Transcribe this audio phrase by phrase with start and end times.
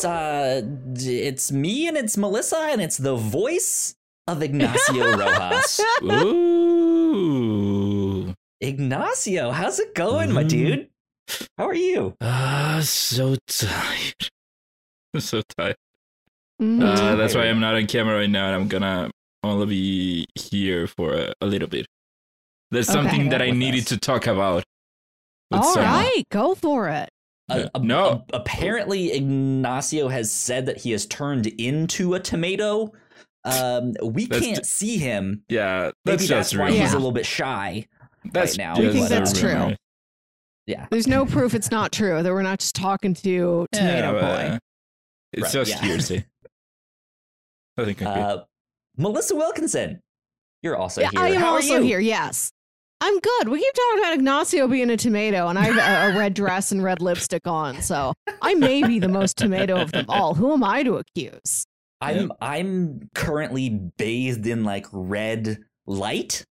[0.00, 0.62] it's uh,
[0.96, 3.94] it's me and it's Melissa and it's the voice
[4.26, 5.80] of Ignacio Rojas.
[7.02, 8.34] Ooh.
[8.62, 10.48] Ignacio, how's it going, my Mm.
[10.48, 10.88] dude?
[11.58, 12.14] How are you?
[12.20, 14.28] Ah, so tired.
[15.14, 15.76] I'm so tired.
[16.60, 16.82] Mhm.
[16.82, 19.10] Uh, that's why I'm not on camera right now, and I'm gonna
[19.42, 21.86] only be here for a, a little bit.
[22.70, 22.98] There's Okay.
[22.98, 23.88] something that I needed us.
[23.88, 24.64] to talk about.
[25.50, 25.90] with All someone.
[25.92, 27.08] right, go for it.
[27.50, 27.80] Uh, Yeah.
[27.82, 28.04] No.
[28.06, 32.92] uh, apparently, Ignacio has said that he has turned into a tomato.
[33.44, 35.42] Um, we That's can't ju- see him.
[35.48, 36.78] Yeah, Maybe that's that's just why rumor.
[36.80, 37.86] he's a little bit shy.
[38.32, 38.74] That's now.
[38.74, 39.52] just We think that's true.
[39.54, 39.76] rumor.
[40.66, 40.86] Yeah.
[40.90, 44.54] There's no proof it's not true that we're not just talking to Tomato Yeah, Boy.
[44.54, 44.58] uh,
[45.32, 45.82] It's Right, just yeah.
[45.82, 46.24] hearsay.
[47.78, 48.44] I think Uh,
[48.96, 50.00] Melissa Wilkinson,
[50.62, 51.20] you're also Yeah, here.
[51.20, 51.98] I am How are also here.
[51.98, 52.52] Yes,
[53.02, 53.48] I'm good.
[53.48, 56.70] We keep talking about Ignacio being a tomato, and I have a, a red dress
[56.72, 60.34] and red lipstick on, so I may be the most tomato of them all.
[60.34, 61.66] Who am I to accuse?
[62.02, 66.44] I'm I'm currently bathed in like red light,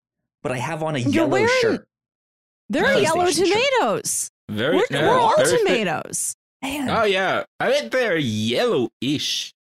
[0.43, 1.89] but I have on a You're yellow wearing- shirt.
[2.71, 3.63] There are yellow PlayStation shirt.
[3.81, 4.31] tomatoes.
[4.51, 6.35] very, We're, yeah, we're all very tomatoes.
[6.63, 9.55] Man, Oh yeah, I think they're yellowish.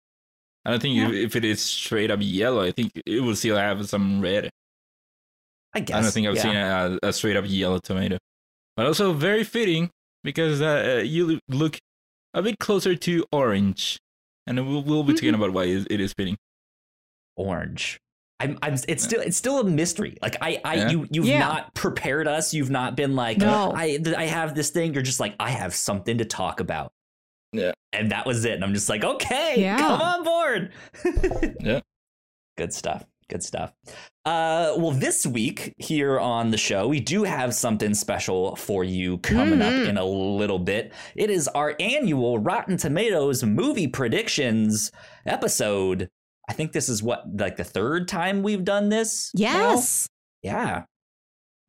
[0.65, 1.09] I don't think Yeah.
[1.09, 4.51] if, if it is straight up yellow, I think it will still have some red.
[5.77, 6.43] I guess I don't think I've yeah.
[6.43, 8.19] seen a, a straight up yellow tomato,
[8.77, 9.91] but also very fitting
[10.25, 11.79] because uh, uh, you look
[12.35, 13.99] a bit closer to orange,
[14.47, 15.37] and we'll, we'll be talking Mhm.
[15.37, 16.37] about why it it is fitting.
[17.37, 17.99] orange.
[18.39, 20.19] I'm, I'm, it's still, it's still a mystery.
[20.21, 20.91] Like I, I, Yeah.
[20.91, 21.39] you, you've Yeah.
[21.39, 22.53] not prepared us.
[22.53, 23.73] You've not been like, No.
[23.75, 24.93] I, I have this thing.
[24.93, 26.93] You're just like, I have something to talk about.
[27.53, 27.73] Yeah.
[27.95, 28.53] And that was it.
[28.53, 29.79] And I'm just like, okay, Yeah.
[29.79, 30.73] come on board.
[31.63, 31.81] Yeah.
[32.59, 33.07] Good stuff.
[33.29, 33.73] Good stuff.
[34.25, 39.19] Uh, well, this week here on the show, we do have something special for you
[39.19, 39.89] coming up Mhm.
[39.89, 40.93] in a little bit.
[41.17, 44.93] It is our annual Rotten Tomatoes movie predictions
[45.27, 46.09] episode.
[46.49, 49.33] I think this is what, like the third time we've done this?
[49.35, 49.41] now?
[49.41, 50.09] Yes.
[50.43, 50.85] Yeah.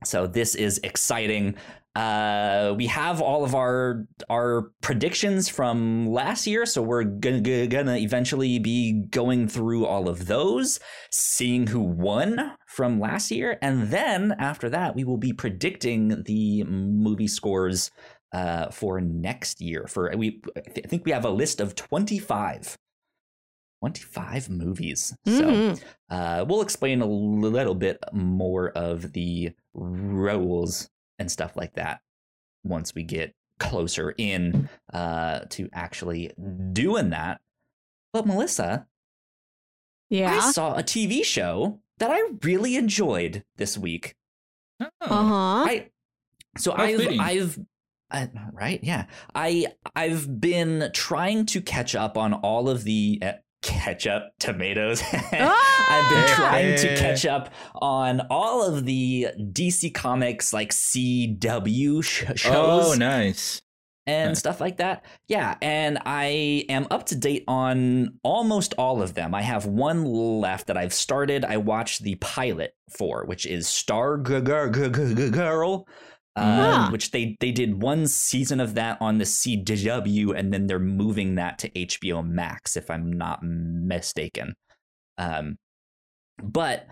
[0.03, 1.55] So this is exciting.
[1.97, 7.95] Uh, we have all of our our predictions from last year, so we're gonna, gonna
[7.97, 10.79] eventually be going through all of those,
[11.11, 16.63] seeing who won from last year, and then after that, we will be predicting the
[16.65, 17.89] movie scores
[18.31, 19.87] uh, for next year.
[19.87, 22.77] For we, I think we have a list of twenty five.
[23.81, 25.15] 25 movies.
[25.27, 25.83] So Mhm.
[26.09, 32.01] uh, we'll explain a little bit more of the rules and stuff like that
[32.63, 36.31] once we get closer in uh, to actually
[36.73, 37.41] doing that.
[38.13, 38.87] But Melissa,
[40.09, 40.33] Yeah.
[40.37, 44.15] I saw a TV show that I really enjoyed this week.
[44.79, 45.65] Oh, Uh huh.
[45.69, 45.89] I
[46.57, 47.19] so How I've fitting.
[47.19, 47.59] I've
[48.09, 49.05] uh, right yeah
[49.35, 53.31] I I've been trying to catch up on all of the uh,
[53.61, 55.01] ketchup tomatoes.
[55.13, 56.33] I've been Ah!
[56.35, 62.93] trying to catch up on all of the DC Comics like CW sh- shows oh,
[62.97, 63.61] nice.
[64.05, 64.39] and Nice.
[64.39, 65.03] stuff like that.
[65.27, 69.33] Yeah, and I am up to date on almost all of them.
[69.35, 71.43] I have one left that I've started.
[71.43, 75.83] I watched the pilot for, which is Stargirl.
[76.37, 76.91] Um.
[76.91, 81.35] Which they they did one season of that on the CW, and then they're moving
[81.35, 84.53] that to HBO Max, if I'm not mistaken.
[85.17, 85.57] Um,
[86.41, 86.87] but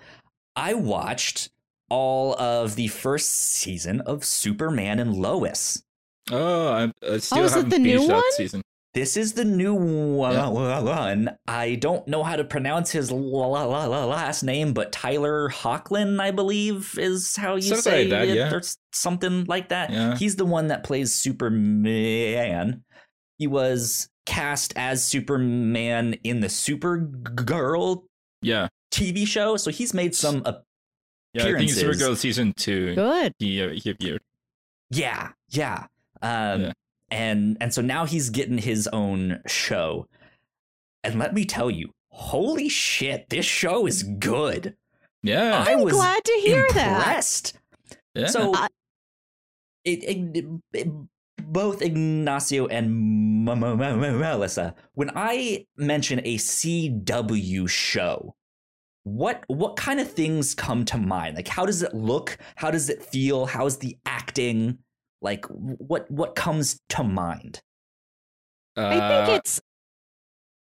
[0.55, 1.49] I watched
[1.89, 5.83] all of the first season of Superman and Lois.
[6.31, 8.31] Oh, I, I still is it haven't the finished that one?
[8.31, 8.61] season.
[8.95, 10.33] This is the new one.
[10.33, 11.33] Yeah.
[11.47, 15.49] I don't know how to pronounce his la- la- la- la- last name, but Tyler
[15.49, 18.53] Hoechlin, I believe, is how you Something say like that, it, yeah.
[18.53, 18.61] or
[18.93, 19.91] something like that.
[19.91, 20.15] Yeah.
[20.17, 22.83] He's the one that plays Superman.
[23.37, 28.03] He was cast as Superman in the Supergirl
[28.41, 30.41] Yeah, TV show, so he's made some.
[31.33, 31.43] Yeah.
[31.47, 31.71] I think.
[31.71, 32.95] Supergirl season two.
[32.95, 33.33] Good.
[33.39, 34.21] He uh, he appeared.
[34.89, 35.87] yeah, yeah.
[36.21, 36.71] Um, Yeah.
[37.11, 40.07] And and so now he's getting his own show.
[41.03, 44.75] And let me tell you, holy shit, this show is good.
[45.23, 46.97] Yeah, I I'm was glad to hear that.
[46.97, 47.57] impressed.
[48.15, 48.27] yeah.
[48.27, 48.67] So I-
[49.83, 50.87] it, it, it-
[51.47, 58.35] both Ignacio and Melissa, when I mention a CW show,
[59.03, 61.35] what what kind of things come to mind?
[61.35, 62.37] Like how does it look?
[62.55, 63.45] How does it feel?
[63.45, 64.79] How's the acting?
[65.25, 67.59] Like what what comes to mind?
[68.77, 69.59] I think Uh, it's.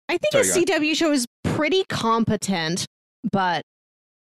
[0.09, 2.85] I think sorry, a go CW show is pretty competent,
[3.31, 3.61] but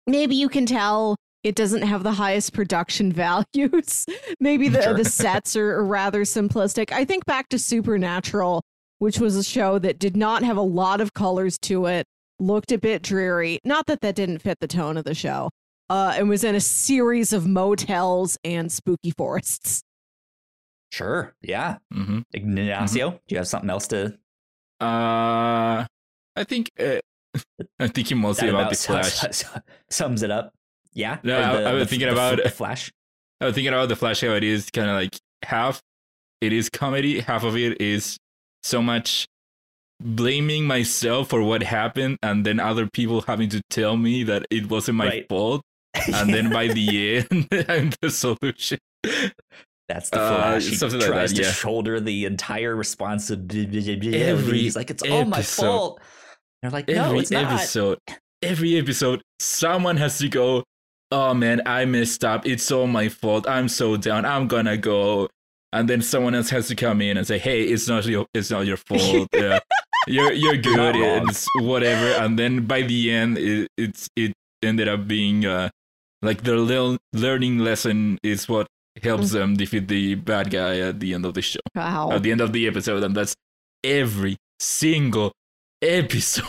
[0.05, 4.05] maybe you can tell it doesn't have the highest production values.
[4.39, 4.93] maybe the Sure.
[4.93, 6.91] the sets are, are rather simplistic.
[6.91, 8.61] I think back to Supernatural,
[8.99, 12.05] which was a show that did not have a lot of colors to it,
[12.39, 13.57] looked a bit dreary.
[13.65, 15.49] Not that that didn't fit the tone of the show.
[15.89, 19.81] Uh, and was in a series of motels and spooky forests.
[20.93, 21.33] Sure.
[21.41, 21.77] Yeah.
[21.91, 24.15] hmm Ignacio, do you have something else to
[24.79, 25.85] Uh,
[26.35, 26.99] I think uh,
[27.79, 29.43] I'm thinking mostly that about the sums- Flash.
[29.89, 30.53] sums it up?
[30.93, 31.17] Yeah.
[31.23, 32.91] No, I- I was the- thinking the- about- the Flash.
[33.41, 35.81] I was thinking about the Flash how it is kind of like half
[36.41, 38.17] it is comedy, half of it is
[38.61, 39.25] so much
[39.99, 44.69] blaming myself for what happened, and then other people having to tell me that it
[44.69, 45.27] wasn't my Right.
[45.29, 45.61] fault,
[46.13, 48.77] and then by the end, I'm the solution.
[49.89, 50.65] That's the Uh, Flash.
[50.65, 51.51] he something like tries that, to yeah.
[51.51, 54.21] shoulder the entire responsibility.
[54.23, 56.01] Every He's like, it's all my episode- fault.
[56.61, 57.51] They're like, no, every it's not.
[57.53, 57.99] episode,
[58.41, 60.63] every episode, someone has to go.
[61.11, 62.47] Oh man, I messed up.
[62.47, 63.47] It's all my fault.
[63.47, 64.25] I'm so down.
[64.25, 65.27] I'm gonna go.
[65.73, 68.49] And then someone else has to come in and say, "Hey, it's not your, it's
[68.49, 69.27] not your fault.
[69.33, 69.59] Yeah,
[70.07, 70.95] you're you're good.
[70.95, 74.31] It's whatever." And then by the end, it, it's it
[74.63, 75.69] ended up being uh,
[76.21, 78.67] like the little learning lesson is what
[79.01, 79.33] helps Mm.
[79.33, 82.11] them defeat the bad guy at the end of the show, Wow.
[82.11, 83.33] at the end of the episode, and that's
[83.83, 85.31] every single
[85.81, 86.45] episode.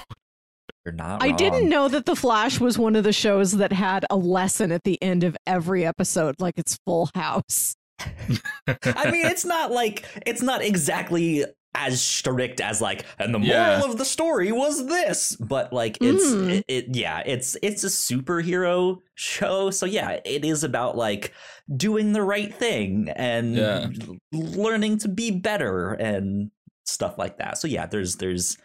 [0.85, 1.23] You're not.
[1.23, 4.71] I didn't know that The Flash was one of the shows that had a lesson
[4.71, 7.75] at the end of every episode, like it's Full House.
[8.01, 11.45] I mean, it's not like it's not exactly
[11.75, 13.85] as strict as like, and the moral Yeah.
[13.85, 16.51] of the story was this, but like it's Mm.
[16.59, 21.33] it, it yeah, it's it's a superhero show, so yeah, it is about like
[21.77, 23.89] doing the right thing and Yeah.
[24.33, 26.51] learning to be better and
[26.87, 27.59] stuff like that.
[27.59, 28.57] So yeah, there's there's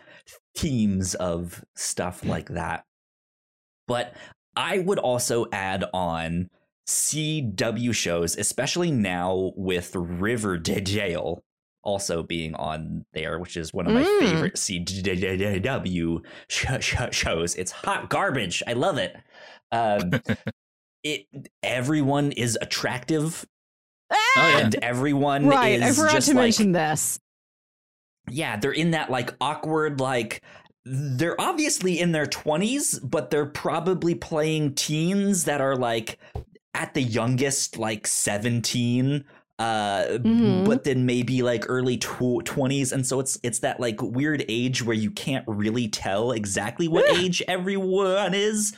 [0.55, 2.83] themes of stuff like that.
[3.87, 4.13] But
[4.55, 6.49] I would also add on
[6.87, 11.43] CW shows, especially now with Riverdale
[11.83, 14.19] also being on there, which is one of my Mm.
[14.19, 17.55] favorite CW sh- sh- shows.
[17.55, 18.61] It's hot garbage.
[18.67, 19.15] I love it.
[19.71, 20.11] Um,
[21.03, 21.25] it
[21.63, 23.45] everyone is attractive,
[24.35, 24.59] yeah.
[24.59, 25.81] and everyone right.
[25.81, 27.19] I is forgot just to like, mention this.
[28.29, 30.41] yeah, they're in that like awkward like
[30.85, 36.17] they're obviously in their 20s, but they're probably playing teens that are like
[36.73, 39.23] at the youngest like 17
[39.59, 40.65] uh Mhm.
[40.65, 44.83] but then maybe like early tw- 20s and so it's it's that like weird age
[44.83, 48.73] where you can't really tell exactly what age everyone is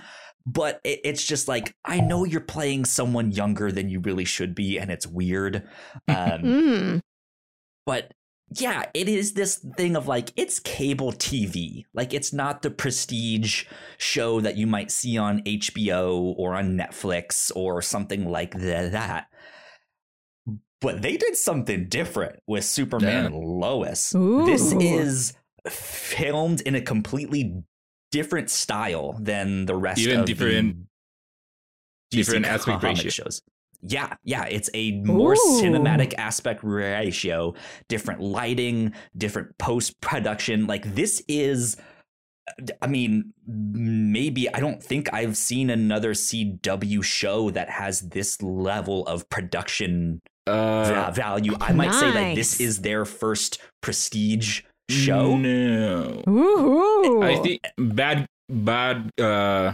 [0.45, 4.55] but it, it's just like i know you're playing someone younger than you really should
[4.55, 5.57] be and it's weird
[6.07, 6.99] um Mm.
[7.85, 8.11] but
[8.59, 11.85] yeah, it is this thing of like it's cable TV.
[11.93, 13.63] Like it's not the prestige
[13.97, 19.27] show that you might see on HBO or on Netflix or something like that.
[20.81, 23.25] But they did something different with Superman Yeah.
[23.27, 24.11] and Lois.
[24.11, 25.33] This is
[25.69, 27.53] filmed in a completely
[28.11, 30.87] different style than the rest Even of different-
[32.09, 33.09] the different DC aspect comic ratio.
[33.11, 33.41] shows.
[33.83, 35.61] Yeah, yeah, it's a more Ooh.
[35.61, 37.55] cinematic aspect ratio,
[37.87, 40.67] different lighting, different post production.
[40.67, 41.77] Like this is
[42.81, 49.05] I mean, maybe I don't think I've seen another CW show that has this level
[49.07, 51.55] of production Uh, va- value.
[51.59, 55.37] I might say that this is their first prestige show.
[55.37, 57.21] No, Ooh.
[57.23, 59.09] I think bad, bad.
[59.19, 59.73] Uh,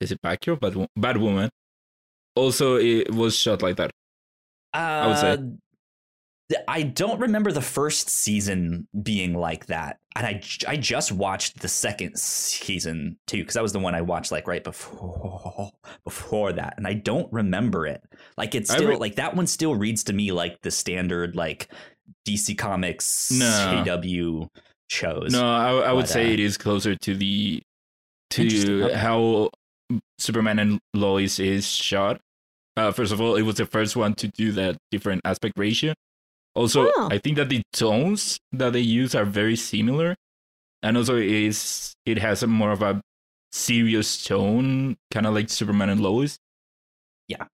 [0.00, 0.58] is it Batgirl?
[0.60, 1.48] Bad, Wo- bad woman.
[2.34, 3.90] Also, it was shot like that.
[4.74, 5.38] Uh, would say.
[6.68, 11.68] I don't remember the first season being like that, and I, I just watched the
[11.68, 15.70] second season too because that was the one I watched like right before
[16.04, 18.02] before that, and I don't remember it.
[18.36, 21.68] Like it's still re- like that one still reads to me like the standard like
[22.26, 23.46] DC Comics No.
[23.86, 24.48] CW
[24.88, 25.32] shows.
[25.32, 27.62] No, I, I would But, say uh, it is closer to the
[28.30, 28.94] to okay.
[28.94, 29.50] how
[30.18, 32.20] Superman and Lois is shot.
[32.76, 35.92] Uh, first of all, it was the first one to do that different aspect ratio.
[36.54, 37.08] Also, Oh.
[37.10, 40.14] I think that the tones that they use are very similar,
[40.82, 43.00] and also it is it has a more of a
[43.52, 46.38] serious tone, kind of like Superman and Lois.
[47.28, 47.46] Yeah.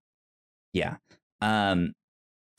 [0.72, 0.96] Yeah,
[1.40, 1.92] um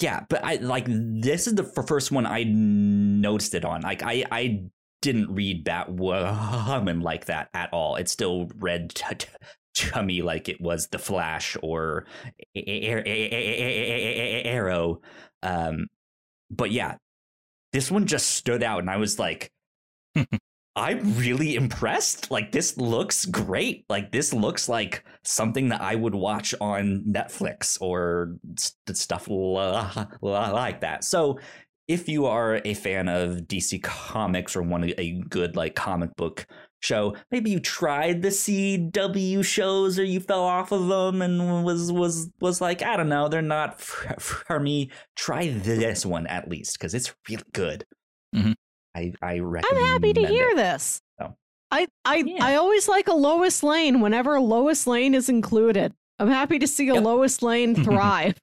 [0.02, 3.82] yeah, but I like this is the f- first one I noticed it on.
[3.82, 4.64] Like I I
[5.02, 7.98] didn't read Batwoman like that at all.
[7.98, 9.28] It still read t- t-
[9.76, 12.06] to me like it was The Flash or
[13.86, 15.02] Arrow.
[15.44, 15.88] Um
[16.50, 16.96] but yeah,
[17.74, 19.52] this one just stood out and I was like
[20.76, 22.32] I'm really impressed.
[22.32, 23.84] Like this looks great.
[23.90, 30.06] Like this looks like something that I would watch on Netflix or st- stuff la-
[30.22, 31.04] la- like that.
[31.04, 31.40] So
[31.90, 36.46] if you are a fan of DC Comics or want a good like comic book
[36.82, 41.92] show, maybe you tried the CW shows or you fell off of them and was
[41.92, 44.90] was was like, I don't know, they're not for, for me.
[45.16, 47.86] Try this one at least because it's really good.
[48.36, 48.54] Mhm.
[48.96, 49.84] I I recommend.
[49.86, 50.56] I'm happy to hear it.
[50.56, 51.02] this.
[51.22, 51.36] Oh.
[51.72, 52.44] I I Yeah.
[52.46, 55.94] I always like a Lois Lane whenever Lois Lane is included.
[56.18, 57.04] I'm happy to see a Yep.
[57.04, 58.38] Lois Lane thrive.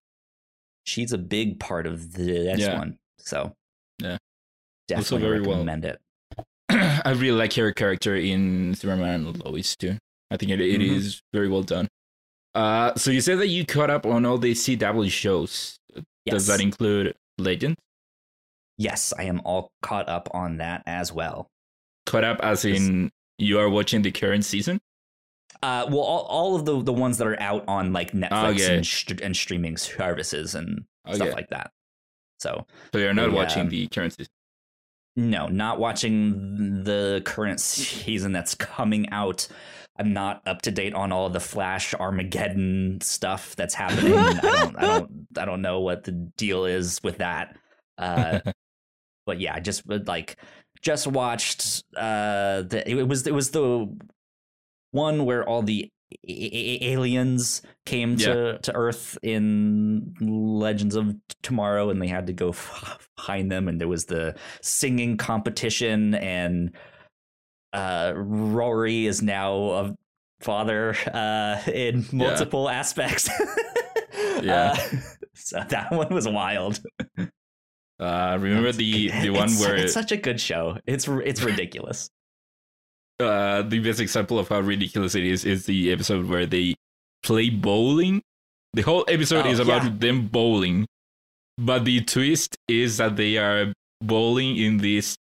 [0.85, 2.79] She's a big part of this Yeah.
[2.79, 3.53] one, so
[4.01, 4.19] Yeah.
[4.89, 5.51] definitely very well.
[5.57, 6.01] recommend it.
[6.71, 9.97] I really like her character in Superman and Lois too.
[10.31, 10.91] I think it, it Mhm.
[10.97, 11.89] is very well done.
[12.55, 15.77] Uh, so you said that you caught up on all the CW shows.
[15.95, 16.05] Yes.
[16.35, 17.77] Does that include Legend?
[18.79, 21.49] yes, I am all caught up on that as well.
[22.05, 24.79] Caught up as in you are watching the current season?
[25.63, 28.77] Uh, well, all, all of the the ones that are out on like Netflix Okay.
[28.77, 31.17] and, st- and streaming services and Okay.
[31.17, 31.71] stuff like that.
[32.39, 34.31] So so you're not watching the current season.
[35.17, 39.49] No, not watching the current season that's coming out.
[39.99, 44.13] I'm not up to date on all the Flash Armageddon stuff that's happening.
[44.13, 47.57] I don't, I don't, I don't know what the deal is with that.
[47.97, 48.41] Uh,
[49.27, 50.37] but yeah, I just like
[50.83, 51.83] just watched.
[51.97, 53.91] Uh, the it was it was the
[54.91, 61.91] one where all the a- a- aliens came to to Earth in Legends of Tomorrow,
[61.91, 63.69] and they had to go find them.
[63.69, 66.71] And there was the singing competition, and
[67.73, 69.97] uh, Rory is now a
[70.41, 73.29] father uh, in multiple aspects.
[74.43, 74.73] Yeah.
[74.79, 74.97] Uh,
[75.35, 76.81] so that one was wild.
[77.99, 80.79] Uh, remember the the one It's- where it's such a good show.
[80.87, 82.11] It's it's ridiculous.
[83.21, 86.75] Uh, the best example of how ridiculous it is is the episode where they
[87.23, 88.23] play bowling.
[88.75, 89.91] The whole episode Oh, is about yeah.
[89.97, 90.87] them bowling,
[91.57, 95.17] but the twist is that they are bowling in this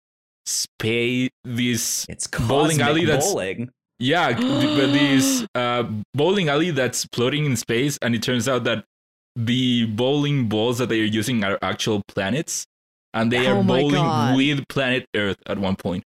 [0.45, 1.29] space.
[1.43, 3.69] This It's Bowling alley that's- bowling.
[3.99, 5.83] yeah, but this uh,
[6.13, 8.85] bowling alley that's floating in space, and it turns out that
[9.35, 12.65] the bowling balls that they are using are actual planets,
[13.13, 14.35] and they Oh are bowling God.
[14.35, 16.03] with planet Earth at one point.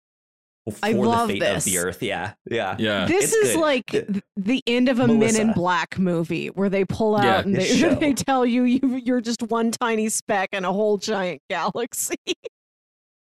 [0.70, 1.65] For I the love fate of this.
[1.65, 2.03] the earth.
[2.03, 2.75] Yeah, yeah.
[2.77, 3.60] Yeah, this it's is good.
[3.62, 7.39] like The- the end of a Men in Black movie where they pull out Yeah.
[7.41, 11.41] and they, they tell you, you you're just one tiny speck in a whole giant
[11.50, 12.15] galaxy.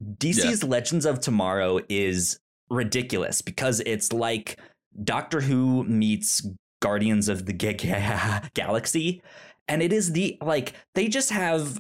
[0.03, 2.39] DC's Legends of Tomorrow is
[2.69, 4.59] ridiculous because it's like
[5.03, 6.45] Doctor Who meets
[6.81, 9.21] Guardians of the Ga- Ga- Galaxy,
[9.67, 11.79] and it is the like they just have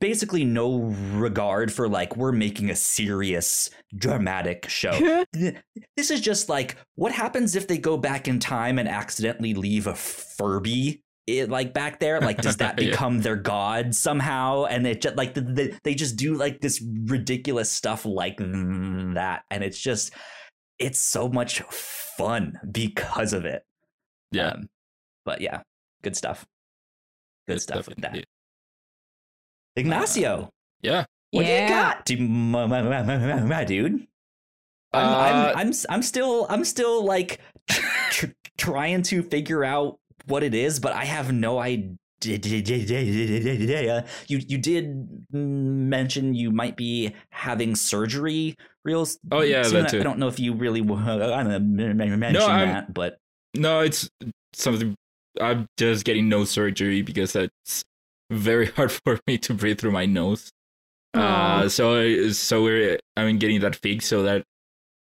[0.00, 4.92] basically no regard for like we're making a serious dramatic show.
[5.32, 9.86] this is just like what happens if they go back in time and accidentally leave
[9.86, 12.90] a Furby it, like back there like does that Yeah.
[12.90, 16.82] become their god somehow and it just like the, the, they just do like this
[17.06, 20.12] ridiculous stuff like that and it's just
[20.78, 23.62] it's so much fun because of it
[24.30, 24.50] yeah.
[24.50, 24.68] Um,
[25.24, 25.62] but yeah
[26.02, 26.46] good stuff
[27.48, 28.26] good, stuff with that indeed.
[29.76, 30.50] Ignacio
[30.82, 31.04] Yeah.
[31.30, 34.06] what do you got dude, my, my, my, my, my, my dude
[34.92, 37.40] I'm, Uh, I'm, I'm, I'm still, I'm still like
[38.10, 41.98] tr- trying to figure out what it is, but I have no idea.
[44.28, 49.06] You, you did mention you might be having surgery real.
[49.30, 49.82] Oh, yeah, soon.
[49.84, 53.18] that I don't know if you really want to mention I'm- that, but
[53.54, 54.08] No, it's
[54.54, 54.94] something.
[55.40, 57.84] I'm just getting nose surgery because it's
[58.30, 60.50] very hard for me to breathe through my nose.
[61.14, 64.44] Uh, so so we're I'm getting that fixed so that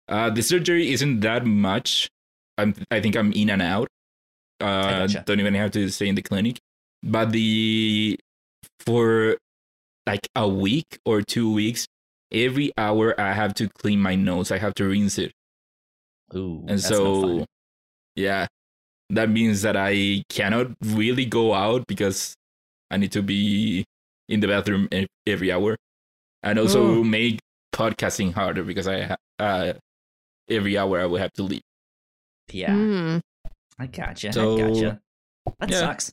[0.08, 2.10] uh, the surgery isn't that much.
[2.58, 3.88] I'm I think I'm in and out.
[4.60, 5.24] Uh, gotcha.
[5.26, 6.60] don't even have to stay in the clinic.
[7.04, 8.20] But the
[8.86, 9.38] for
[10.06, 11.88] like a week or two weeks,
[12.32, 14.52] every hour I have to clean my nose.
[14.52, 15.32] I have to rinse it.
[16.36, 17.46] ooh, And so,
[18.16, 18.48] yeah,
[19.10, 22.36] that means that I cannot really go out because
[22.92, 23.86] I need to be
[24.30, 25.76] in the bathroom e- every hour,
[26.44, 27.06] and also Ugh.
[27.06, 27.40] make
[27.74, 29.74] podcasting harder because I uh,
[30.50, 31.62] every hour I will have to leave.
[32.52, 33.22] yeah, Mm.
[33.80, 35.00] I gotcha, So, I gotcha.
[35.60, 35.80] That yeah.
[35.80, 36.12] sucks.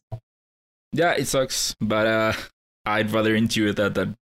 [0.92, 2.32] Yeah, it sucks, but uh,
[2.84, 4.16] I'd rather endure that than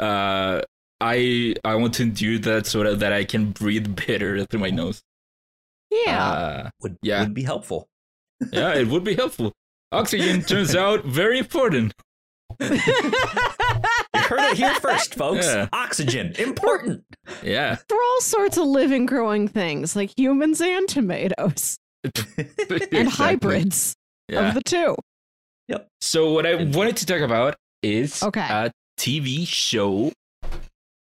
[0.00, 0.62] uh,
[1.00, 4.70] I I want to endure that so that, that I can breathe better through my
[4.70, 5.02] nose.
[5.90, 6.22] Yeah.
[6.30, 7.22] Uh, Would Yeah.
[7.22, 7.88] would be helpful.
[8.52, 9.52] yeah, it would be helpful.
[9.92, 11.94] Oxygen turns out very important.
[12.60, 12.68] You
[14.14, 15.46] heard it here first, folks.
[15.46, 15.68] Yeah.
[15.72, 17.04] Oxygen, important.
[17.42, 17.76] Yeah.
[17.88, 21.78] For all sorts of living, growing things like humans and tomatoes
[22.92, 23.94] and hybrids
[24.28, 24.48] Yeah.
[24.48, 24.96] of the two.
[25.68, 25.88] Yep.
[26.00, 28.40] So what I wanted to talk about is Okay.
[28.48, 30.12] uh, TV show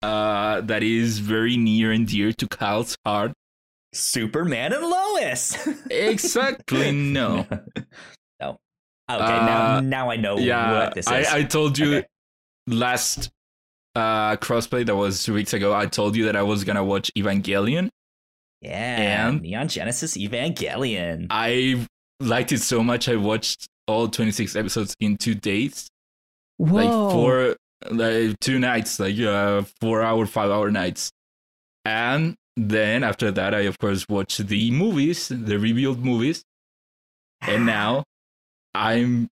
[0.02, 3.34] uh, that is very near and dear to Kyle's heart.
[3.94, 5.68] Superman and Lois.
[5.90, 7.46] Exactly, no.
[9.16, 11.12] Okay, now Uh, now I know yeah, what this is.
[11.12, 12.08] I, I told you Okay.
[12.68, 13.30] last
[13.96, 15.74] uh, crossplay that was two weeks ago.
[15.74, 17.90] I told you that I was gonna watch Evangelion.
[18.62, 21.28] yeah, and- Neon Genesis Evangelion.
[21.30, 21.86] I
[22.20, 23.10] liked it so much.
[23.10, 25.90] I watched all 26 episodes in two days,
[26.58, 26.76] Whoa.
[26.76, 27.56] like four,
[27.90, 31.10] like two nights, like uh, four hour, five hour nights.
[31.84, 36.44] And then after that, I of course watched the movies, the rebuild movies,
[37.42, 38.04] and now
[38.76, 39.30] I'm.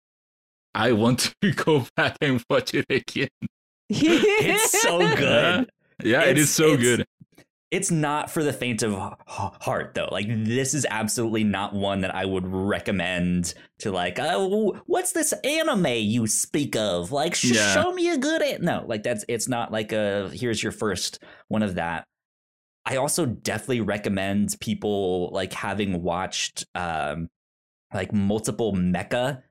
[0.75, 3.29] I want to go back and watch it again.
[3.89, 5.71] it's so good.
[6.03, 7.07] Yeah, it It's- so it's- good.
[7.73, 8.95] It's not for the faint of
[9.27, 10.09] heart, though.
[10.13, 14.19] Like this is absolutely not one that I would recommend to like.
[14.21, 17.11] Oh, what's this anime you speak of?
[17.11, 17.75] Like, sh- Yeah.
[17.75, 18.41] show me a good.
[18.41, 18.63] An-.
[18.65, 19.25] No, like that's.
[19.29, 20.31] It's not like a.
[20.33, 22.05] Here's your first one of that.
[22.87, 27.29] I also definitely recommend people like having watched um
[27.95, 29.43] like multiple mecha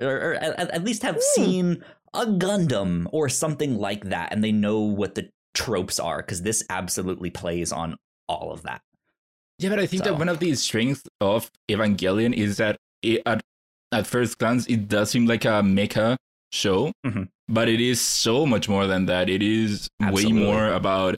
[0.00, 1.20] or, at, least have Hmm.
[1.44, 1.84] seen
[2.14, 6.64] a Gundam or something like that and they know what the tropes are because this
[6.70, 7.96] absolutely plays on
[8.28, 8.80] all of that.
[9.58, 13.22] Yeah, but I think So- that one of the strengths of Evangelion is that it,
[13.26, 13.40] at
[13.92, 16.16] at first glance it does seem like a mecha
[16.52, 17.28] show, Mhm.
[17.48, 19.28] but it is so much more than that.
[19.28, 20.40] It is Absolutely.
[20.42, 21.16] way more about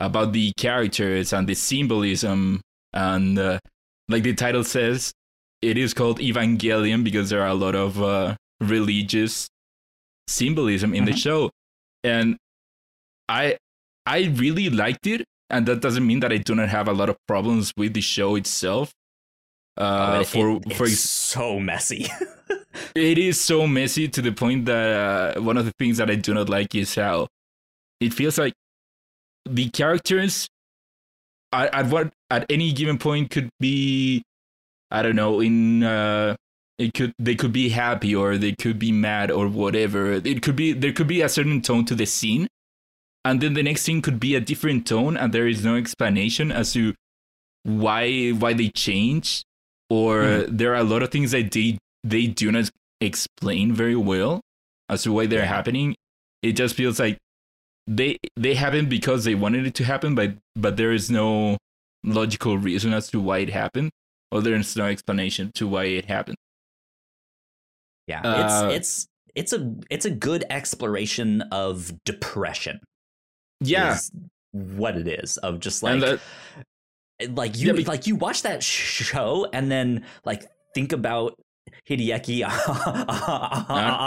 [0.00, 2.60] about the characters and the symbolism
[2.92, 3.58] and uh,
[4.08, 5.12] like the title says,
[5.70, 9.48] it is called Evangelion because there are a lot of uh, religious
[10.28, 11.22] symbolism in the Mhm.
[11.26, 11.50] show,
[12.04, 12.36] and
[13.28, 13.56] I
[14.06, 17.08] I really liked it and that doesn't mean that I do not have a lot
[17.08, 18.92] of problems with the show itself.
[19.76, 22.06] Oh, Uh, it- for it- for it's ex- so messy.
[22.94, 24.88] it is so messy to the point that
[25.36, 27.26] uh, one of the things that I do not like is how
[28.00, 28.54] it feels like
[29.48, 30.48] the characters
[31.52, 34.22] at, at what at any given point could be
[34.90, 36.36] I don't know in uh,
[36.78, 40.12] it could they could be happy or they could be mad or whatever.
[40.12, 42.46] It could be there could be a certain tone to the scene,
[43.24, 46.52] and then the next scene could be a different tone, and there is no explanation
[46.52, 46.94] as to
[47.62, 49.42] why why they change,
[49.90, 50.58] or Mhm.
[50.58, 52.70] there are a lot of things that they they do not
[53.00, 54.40] explain very well
[54.88, 55.94] as to why they're happening.
[56.42, 57.18] It just feels like
[57.88, 61.56] they they happen because they wanted it to happen, but but there is no
[62.04, 63.90] logical reason as to why it happened,
[64.32, 66.36] or there is no explanation to why it happened.
[68.06, 72.80] yeah, Uh, it's it's it's a it's a good exploration of depression.
[73.60, 73.98] Yeah,
[74.52, 76.20] what it is of just like that,
[77.34, 81.34] like you Yeah, but- like you watch that show and then like think about
[81.88, 82.42] Hideaki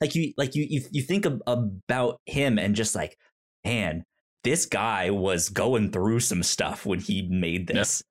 [0.00, 3.16] like you like you you, you think ab- about him and just like
[3.64, 4.04] man
[4.44, 7.76] this guy was going through some stuff when he made Yeah.
[7.76, 8.02] this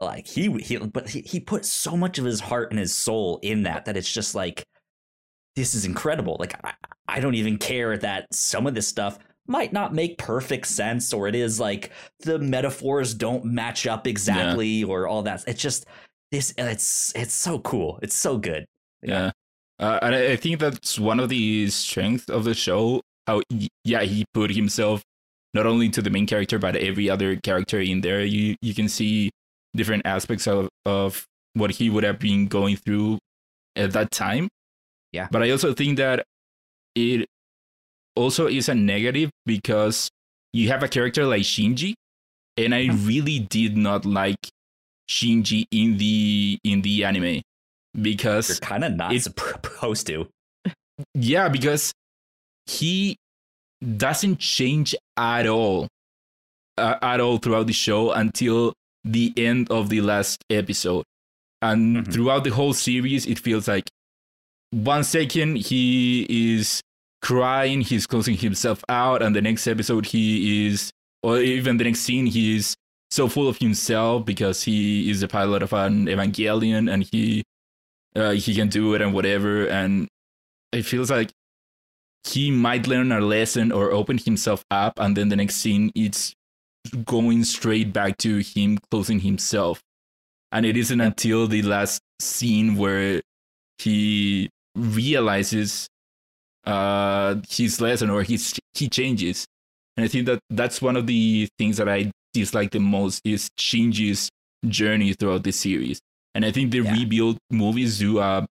[0.00, 3.38] like he he but he, he put so much of his heart and his soul
[3.42, 4.64] in that that it's just like
[5.56, 6.72] this is incredible like I,
[7.06, 11.26] I don't even care that some of this stuff might not make perfect sense or
[11.28, 11.90] it is like
[12.20, 15.84] the metaphors don't match up exactly or all that it's just
[16.30, 18.64] this it's it's so cool it's so good
[19.02, 19.32] yeah.
[19.78, 23.00] Uh, and I I think that's one of the strengths of the show.
[23.26, 23.40] How
[23.82, 25.02] yeah he put himself
[25.54, 28.24] not only to the main character but every other character in there.
[28.24, 29.30] You you can see
[29.74, 33.18] different aspects of of what he would have been going through
[33.76, 34.48] at that time.
[35.12, 35.28] Yeah.
[35.30, 36.24] But I also think that
[36.94, 37.26] it
[38.16, 40.08] also is a negative because
[40.52, 41.94] you have a character like Shinji,
[42.56, 43.06] and I Mhm.
[43.06, 44.38] really did not like
[45.08, 47.42] Shinji in the in the anime
[48.00, 50.28] because you're kind of not It- supposed to
[51.14, 51.92] yeah, because
[52.66, 53.16] he
[53.96, 55.88] doesn't change at all,
[56.76, 58.72] uh, at all throughout the show until
[59.04, 61.04] the end of the last episode.
[61.62, 62.12] And Mhm.
[62.12, 63.88] throughout the whole series, it feels like
[64.70, 66.80] one second he is
[67.22, 70.90] crying, he's closing himself out, and the next episode he is,
[71.22, 72.74] or even the next scene, he is
[73.10, 77.42] so full of himself because he is a pilot of an Evangelion and he
[78.16, 79.66] uh, he can do it and whatever.
[79.66, 80.08] And
[80.72, 81.30] it feels like
[82.26, 86.34] he might learn a lesson or open himself up, and then the next scene it's
[87.04, 89.80] going straight back to him closing himself.
[90.52, 93.20] And it isn't until the last scene where
[93.78, 95.88] he realizes
[96.66, 99.46] uh, his lesson or his, he changes.
[99.96, 103.48] And I think that that's one of the things that I dislike the most is
[103.58, 104.28] Shinji's
[104.66, 106.00] journey throughout the series.
[106.34, 106.92] And I think the Yeah.
[106.92, 108.46] rebuild movies do a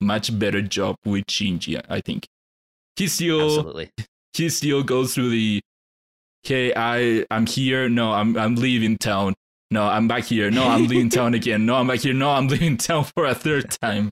[0.00, 1.80] much better job with Shinji.
[1.88, 2.26] I think
[2.96, 3.90] he still Absolutely.
[4.34, 5.60] he still goes through the
[6.44, 9.34] okay i i'm here no i'm i'm leaving town
[9.70, 12.48] no i'm back here no i'm leaving town again no i'm back here no i'm
[12.48, 14.10] leaving town for a third time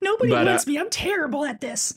[0.00, 0.78] Nobody But, uh, wants me.
[0.78, 1.92] I'm terrible at this.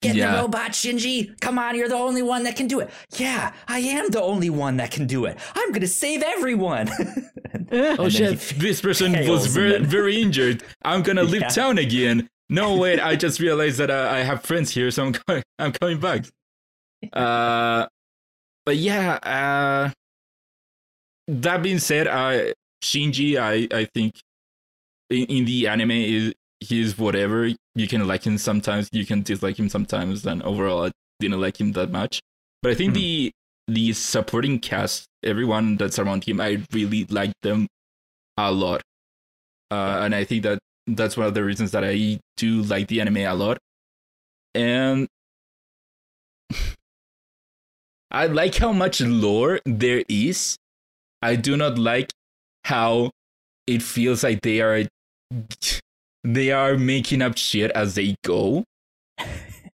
[0.00, 0.36] Get Yeah.
[0.36, 1.38] the robot, Shinji.
[1.42, 2.88] Come on, you're the only one that can do it.
[3.18, 5.36] Yeah, I am the only one that can do it.
[5.54, 6.88] I'm gonna save everyone.
[7.72, 11.48] oh then shit this person was very very injured i'm gonna leave Yeah.
[11.48, 15.12] town again no wait i just realized that uh, i have friends here so i'm
[15.26, 16.24] going i'm coming back.
[17.12, 17.86] Uh
[18.64, 19.90] but yeah uh
[21.28, 24.18] that being said uh shinji i i think
[25.10, 29.58] in, in the anime is he's whatever you can like him sometimes you can dislike
[29.58, 32.20] him sometimes and overall i didn't like him that much.
[32.62, 32.94] But i think Mhm.
[32.94, 33.32] the
[33.68, 37.66] the supporting cast everyone that's around him i really like them
[38.38, 38.82] a lot.
[39.70, 43.00] Uh, and i think that that's one of the reasons that i do like the
[43.00, 43.58] anime a lot.
[44.54, 45.08] And
[48.10, 50.56] i like how much lore there is.
[51.22, 52.12] I do not like
[52.64, 53.10] how
[53.66, 54.84] it feels like they are
[56.24, 58.64] they are making up shit as they go.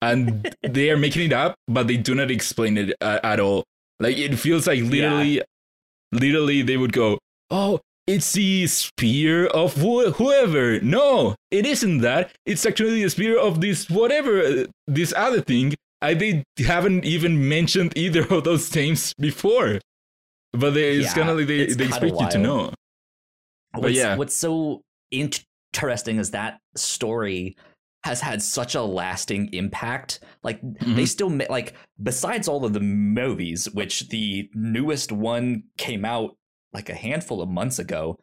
[0.01, 3.65] And they are making it up but they do not explain it uh, at all.
[4.01, 5.43] Like it feels like literally
[6.11, 7.19] literally they would go
[7.51, 13.39] oh it's the spear of wh- whoever no it isn't that it's actually the spear
[13.39, 18.75] of this whatever uh, this other thing I, they haven't even mentioned either of those
[18.75, 19.79] names before
[20.53, 22.73] but they, it's Yeah, kind of like they, they expect you to know
[23.75, 24.17] what's, yeah.
[24.17, 27.57] what's so interesting is that story
[28.05, 30.21] has had such a lasting impact.
[30.43, 31.09] Like they Mhm.
[31.09, 36.37] still like besides all of the movies, which the newest one came out
[36.73, 38.19] like a handful of months ago.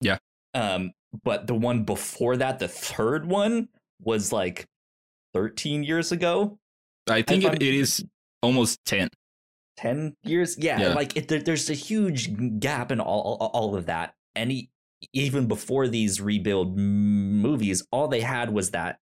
[0.00, 0.18] Yeah.
[0.54, 0.92] Um,
[1.24, 3.68] but the one before that, the third one,
[4.00, 4.66] was like
[5.34, 6.58] 13 years ago.
[7.10, 8.04] i think it, it is
[8.42, 9.08] almost 10
[9.76, 10.94] 10 years yeah, Yeah.
[10.94, 14.70] like it, there, there's a huge gap in all, all, all of that and e-
[15.12, 18.98] even before these rebuild movies all they had was that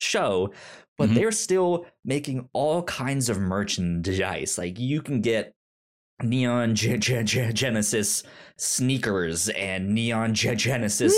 [0.00, 0.52] show
[0.98, 1.14] but Mhm.
[1.14, 5.54] they're still making all kinds of merchandise like you can get
[6.22, 8.22] neon Ge- Ge- Ge- genesis
[8.56, 11.14] sneakers and neon Ge- genesis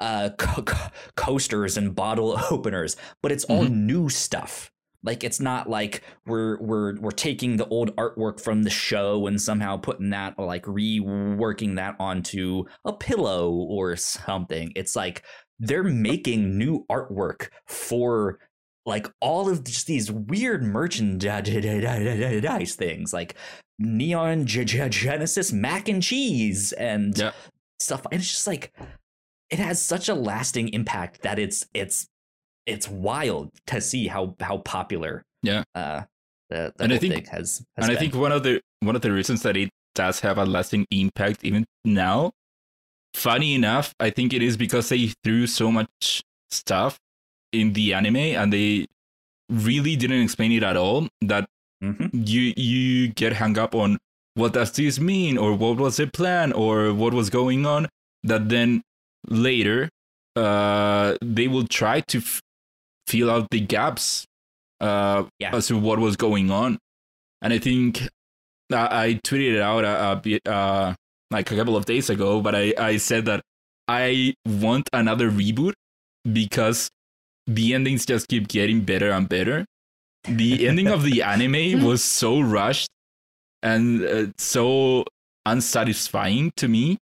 [0.00, 4.70] uh co- co- coasters and bottle openers but it's all new stuff.
[5.02, 9.40] Like it's not like we're we're we're taking the old artwork from the show and
[9.40, 14.72] somehow putting that or like reworking that onto a pillow or something.
[14.74, 15.22] It's like
[15.60, 18.40] they're making new artwork for
[18.86, 23.34] like all of just these weird merchandise things like
[23.78, 27.32] neon Ge- Ge- genesis mac and cheese and Yeah.
[27.80, 28.72] stuff and it's just like
[29.50, 32.06] it has such a lasting impact that it's it's
[32.66, 35.64] it's wild to see how how popular Yeah.
[35.74, 36.02] uh
[36.48, 38.96] the, the And I think- thing has, has and I think one of the one
[38.96, 42.30] of the reasons that it does have a lasting impact even now,
[43.14, 46.98] funny enough, I think it is because they threw so much stuff
[47.52, 48.86] in the anime and they
[49.48, 51.46] really didn't explain it at all that
[51.82, 52.10] Mhm.
[52.26, 53.98] you you get hung up on
[54.34, 57.86] what does this mean or what was the plan or what was going on
[58.24, 58.82] that then
[59.28, 59.88] later
[60.36, 62.40] uh they will try to f-
[63.06, 64.24] fill out the gaps
[64.80, 65.54] uh Yeah.
[65.54, 66.78] as to what was going on
[67.42, 68.00] and i think
[68.72, 70.94] i, I tweeted it out a, a bit uh
[71.30, 73.42] like a couple of days ago but i i said that
[73.88, 75.74] i want another reboot
[76.32, 76.88] because
[77.46, 79.64] the endings just keep getting better and better.
[80.28, 82.88] The ending of the anime was so rushed
[83.62, 85.04] and uh, so
[85.46, 86.98] unsatisfying to me.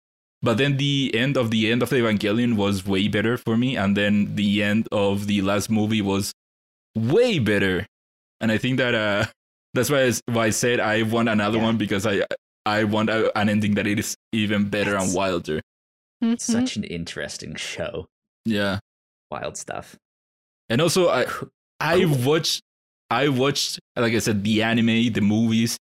[0.43, 3.77] But then the end of the end of the evangelion was way better for me
[3.77, 6.33] and then the end of the last movie was
[6.97, 7.87] way better.
[8.41, 9.27] And i think that uh
[9.75, 11.65] that's why I, why I said i want another Yeah.
[11.65, 12.25] one because i
[12.65, 15.61] i want a, an ending that it is even better That's- and wilder.
[16.39, 18.07] Such an interesting show.
[18.45, 18.79] Yeah.
[19.31, 19.97] Wild stuff
[20.71, 21.27] and also i
[21.81, 22.63] i watched
[23.11, 25.77] i watched like i said the anime the movies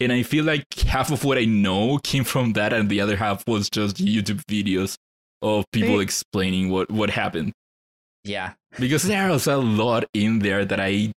[0.00, 3.16] and i feel like half of what i know came from that and the other
[3.16, 4.96] half was just youtube videos
[5.42, 7.52] of people explaining what what happened.
[8.24, 8.54] Yeah.
[8.78, 11.12] Because there was a lot in there that i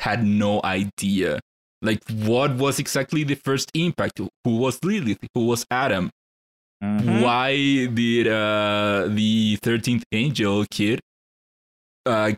[0.00, 1.38] had no idea.
[1.82, 4.18] Like what was exactly the first impact?
[4.18, 5.18] Who was lilith?
[5.34, 6.08] Who was adam?
[6.82, 7.22] Mhm.
[7.22, 7.52] why
[7.92, 11.00] did uh the 13th angel kid
[12.08, 12.32] uh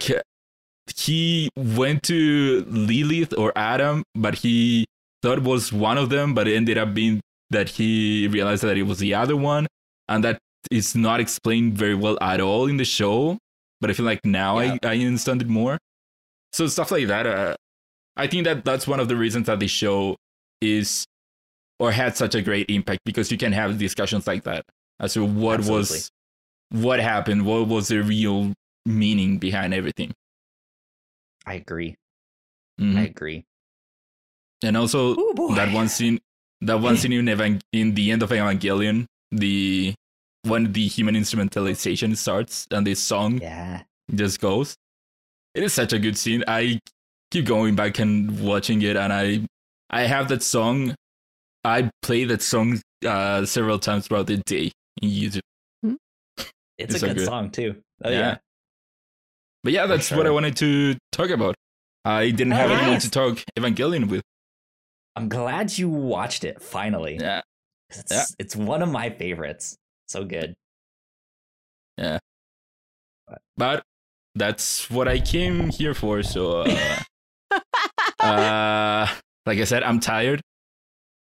[0.96, 4.85] he went to lilith or adam but he
[5.22, 8.76] thought it was one of them but it ended up being that he realized that
[8.76, 9.66] it was the other one
[10.09, 10.38] and that
[10.70, 13.38] is not explained very well at all in the show
[13.80, 14.76] but I feel like now Yeah.
[14.83, 15.78] I, I understand it more.
[16.52, 17.26] So stuff like that.
[17.26, 17.54] Uh,
[18.16, 20.16] I think that that's one of the reasons that the show
[20.61, 21.06] is
[21.78, 24.64] or had such a great impact because you can have discussions like that
[25.00, 26.11] as to what was
[26.70, 28.52] what happened, what was the real
[28.86, 30.12] meaning behind everything.
[31.46, 31.96] I agree.
[32.80, 32.96] Mhm.
[32.98, 33.44] I agree.
[34.62, 36.20] And also Ooh, that one scene
[36.62, 39.94] that one scene in Evang- in the end of Evangelion, the
[40.42, 43.82] when the human instrumentalization starts and this song Yeah.
[44.14, 44.76] just goes.
[45.54, 46.44] It is such a good scene.
[46.46, 46.78] I
[47.30, 49.46] keep going back and watching it, and I
[49.90, 50.94] I have that song.
[51.64, 55.40] I play that song uh, several times throughout the day in YouTube.
[56.36, 57.26] It's, It's a so good, good.
[57.26, 57.82] song too.
[58.04, 58.18] Oh Yeah.
[58.18, 58.38] yeah.
[59.62, 61.55] But yeah, that's what I wanted to talk about.
[62.05, 64.23] I didn't have anyone to talk Evangelion with.
[65.16, 67.18] I'm glad you watched it finally.
[67.20, 67.42] Yeah,
[67.90, 68.25] 'Cause It's, Yeah.
[68.38, 69.77] it's one of my favorites.
[70.09, 70.55] So good.
[71.99, 72.18] Yeah.
[73.57, 73.83] But
[74.35, 76.23] that's what I came here for.
[76.23, 76.96] So, uh,
[78.20, 79.07] uh,
[79.46, 80.40] like I said, I'm tired.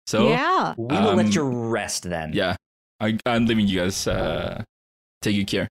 [0.06, 0.74] So yeah.
[0.76, 2.32] We will Um, let you rest then.
[2.34, 2.56] yeah,
[3.00, 4.06] I, I'm leaving you guys.
[4.08, 4.62] Uh,
[5.22, 5.68] take good care.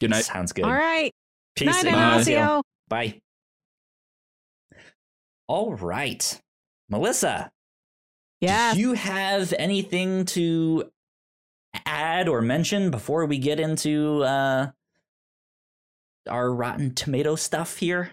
[0.00, 0.24] Good night.
[0.24, 0.64] Sounds good.
[0.64, 1.12] All right.
[1.56, 1.66] Peace.
[1.66, 2.34] Night, Ignacio.
[2.38, 2.62] Ignacio.
[2.88, 3.18] Bye.
[5.48, 6.40] All right.
[6.88, 7.50] Melissa,
[8.40, 8.74] Yeah.
[8.74, 10.90] do you have anything to
[11.84, 14.70] add or mention before we get into uh,
[16.28, 18.10] our Rotten Tomato stuff here?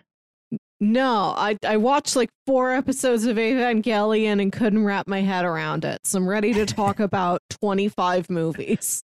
[0.79, 5.86] No, I I watched like four episodes of Evangelion and couldn't wrap my head around
[5.86, 5.99] it.
[6.03, 9.01] So I'm ready to talk about 25 movies.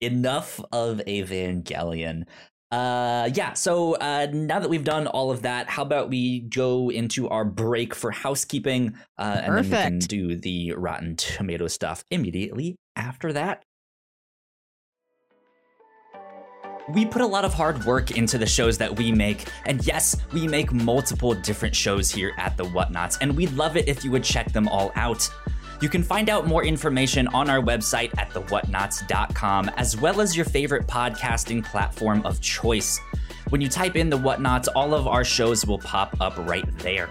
[0.00, 2.24] enough of Evangelion.
[2.70, 3.54] Uh, yeah.
[3.54, 7.44] So uh, now that we've done all of that, how about we go into our
[7.44, 13.32] break for housekeeping, uh, and then we can do the Rotten Tomato stuff immediately after
[13.32, 13.62] that.
[16.94, 20.16] We put a lot of hard work into the shows that we make, and yes,
[20.32, 24.10] we make multiple different shows here at the Whatnauts, and we'd love it if you
[24.10, 25.28] would check them all out.
[25.80, 30.44] You can find out more information on our website at thewhatnauts.com, as well as your
[30.44, 32.98] favorite podcasting platform of choice.
[33.50, 37.08] When you type in the Whatnauts, all of our shows will pop up right there.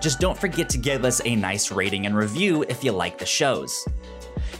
[0.00, 3.26] Just don't forget to give us a nice rating and review if you like the
[3.26, 3.86] shows.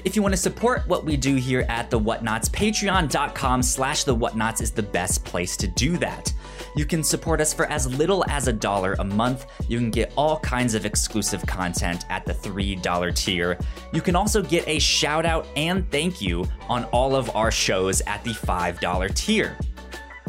[0.04, 4.16] If you want to support what we do here at The Whatnauts, patreon.com slash The
[4.16, 6.32] Whatnauts is the best place to do that.
[6.78, 9.46] You can support us for as little as a dollar a month.
[9.66, 13.58] You can get all kinds of exclusive content at the $3 tier.
[13.92, 18.00] You can also get a shout out and thank you on all of our shows
[18.02, 19.58] at the $5 tier.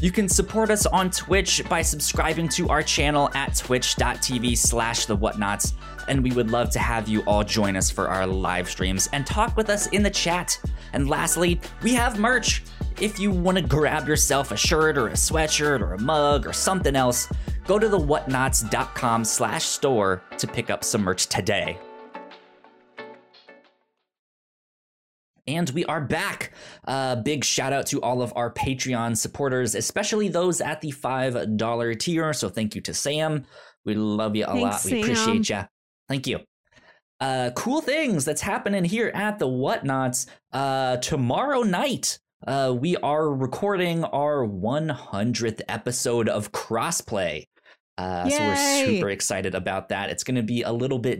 [0.01, 5.15] You can support us on Twitch by subscribing to our channel at twitch.tv slash the
[5.15, 5.73] whatnauts,
[6.09, 9.25] and we would love to have you all join us for our live streams and
[9.25, 10.59] talk with us in the chat.
[10.91, 12.63] And lastly, we have merch.
[12.99, 16.51] If you want to grab yourself a shirt or a sweatshirt or a mug or
[16.51, 17.31] something else,
[17.65, 21.77] go to the whatnauts.com slash store to pick up some merch today.
[25.47, 26.51] And we are back.
[26.85, 31.99] Uh, big shout out to all of our Patreon supporters, especially those at the $5
[31.99, 32.33] tier.
[32.33, 33.45] So thank you to Sam.
[33.83, 34.83] We love you a Thanks, lot.
[34.85, 34.99] We Sam.
[34.99, 35.63] appreciate you.
[36.09, 36.39] Thank you.
[37.21, 40.25] Uh, cool things that's happening here at the Whatnauts.
[40.51, 42.17] Uh, tomorrow night,
[42.47, 47.45] uh, we are recording our 100th episode of Crossplay.
[47.97, 50.09] Uh, so we're super excited about that.
[50.09, 51.19] It's going to be a little bit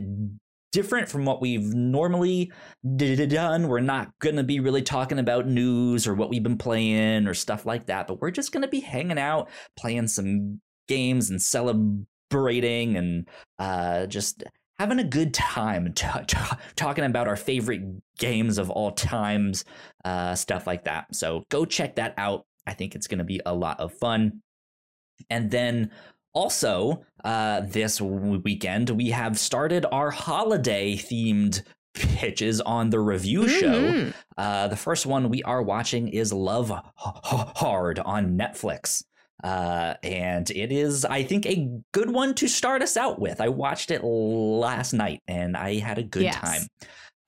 [0.72, 2.50] different from what we've normally
[2.96, 3.68] done.
[3.68, 7.34] We're not going to be really talking about news or what we've been playing or
[7.34, 11.42] stuff like that, but we're just going to be hanging out, playing some games and
[11.42, 14.44] celebrating and uh, just
[14.80, 16.38] having a good time t- t-
[16.74, 17.82] talking about our favorite
[18.18, 19.66] games of all times,
[20.06, 21.14] uh, stuff like that.
[21.14, 22.46] So go check that out.
[22.66, 24.40] I think it's going to be a lot of fun.
[25.28, 25.90] And then
[26.32, 31.62] also, uh, this weekend, we have started our holiday themed
[31.94, 33.82] pitches on the review show.
[33.82, 34.14] Mhm.
[34.38, 36.80] Uh, the first one we are watching is Love H-
[37.56, 39.04] Hard on Netflix.
[39.42, 43.40] Uh, and it is, I think, a good one to start us out with.
[43.40, 46.40] I watched it last night and I had a good Yes.
[46.40, 46.62] time.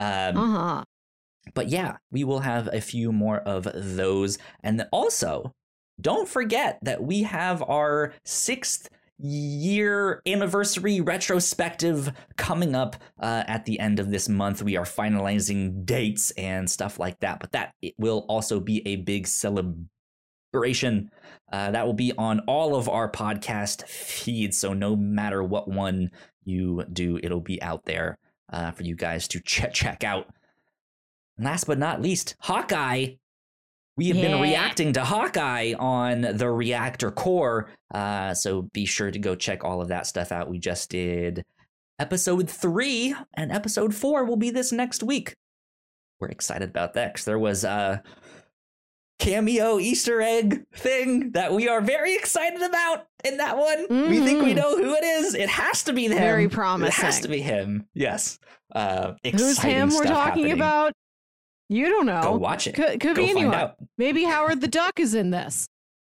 [0.00, 0.84] Um, Uh-huh.
[1.54, 4.38] but yeah, we will have a few more of those.
[4.62, 5.52] And also,
[6.00, 13.78] don't forget that we have our sixth year anniversary retrospective coming up uh, at the
[13.78, 14.62] end of this month.
[14.62, 18.96] We are finalizing dates and stuff like that, but that it will also be a
[18.96, 19.88] big celebration.
[21.52, 24.58] Uh, that will be on all of our podcast feeds.
[24.58, 26.10] So no matter what one
[26.44, 28.18] you do, it'll be out there
[28.52, 30.28] uh, for you guys to ch- check out.
[31.36, 33.14] And last but not least, Hawkeye
[33.96, 37.68] we have been reacting to Hawkeye on the Reactor Core.
[37.92, 40.48] Uh, so be sure to go check all of that stuff out.
[40.48, 41.44] We just did
[41.98, 45.34] episode three, and episode four will be this next week.
[46.18, 48.02] We're excited about that because there was a
[49.18, 53.86] cameo Easter egg thing that we are very excited about in that one.
[54.08, 54.56] We think we Mhm.
[54.56, 55.34] know who it is.
[55.34, 56.18] It has to be him.
[56.18, 56.88] Very promising.
[56.88, 57.86] It has to be him.
[57.94, 58.38] Yes.
[58.74, 60.52] Uh, Who's him we're talking happening.
[60.52, 60.92] about?
[61.68, 62.22] You don't know.
[62.22, 62.74] Go watch it.
[62.74, 63.72] Could, could be anyone.
[63.96, 65.66] Maybe Howard the Duck is in this.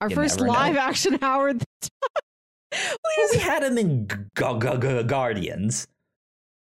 [0.02, 0.54] Our You first never know.
[0.54, 2.98] live action Howard the Duck.
[3.34, 5.88] We had him in G- G- G- Guardians.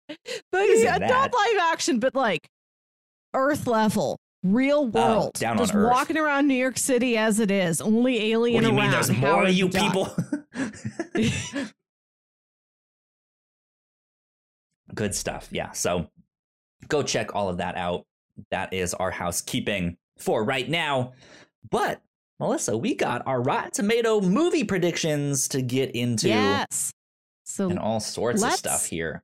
[0.08, 2.46] But He's yeah, not live action, but like
[3.32, 5.32] Earth level, real oh, world.
[5.34, 5.90] Oh, down on Just Earth.
[5.90, 8.92] walking around New York City as it is, only alien What do you mean?
[8.92, 10.14] There's more Howard of you people.
[14.94, 15.48] Good stuff.
[15.50, 15.72] Yeah.
[15.72, 16.08] So
[16.86, 18.06] go check all of that out.
[18.50, 21.14] That is our housekeeping for right now.
[21.70, 22.00] But
[22.38, 26.92] Melissa, we got our Rotten Tomato movie predictions to get into Yes.
[27.44, 29.22] So and all sorts of stuff here.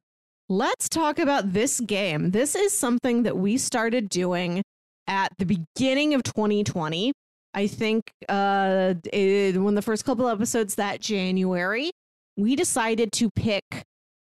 [0.48, 2.32] Let's talk about this game.
[2.32, 4.62] This is something that we started doing
[5.10, 7.12] at the beginning of 2020.
[7.52, 11.90] I think uh, it, when the first couple episodes that January,
[12.36, 13.64] we decided to pick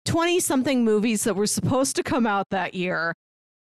[0.05, 3.13] 20 something movies that were supposed to come out that year,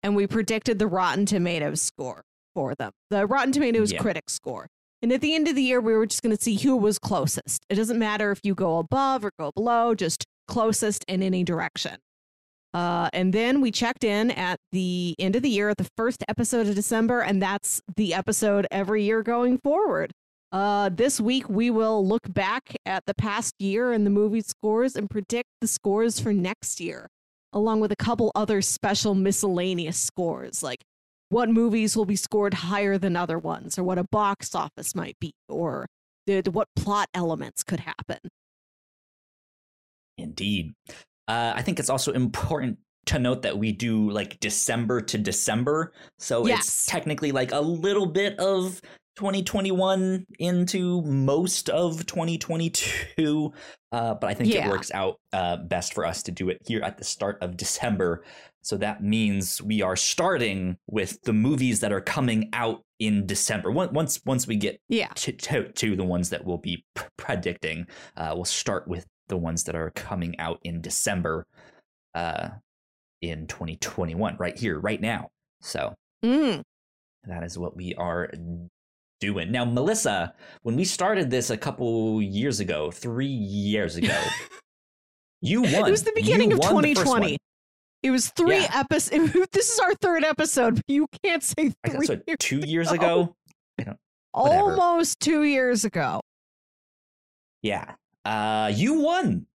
[0.02, 2.22] and we predicted the Rotten Tomatoes score
[2.54, 3.98] for them, the Rotten Tomatoes Yeah.
[4.00, 4.66] critic score.
[5.02, 6.98] And at the end of the year, we were just going to see who was
[6.98, 7.64] closest.
[7.70, 11.96] It doesn't matter if you go above or go below, just closest in any direction.
[12.76, 16.22] Uh, and then we checked in at the end of the year at the first
[16.28, 20.12] episode of December, and that's the episode every year going forward.
[20.52, 24.94] Uh, this week, we will look back at the past year and the movie scores
[24.94, 27.08] and predict the scores for next year,
[27.50, 30.82] along with a couple other special miscellaneous scores, like
[31.30, 35.16] what movies will be scored higher than other ones, or what a box office might
[35.18, 35.86] be, or
[36.26, 38.18] the, what plot elements could happen.
[40.18, 40.74] Indeed.
[41.28, 45.92] Uh, I think it's also important to note that we do like December to December.
[46.18, 46.60] So Yes.
[46.66, 48.80] it's technically like a little bit of
[49.16, 53.52] 2021 into most of 2022.
[53.92, 54.66] Uh, but I think Yeah.
[54.66, 57.56] it works out uh, best for us to do it here at the start of
[57.56, 58.24] December.
[58.62, 63.70] So that means we are starting with the movies that are coming out in December.
[63.70, 65.08] Once once once we get Yeah.
[65.14, 66.84] to, to, to the ones that we'll be
[67.16, 67.86] predicting.
[68.16, 71.46] Uh, we'll start with the ones that are coming out in December
[72.14, 72.48] uh,
[73.22, 75.28] in 2021, right here, right now.
[75.60, 76.62] So Mm.
[77.24, 78.30] that is what we are
[79.20, 79.50] doing.
[79.52, 84.18] Now, Melissa, when we started this a couple years ago, three years ago,
[85.40, 85.74] you won.
[85.88, 87.38] It was the beginning You of won the first 2020.
[88.02, 88.70] It was three Yeah.
[88.80, 89.32] episodes.
[89.52, 90.76] This is our third episode.
[90.76, 92.06] but You can't say three.
[92.06, 93.34] guess years two years ago.
[93.78, 93.96] ago?
[94.34, 96.20] Almost two years ago.
[97.62, 97.94] Yeah.
[98.26, 99.46] Uh you won.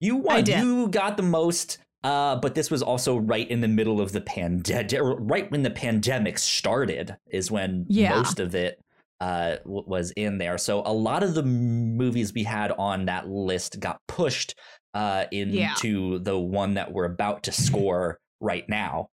[0.00, 0.46] You won.
[0.46, 4.20] You got the most uh but this was also right in the middle of the
[4.20, 8.16] pandemic right when the pandemic started is when Yeah.
[8.16, 8.80] most of it
[9.20, 10.58] uh w- was in there.
[10.58, 14.54] So a lot of the movies we had on that list got pushed
[14.94, 15.72] uh Yeah.
[15.74, 19.10] into the one that we're about to score right now.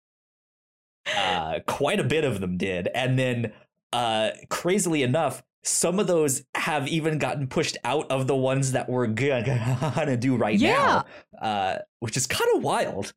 [1.17, 2.89] Uh quite a bit of them did.
[2.93, 3.53] And then
[3.93, 8.89] uh crazily enough some of those have even gotten pushed out of the ones that
[8.89, 11.03] we're gonna do right Yeah.
[11.41, 13.13] now uh which is kind of wild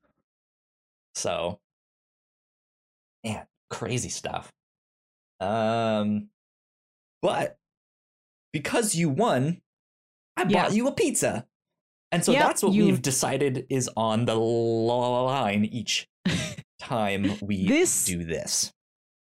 [1.15, 1.59] so
[3.25, 4.53] man crazy stuff
[5.41, 6.29] um
[7.23, 7.59] but
[8.53, 9.61] because you won
[10.37, 10.63] i Yeah.
[10.65, 11.47] bought you a pizza
[12.13, 16.09] and so Yep, that's what you- we've decided is on the line each
[16.79, 18.73] time we This- do this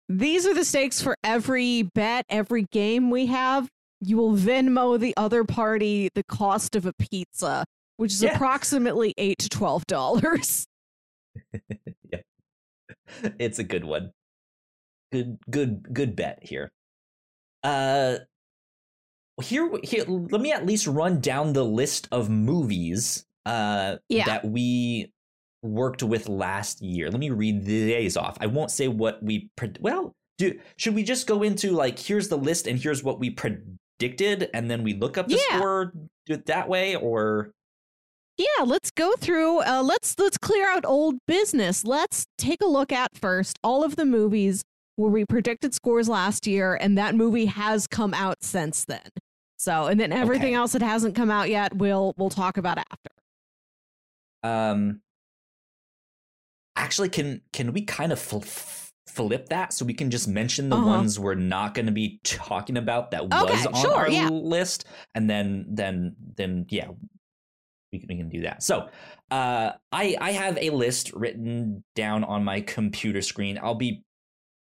[0.08, 3.68] These are the stakes for every bet, every game we have.
[4.00, 7.64] You will Venmo the other party the cost of a pizza,
[7.96, 8.34] which is Yeah.
[8.34, 10.66] approximately eight to twelve dollars.
[12.10, 12.20] Yeah.
[13.38, 14.12] It's a good one.
[15.12, 16.70] Good, good, good bet here.
[17.62, 18.18] Uh,
[19.42, 20.04] here, here.
[20.06, 23.24] Let me at least run down the list of movies.
[23.46, 24.24] Uh, Yeah.
[24.26, 25.12] that we
[25.62, 27.10] worked with last year.
[27.10, 28.36] Let me read the days off.
[28.40, 29.50] I won't say what we.
[29.58, 33.18] Pred- well, do should we just go into like here's the list and here's what
[33.18, 35.58] we predicted, and then we look up the Yeah.
[35.58, 35.92] score.
[36.26, 37.52] Do it that way, or
[38.36, 39.62] Yeah, let's go through.
[39.62, 41.84] Uh, let's let's clear out old business.
[41.84, 44.62] Let's take a look at first all of the movies
[44.94, 49.08] where we predicted scores last year, and that movie has come out since then.
[49.58, 50.54] So, and then everything Okay.
[50.54, 53.10] else that hasn't come out yet, we'll we'll talk about after.
[54.44, 55.00] um
[56.78, 58.38] actually can can we kind of fl-
[59.06, 60.86] flip that so we can just mention the Uh-huh.
[60.86, 64.28] ones we're not going to be talking about that was on sure, our yeah.
[64.28, 64.86] list?
[65.14, 66.88] And then then then yeah
[67.92, 68.62] we can, we can do that.
[68.62, 68.88] So
[69.30, 73.58] uh i i have a list written down on my computer screen.
[73.62, 74.04] I'll be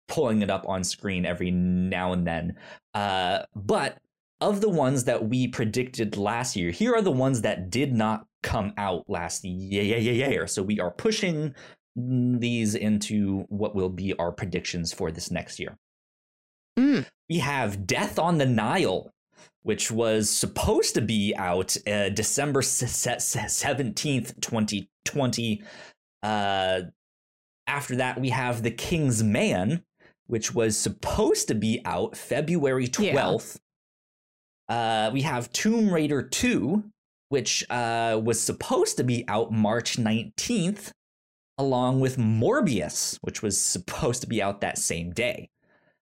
[0.08, 2.56] pulling it up on screen every now and then.
[2.94, 4.00] Uh but
[4.42, 8.26] of the ones that we predicted last year here are the ones that did not
[8.42, 10.48] come out last year year.
[10.48, 11.54] So we are pushing
[12.40, 15.78] these into what will be our predictions for this next year
[16.78, 17.06] Mm.
[17.30, 19.12] we have Death on the Nile,
[19.64, 25.62] which was supposed to be out uh, December seventeenth, twenty twenty.
[26.24, 26.82] Uh,
[27.68, 29.84] after that, we have The King's Man,
[30.28, 33.12] which was supposed to be out February Yeah.
[33.12, 33.60] twelfth.
[34.70, 36.84] Uh, we have Tomb Raider two,
[37.30, 40.94] which uh, was supposed to be out March nineteenth,
[41.60, 45.50] along with Morbius, which was supposed to be out that same day.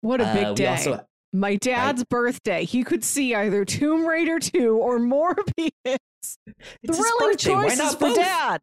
[0.02, 0.68] What a big Uh, day.
[0.68, 2.66] also My dad's birthday.
[2.66, 5.70] He could see either Tomb Raider 2 or Morbius.
[5.86, 6.38] it's
[6.86, 8.16] Thrilling choices not for both?
[8.16, 8.62] dad.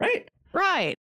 [0.00, 0.28] Right.
[0.52, 0.96] Right.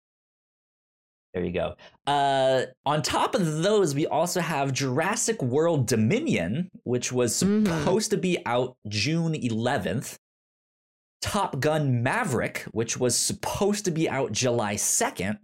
[1.34, 1.74] There you go.
[2.06, 7.66] Uh, on top of those, we also have Jurassic World Dominion, which was Mhm.
[7.66, 10.16] supposed to be out June 11th.
[11.26, 15.38] Top Gun Maverick, which was supposed to be out July 2nd.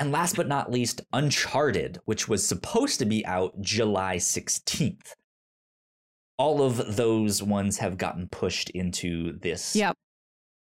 [0.00, 5.12] And last but not least, Uncharted, which was supposed to be out July 16th.
[6.38, 9.94] All of those ones have gotten pushed into this Yep.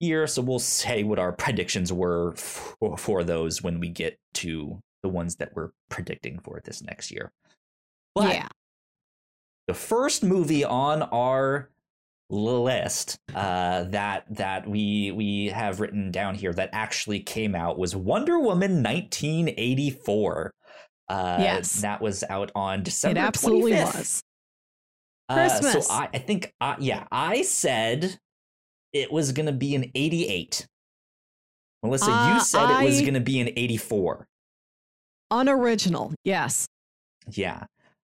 [0.00, 4.80] year, so we'll say what our predictions were for, for those when we get to
[5.02, 7.32] the ones that we're predicting for this next year.
[8.14, 8.48] But yeah.
[9.68, 11.68] the first movie on our
[12.28, 17.94] list uh, that that we we have written down here that actually came out was
[17.94, 20.50] Wonder Woman 1984.
[21.08, 21.80] Uh, Yes.
[21.82, 23.20] that was out on December.
[23.20, 23.94] It absolutely 25th.
[23.98, 24.22] was.
[25.28, 25.48] Uh,
[25.80, 28.18] so I, I think, uh, yeah, I said
[28.92, 30.66] it was going to be an 88.
[31.82, 34.26] Melissa, Uh, you said it was going to be an 84.
[35.30, 36.12] Unoriginal.
[36.24, 36.66] Yes.
[37.30, 37.64] Yeah.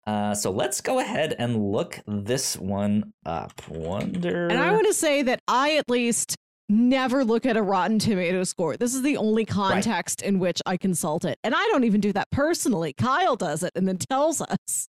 [0.06, 3.54] Uh, so let's go ahead and look this one up.
[3.68, 4.48] Wonder.
[4.48, 6.36] And I want to say that I at least
[6.70, 8.78] never look at a Rotten Tomato score.
[8.78, 11.38] This is the only context in which I consult it.
[11.44, 12.94] And I don't even do that personally.
[12.94, 14.88] Kyle does it and then tells us.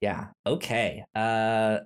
[0.00, 0.28] Yeah.
[0.46, 1.04] Okay.
[1.14, 1.78] Uh,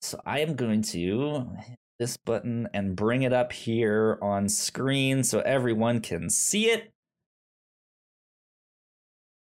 [0.00, 5.22] so I am going to hit this button and bring it up here on screen
[5.22, 6.91] so everyone can see it.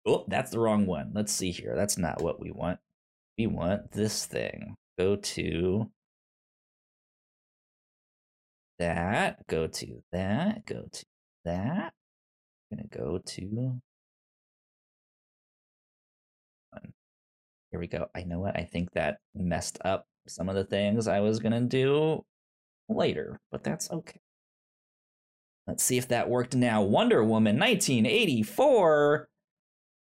[0.10, 1.12] Oh, that's the wrong one.
[1.14, 1.76] Let's see here.
[1.76, 2.80] That's not what we want.
[3.38, 4.76] We want this thing.
[4.98, 5.92] Go to
[8.80, 9.46] that.
[9.46, 10.66] Go to that.
[10.66, 11.06] Go to
[11.46, 11.94] that.
[12.72, 13.80] I'm gonna go to
[17.70, 18.08] Here we go.
[18.16, 18.58] I know what?
[18.58, 22.26] I think that messed up some of the things I was to do
[22.88, 24.20] later, but that's okay.
[25.68, 26.82] Let's see if that worked now.
[26.82, 29.30] Wonder Woman 1984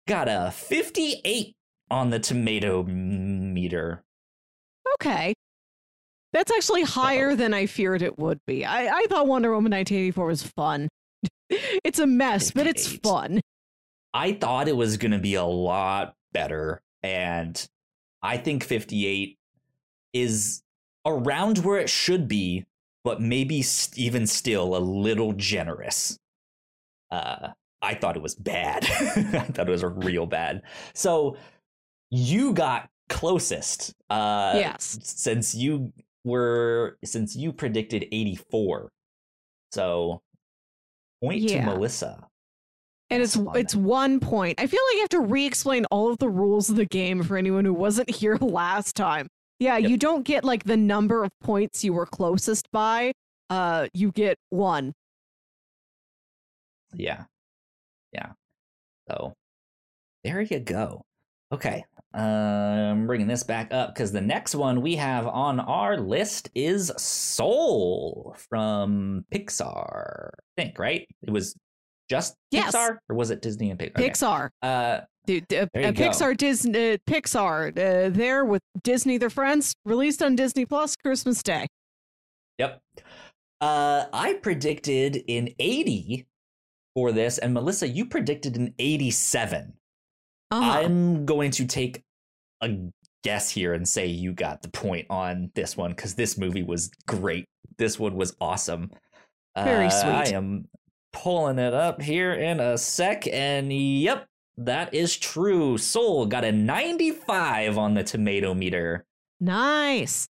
[0.09, 1.55] got a 58
[1.91, 4.03] on the tomato meter.
[4.95, 5.35] Okay.
[6.33, 8.65] That's actually higher than I feared it would be.
[8.65, 10.89] I, I thought Wonder Woman 1984 was fun.
[11.51, 13.41] it's a mess, but it's fun.
[14.13, 17.67] I thought it was going to be a lot better, and
[18.23, 19.37] I think 58
[20.13, 20.63] is
[21.07, 22.65] around where it should be,
[23.05, 23.63] but maybe
[23.97, 26.19] even still a little generous.
[27.11, 27.51] Uh,
[27.83, 28.85] I thought it was bad.
[28.91, 30.63] I thought it was real bad.
[30.95, 31.37] So
[32.11, 33.95] you got closest.
[34.11, 34.99] Uh, Yes.
[35.03, 35.93] Since you
[36.25, 38.89] were, since you predicted 84.
[39.73, 40.21] So
[41.23, 41.61] point Yeah.
[41.61, 42.27] to Melissa.
[43.11, 44.61] And it's on it's one point.
[44.61, 47.37] I feel like you have to re-explain all of the rules of the game for
[47.39, 49.29] anyone who wasn't here last time.
[49.61, 49.91] Yeah, Yep.
[49.91, 53.13] you don't get like the number of points you were closest by.
[53.51, 54.93] Uh, you get one.
[56.95, 57.25] Yeah.
[58.13, 58.33] Yeah.
[59.11, 59.35] So
[60.25, 61.03] there you go.
[61.53, 61.85] Okay.
[62.15, 66.51] Uh, I'm bringing this back up because the next one we have on our list
[66.55, 70.31] is Soul from Pixar.
[70.35, 71.07] I think, right?
[71.23, 71.55] It was
[72.11, 72.75] just Yes.
[72.75, 73.91] Pixar or was it Disney and Pixar?
[73.99, 74.09] Okay.
[74.11, 75.93] Pixar, Uh, dude, uh, uh.
[75.93, 81.43] Pixar, Disney, uh, Pixar, uh, there with Disney, their friends, released on Disney Plus Christmas
[81.43, 81.67] Day.
[82.59, 82.81] Yep.
[83.61, 86.27] Uh, I predicted in 80
[86.99, 89.73] for this, and Melissa, you predicted an 87.
[90.51, 90.69] Uh-huh.
[90.69, 92.03] I'm going to take
[92.61, 92.71] a
[93.23, 96.91] guess here and say you got the point on this one because this movie was
[97.07, 97.45] great.
[97.77, 98.91] This one was awesome.
[99.57, 100.11] Very Uh, sweet.
[100.11, 100.67] I am
[101.13, 104.27] pulling it up here in a sec, and yep,
[104.57, 105.79] that is true.
[105.79, 109.05] Soul got a 95 on the tomato meter.
[109.39, 110.27] Nice.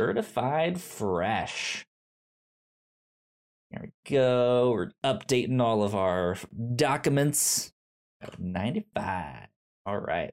[0.00, 1.84] Certified fresh.
[3.72, 4.70] There we go.
[4.72, 6.36] We're updating all of our
[6.76, 7.72] documents.
[8.38, 9.46] 95.
[9.86, 10.30] All right.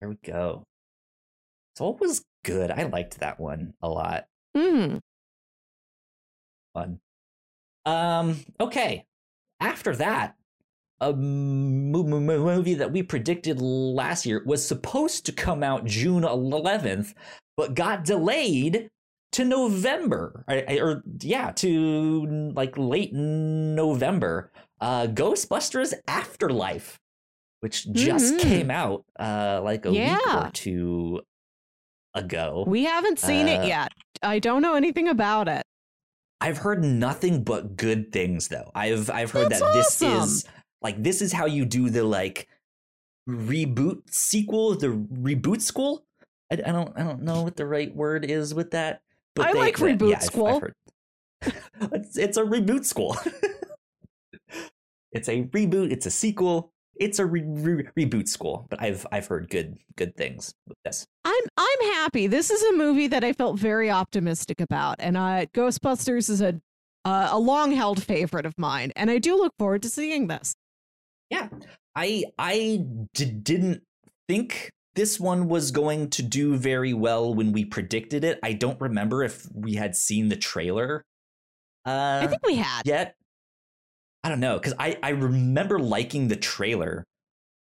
[0.00, 0.64] There we go.
[1.76, 2.70] Soul was good.
[2.70, 4.24] I liked that one a lot.
[4.56, 5.00] Mm.
[6.72, 7.00] Fun.
[7.84, 9.04] Um, okay.
[9.60, 10.36] After that,
[11.02, 15.84] a mo- mo- mo- movie that we predicted last year was supposed to come out
[15.84, 17.12] June 11th,
[17.58, 18.88] but got delayed
[19.32, 24.50] to November, or, yeah, to like late November.
[24.80, 26.98] Uh, Ghostbusters Afterlife,
[27.60, 28.40] which just Mhm.
[28.40, 31.20] came out uh like a week or two
[32.14, 32.64] ago.
[32.66, 33.92] We haven't seen Uh, it yet.
[34.22, 35.62] I don't know anything about it.
[36.40, 38.70] I've heard nothing but good things though.
[38.74, 40.22] I've I've heard That's that this awesome.
[40.24, 40.44] is
[40.80, 42.48] like this is how you do the like
[43.28, 46.04] reboot sequel, the reboot school.
[46.50, 49.02] I, I don't I don't know what the right word is with that.
[49.40, 50.62] But I they- like reboot yeah, I've- I've school.
[51.92, 53.16] it's, it's a reboot school.
[55.12, 55.90] it's a reboot.
[55.92, 56.72] It's a sequel.
[56.96, 58.66] It's a re- re- reboot school.
[58.68, 61.06] But I've I've heard good good things with this.
[61.24, 62.26] I'm I'm happy.
[62.26, 66.60] This is a movie that I felt very optimistic about, and uh, Ghostbusters is a
[67.06, 70.54] uh, a long held favorite of mine, and I do look forward to seeing this.
[71.30, 71.48] Yeah,
[71.96, 72.84] I I
[73.14, 73.82] d- didn't
[74.28, 74.70] think
[75.00, 78.38] this one was going to do very well when we predicted it.
[78.42, 81.04] I don't remember if we had seen the trailer
[81.86, 82.82] uh, I think we had.
[82.86, 83.14] yet.
[84.22, 87.04] I don't know because I I remember liking the trailer,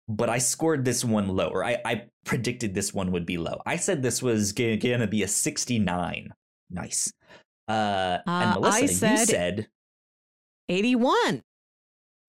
[0.10, 1.64] but I scored this one lower.
[1.64, 1.94] I I
[2.26, 3.62] predicted this one would be low.
[3.66, 6.34] I said this was g- gonna be a sixty nine.
[6.70, 7.14] Nice.
[7.70, 9.68] Uh, Uh, and Melissa, I you said- said
[10.68, 11.44] 81.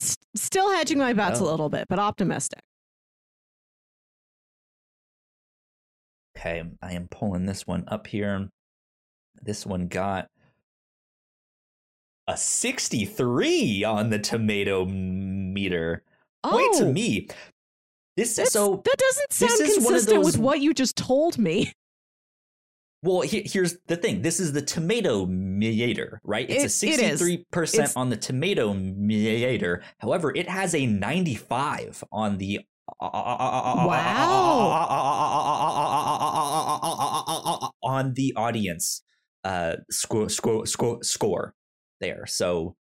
[0.00, 1.50] S- still hedging my bets a Oh.
[1.50, 2.60] little bit, but optimistic.
[6.40, 8.48] Okay, I am pulling this one up here.
[9.42, 10.28] This one got
[12.26, 16.02] a 63 on the tomato meter.
[16.42, 17.28] Point to Oh, me.
[18.16, 20.96] This that's- so that doesn't sound this is one of consistent with what you just
[20.96, 21.72] told me.
[23.02, 23.20] well.
[23.22, 24.22] He, here's the thing.
[24.22, 26.48] This is the tomato meter, right?
[26.48, 27.18] It's It- a it is.
[27.20, 29.82] 63 percent It's- on the tomato meter.
[29.98, 32.60] However, it has a 95 on the
[37.82, 39.02] on the audience
[39.44, 41.54] uh score score score score
[42.00, 42.26] there.
[42.26, 42.76] So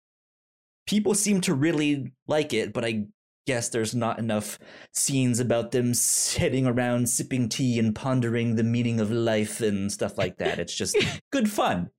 [0.87, 3.05] people seem to really like it but i
[3.49, 4.59] guess there's not enough
[4.93, 10.19] scenes about them sitting around sipping tea and pondering the meaning of life and stuff
[10.19, 10.59] like that.
[10.59, 10.95] It's just
[11.31, 11.89] good fun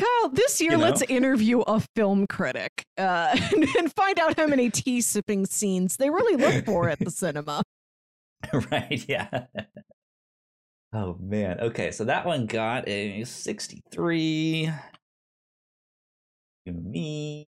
[0.00, 0.84] Kyle, this year You know?
[0.84, 3.36] let's interview a film critic uh,
[3.78, 7.62] and, find out how many tea sipping scenes they really look for at the cinema.
[8.70, 9.44] right yeah.
[10.94, 11.60] Oh man.
[11.60, 14.72] Okay so that one got a 63
[16.66, 17.46] to me.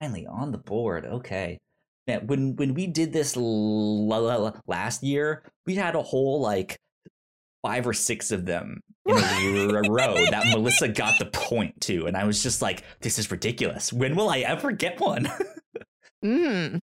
[0.00, 1.04] Finally on the board.
[1.04, 1.58] Okay.
[2.06, 6.40] Man when when we did this l- l- l- last year we had a whole
[6.40, 6.78] like
[7.62, 12.16] five or six of them in a row that melissa got the point to and
[12.16, 15.28] i was just like this is ridiculous when will i ever get one
[16.24, 16.80] Mm.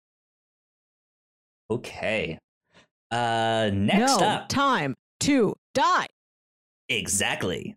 [1.71, 2.39] Okay.
[3.11, 4.49] Uh next no up.
[4.49, 6.07] time to die.
[6.89, 7.77] exactly.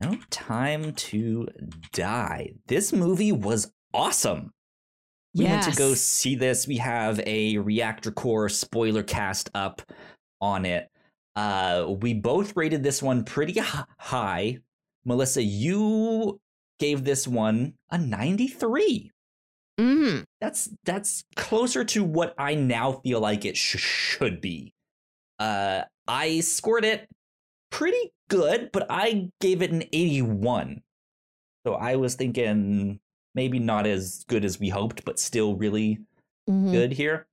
[0.00, 1.46] No time to
[1.92, 2.52] die.
[2.66, 4.50] This movie was awesome.
[5.34, 5.66] We yes.
[5.66, 6.66] went to go see this.
[6.66, 9.82] We have a reactor core spoiler cast up
[10.40, 10.88] on it.
[11.36, 14.58] Uh we both rated this one pretty high.
[15.04, 16.40] Melissa, you
[16.78, 19.10] gave this one a 93.
[19.80, 20.24] Mhm.
[20.40, 24.74] that's that's closer to what I now feel like it sh- should be.
[25.38, 27.08] Uh, I scored it
[27.70, 30.82] pretty good, but I gave it an 81.
[31.66, 33.00] So I was thinking
[33.34, 35.98] maybe not as good as we hoped, but still really
[36.48, 36.70] Mhm.
[36.72, 37.26] good here.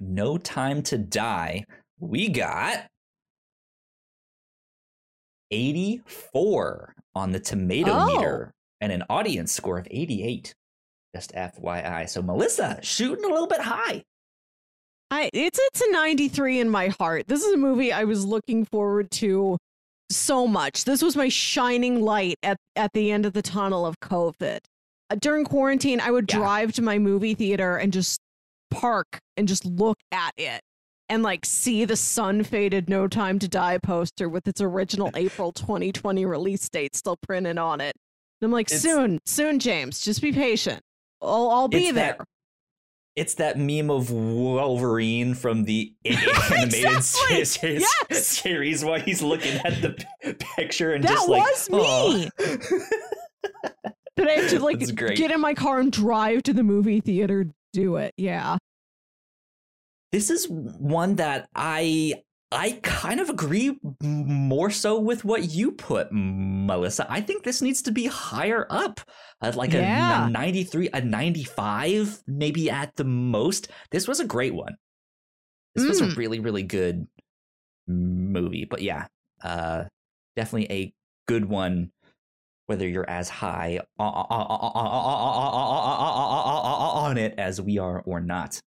[0.00, 1.64] No Time to Die.
[2.00, 2.86] We got
[5.50, 8.06] 84 on the tomato Oh.
[8.06, 10.54] meter and an audience score of 88.
[11.14, 12.06] Just FYI.
[12.08, 14.02] So Melissa shooting a little bit high.
[15.10, 17.28] I it's it's a 93 in my heart.
[17.28, 19.56] This is a movie I was looking forward to
[20.10, 20.84] so much.
[20.84, 24.58] This was my shining light at at the end of the tunnel of COVID.
[25.10, 26.38] Uh, during quarantine, I would Yeah.
[26.38, 28.18] drive to my movie theater and just
[28.70, 30.60] park and just look at it
[31.08, 35.52] and like see the sun faded no time to die poster with its original April
[35.52, 37.94] 2020 release date still printed on it.
[38.40, 40.80] And I'm like, It's- soon, soon, James, just be patient.
[41.22, 42.16] I'll, I'll be there.
[42.18, 42.26] that-
[43.16, 47.44] It's that meme of Wolverine from the animated Exactly!
[47.44, 48.26] series, Yes!
[48.26, 49.90] series where he's looking at the
[50.22, 52.30] p- picture and That just like, was me!
[54.16, 54.78] But I have to like
[55.16, 58.14] get in my car and drive to the movie theater do it.
[58.16, 58.58] Yeah.
[60.14, 62.14] This is one that I
[62.52, 67.04] I kind of agree more so with what you put, Melissa.
[67.10, 69.00] I think this needs to be higher up,
[69.42, 70.28] at like a, Yeah.
[70.28, 73.66] a 93, a 95, maybe at the most.
[73.90, 74.76] This was a great one.
[75.74, 76.16] This was a Mm.
[76.16, 77.08] really, really good
[77.88, 78.66] movie.
[78.66, 79.08] But yeah,
[79.42, 79.86] uh,
[80.36, 80.94] definitely a
[81.26, 81.90] good one.
[82.66, 83.80] Whether you're as high
[86.38, 88.60] on it as we are or not.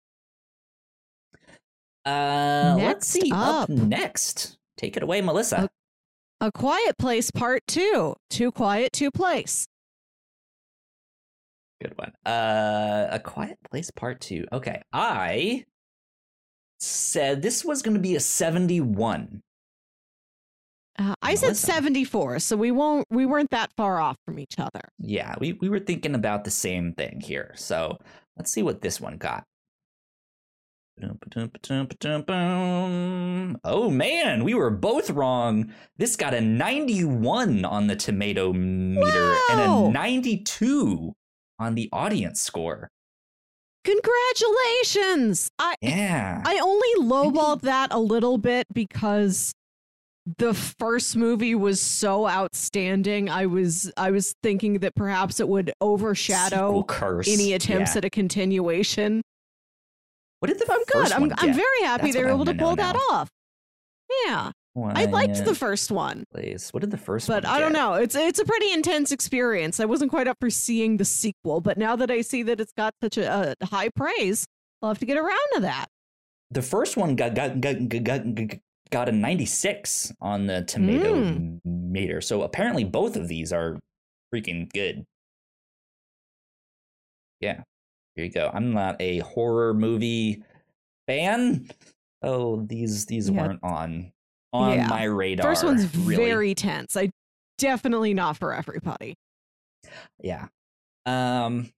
[2.07, 3.31] Uh, let's see.
[3.33, 3.69] Up up.
[3.69, 5.69] next, take it away, Melissa.
[6.41, 8.15] A Quiet Place Part 2.
[8.31, 9.67] Too Quiet, Too Place.
[11.81, 12.13] Good one.
[12.25, 14.47] Uh, a Quiet Place Part Two.
[14.51, 15.65] Okay, I
[16.81, 19.43] said this was going to be a seventy-one.
[20.99, 24.81] Uh, I said 74, so we won't we weren't that far off from each other.
[24.99, 27.53] Yeah, we we were thinking about the same thing here.
[27.57, 27.99] So
[28.39, 29.45] let's see what this one got.
[33.65, 35.73] Oh man, we were both wrong.
[35.99, 41.13] This got a 91 on the tomato meter and a 92
[41.59, 42.89] on the audience score.
[43.85, 45.49] Congratulations.
[45.59, 46.43] I Yeah.
[46.45, 49.53] I only lowballed that a little bit because
[50.39, 53.29] the first movie was so outstanding.
[53.31, 56.85] I was I was thinking that perhaps it would overshadow
[57.29, 57.99] any attempts Yeah.
[57.99, 59.23] at a continuation.
[60.41, 60.87] What did the I'm good.
[60.93, 63.01] first I'm one I'm very happy That's they were able to pull that now.
[63.17, 63.29] off.
[64.27, 64.53] Yeah.
[64.79, 66.25] I liked the first one.
[66.31, 66.71] Place.
[66.75, 67.95] What did the first But one I don't know.
[67.95, 69.81] It's it's a pretty intense experience.
[69.81, 72.73] I wasn't quite up for seeing the sequel, but now that I see that it's
[72.73, 74.47] got such a, a high praise,
[74.83, 75.87] I'll have to get around to that.
[76.51, 78.49] The first one got got got got, got,
[78.91, 81.61] got a 96 on the tomato Mm.
[81.65, 82.21] meter.
[82.21, 83.79] So apparently both of these are
[84.35, 85.05] freaking good.
[87.41, 87.63] Yeah.
[88.17, 88.51] Here you go.
[88.53, 90.43] I'm not a horror movie
[91.07, 91.69] fan.
[92.23, 93.37] Oh, these these Yeah.
[93.47, 94.13] weren't on
[94.53, 94.89] on Yeah.
[94.89, 95.47] my radar.
[95.47, 96.25] First one's really.
[96.25, 96.97] very tense.
[96.97, 97.11] I
[97.59, 99.15] definitely not for everybody.
[100.23, 100.49] Yeah.
[101.05, 101.71] Um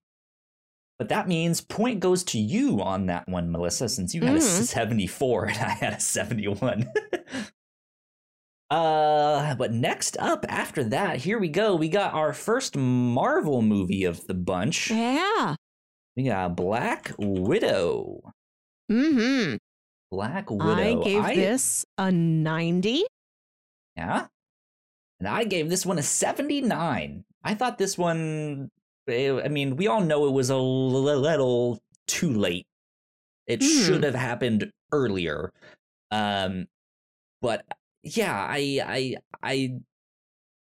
[0.97, 4.39] but that means point goes to you on that one, Melissa, since you had a
[4.39, 4.63] Mhm.
[4.65, 6.89] 74 and I had a 71.
[8.69, 11.75] uh but next up after that, here we go.
[11.75, 14.89] We got our first Marvel movie of the bunch.
[14.91, 15.55] Yeah.
[16.19, 18.33] We got Black Widow.
[18.91, 19.55] Mm-hmm.
[20.11, 20.65] Black Widow.
[21.01, 23.05] I gave this a 90.
[23.95, 24.25] Yeah.
[25.21, 27.23] And I gave this one a 79.
[27.41, 28.69] I thought this one,
[29.07, 32.67] eh, I mean, we all know it was a little too late.
[33.47, 33.85] It Hmm.
[33.85, 35.53] should have happened earlier.
[36.11, 36.67] Um,
[37.41, 37.63] but
[38.03, 39.73] yeah, I, I, I,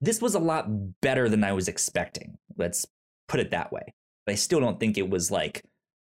[0.02, 0.68] this was a lot
[1.02, 2.38] better than I was expecting.
[2.58, 2.86] Let's
[3.28, 3.96] put it that way.
[4.28, 5.64] But I still don't think it was like,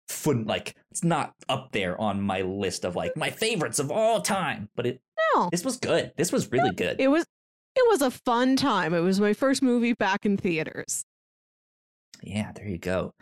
[0.09, 4.19] foot, like, it's not up there on my list of like my favorites of all
[4.21, 4.67] time.
[4.75, 5.01] But it,
[5.35, 5.47] No.
[5.51, 6.11] this was good.
[6.17, 6.99] This was really good.
[6.99, 7.23] It was
[7.75, 8.93] it was a fun time.
[8.95, 11.05] It was my first movie back in theaters.
[12.23, 13.13] Yeah, there you go.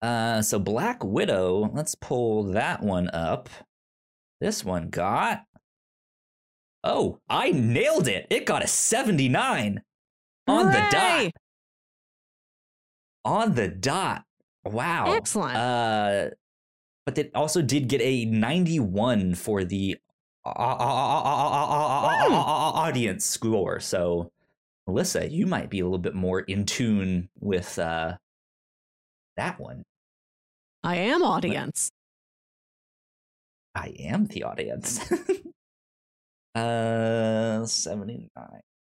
[0.00, 3.50] Uh, so Black Widow, let's pull that one up.
[4.40, 5.42] This one got.
[6.84, 8.28] Oh, I nailed it.
[8.30, 9.82] It got a 79
[10.46, 11.32] on the dot.
[13.24, 14.22] On the dot.
[14.68, 15.12] Wow.
[15.12, 15.56] Excellent.
[15.56, 16.30] Uh,
[17.06, 19.96] but it also did get a 91 for the
[21.64, 23.80] audience score.
[23.80, 24.30] So,
[24.86, 28.16] Melissa, you might be a little bit more in tune with uh,
[29.36, 29.82] that one.
[30.82, 31.90] I am audience.
[33.74, 35.00] I am the audience.
[36.54, 38.28] uh, 79.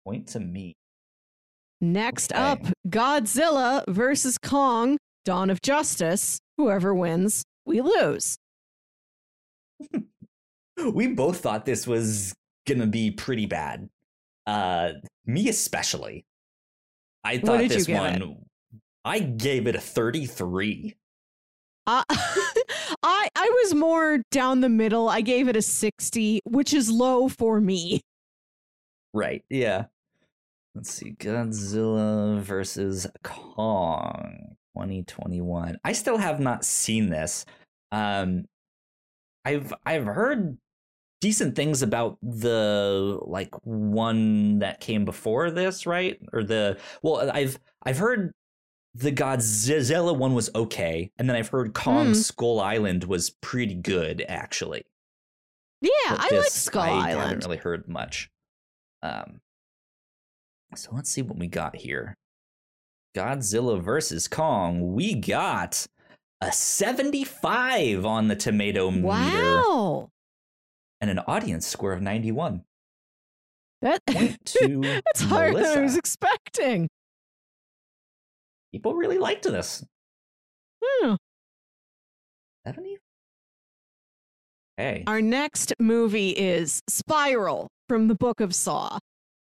[0.05, 0.75] Point to me.
[1.81, 2.41] Next Okay.
[2.41, 6.39] up, Godzilla versus Kong, Dawn of Justice.
[6.57, 8.37] Whoever wins, we lose.
[10.91, 12.33] We both thought this was
[12.67, 13.89] gonna be pretty bad.
[14.45, 14.93] Uh,
[15.25, 16.25] me especially.
[17.23, 18.21] I thought this one.
[18.21, 18.37] it?
[19.05, 20.95] I gave it a 33.
[21.85, 25.09] Uh, I I was more down the middle.
[25.09, 28.01] I gave it a 60, which is low for me.
[29.13, 29.43] Right.
[29.49, 29.85] Yeah.
[30.75, 31.11] Let's see.
[31.19, 35.77] Godzilla versus Kong 2021.
[35.83, 37.45] I still have not seen this.
[37.91, 38.45] Um
[39.45, 40.57] I've I've heard
[41.21, 46.19] decent things about the like one that came before this, right?
[46.33, 48.33] Or the well, I've I've heard
[48.95, 52.15] the Godzilla one was okay, and then I've heard Kong Mm.
[52.15, 54.83] Skull Island was pretty good actually.
[55.81, 57.03] Yeah, But I like Skull I Island.
[57.03, 58.29] I haven't really heard much.
[59.01, 59.41] Um,
[60.75, 62.15] so let's see what we got here.
[63.15, 64.93] Godzilla versus Kong.
[64.93, 65.85] We got
[66.41, 70.09] a 75 on the tomato meter Wow.
[70.99, 72.63] and an audience score of 91.
[73.81, 76.87] That, that's higher than I was expecting.
[78.71, 79.83] People really liked this.
[80.83, 81.15] Hmm.
[82.65, 82.97] 70?
[84.77, 85.03] Hey.
[85.05, 88.97] Our next movie is Spiral from the Book of Saw.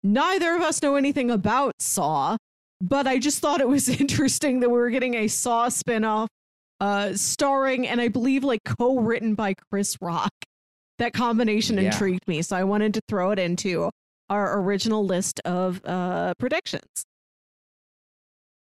[0.03, 2.37] Neither of us know anything about Saw,
[2.81, 6.29] but I just thought it was interesting that we were getting a Saw spinoff
[6.81, 10.33] uh, starring and I believe like co written by Chris Rock.
[10.99, 11.85] That combination Yeah.
[11.93, 13.91] intrigued me, so I wanted to throw it into
[14.31, 17.05] our original list of uh, predictions.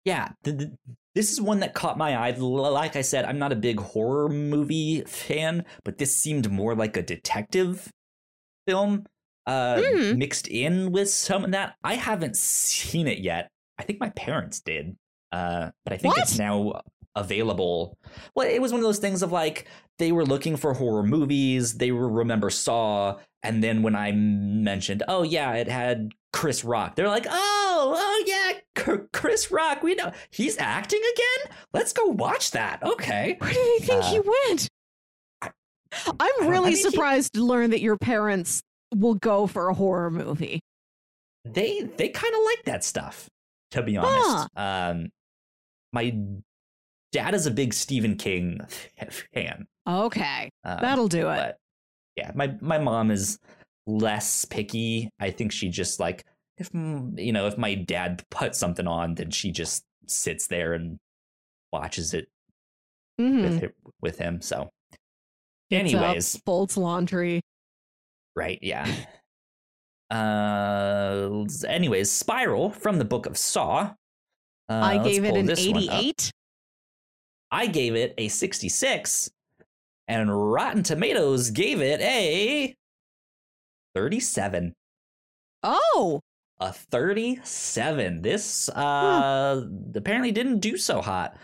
[0.04, 0.70] Yeah, th- th-
[1.14, 2.30] this is one that caught my eye.
[2.32, 6.96] Like I said, I'm not a big horror movie fan, but this seemed more like
[6.96, 7.90] a detective
[8.66, 9.04] film
[9.46, 10.18] uh, Hmm.
[10.18, 11.74] mixed in with some of that.
[11.84, 13.48] I haven't seen it yet.
[13.78, 14.96] I think my parents did,
[15.32, 16.80] uh, but I think it's now
[17.16, 17.96] available.
[18.34, 19.66] Well, it was one of those things of like
[19.98, 21.74] they were looking for horror movies.
[21.78, 26.96] They were remember Saw, and then when I mentioned, oh yeah, it had Chris Rock,
[26.96, 28.52] they're like, oh, oh yeah,
[28.82, 29.82] C- Chris Rock.
[29.82, 31.56] We know he's acting again.
[31.72, 32.82] Let's go watch that.
[32.82, 33.36] Okay.
[33.38, 34.68] Where did he think he Uh, went?
[35.42, 35.50] I-
[36.20, 38.62] I'm really think he- surprised to learn that your parents
[38.94, 40.60] will go for a horror movie.
[41.44, 43.28] They they kind of like that stuff,
[43.72, 44.48] to be honest.
[44.56, 45.10] Um,
[45.92, 46.14] my
[47.12, 48.60] dad is a big Stephen King
[49.34, 49.66] fan.
[49.86, 51.56] Okay, Um, that'll do it.
[52.16, 53.38] yeah, my my mom is
[53.86, 55.10] less picky.
[55.18, 56.24] I think she just like
[56.58, 60.98] if you know if my dad puts something on, then she just sits there and
[61.72, 62.28] watches it
[63.20, 63.42] Mhm.
[63.42, 64.40] with him, with him.
[64.40, 64.70] So, up,
[65.70, 67.40] anyways, folds laundry.
[68.36, 68.58] right?
[68.62, 68.86] Yeah.
[70.12, 73.94] Uh, anyways, Spiral from the Book of Saw.
[74.68, 75.94] Uh, I gave it an this one up.
[76.00, 76.30] 88.
[77.50, 79.30] I gave it a 66,
[80.08, 82.74] and Rotten Tomatoes gave it a
[83.94, 84.74] 37.
[85.62, 86.20] Oh,
[86.60, 88.22] A 37.
[88.22, 91.36] This uh apparently didn't do so hot.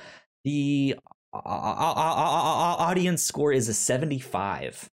[0.45, 0.97] The
[1.33, 4.89] uh, audience score is a 75.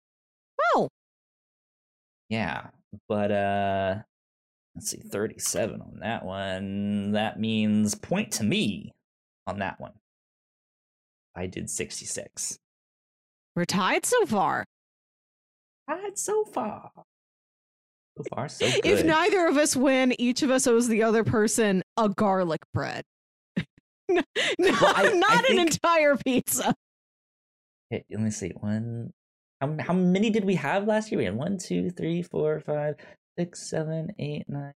[0.76, 0.88] oh,
[2.30, 2.68] Yeah,
[3.08, 3.96] but uh
[4.76, 7.12] let's see 37 on that one.
[7.14, 8.92] That means point to me
[9.48, 9.94] on that one.
[11.36, 12.58] I did 66.
[13.56, 14.66] we're tied so far.
[15.90, 16.92] Tied so far.
[18.18, 18.86] So far, so good.
[18.86, 23.04] If neither of us win, each of us owes the other person a garlic bread.
[24.10, 24.22] no,
[24.60, 26.76] Well, I- I not an think- entire pizza.
[27.94, 28.52] Okay, let me see.
[28.60, 29.12] One.
[29.62, 31.20] How, how many did we have last year?
[31.20, 32.96] We had one, two, three, four, five,
[33.38, 34.74] six, seven, eight, nine,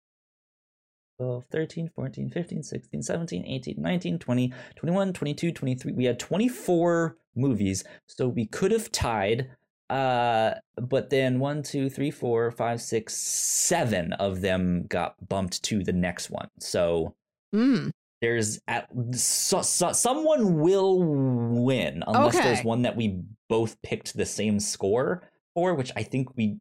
[1.18, 5.92] 12, 13, 14, 15, 16, 17, 18, 19, 20, 21, 22, 23.
[5.92, 7.84] We had 24 movies.
[8.06, 9.50] So we could have tied.
[9.88, 15.82] Uh, but then one, two, three, four, five, six, seven of them got bumped to
[15.82, 16.48] the next one.
[16.60, 17.14] So
[17.54, 17.90] Mm.
[18.24, 23.20] There's at so, so, someone will win unless there's one that we
[23.50, 26.56] both picked the same score for, which I think we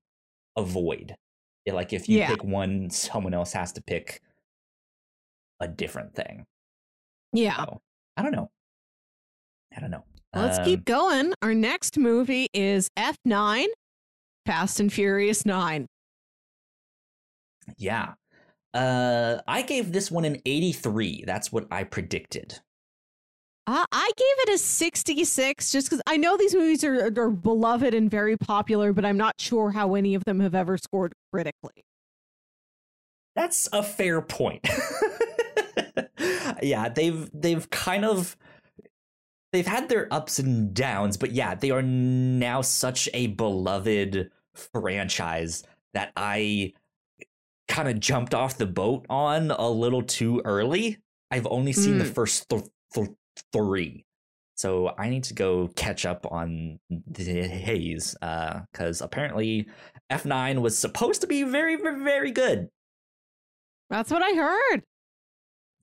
[0.58, 1.16] avoid.
[1.66, 2.28] Like if you Yeah.
[2.28, 4.22] pick one, someone else has to pick
[5.62, 6.46] a different thing.
[7.32, 7.56] Yeah.
[7.64, 7.82] So,
[8.18, 8.52] I don't know.
[9.76, 10.04] I don't know.
[10.36, 11.34] Let's Um, keep going.
[11.42, 13.68] Our next movie is F9,
[14.46, 15.88] Fast and Furious 9.
[17.78, 18.16] Yeah.
[18.74, 21.24] Uh, I gave this one an 83.
[21.26, 22.60] That's what I predicted.
[23.66, 27.94] Uh, I gave it a 66 just because I know these movies are, are beloved
[27.94, 31.86] and very popular, but I'm not sure how any of them have ever scored critically.
[33.36, 34.68] That's a fair point.
[36.62, 38.36] yeah, they've they've kind of
[39.54, 45.64] they've had their ups and downs, but yeah, they are now such a beloved franchise
[45.94, 46.74] that I
[47.74, 51.00] kind of jumped off the boat on a little too early.
[51.32, 52.14] I've only seen the Mm.
[52.14, 52.64] first th-
[52.94, 53.10] th-
[53.52, 54.06] three.
[54.56, 58.16] So I need to go catch up on the haze
[58.72, 59.68] because apparently
[60.12, 62.70] F9 was supposed to be very, very, very good.
[63.90, 64.84] That's what I heard.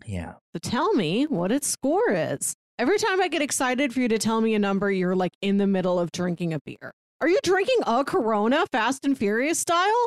[0.06, 0.34] Yeah.
[0.54, 2.54] So tell me what its score is.
[2.78, 5.58] Every time I get excited for you to tell me a number, you're like in
[5.58, 6.92] the middle of drinking a beer.
[7.20, 10.06] Are you drinking a Corona, Fast and Furious style?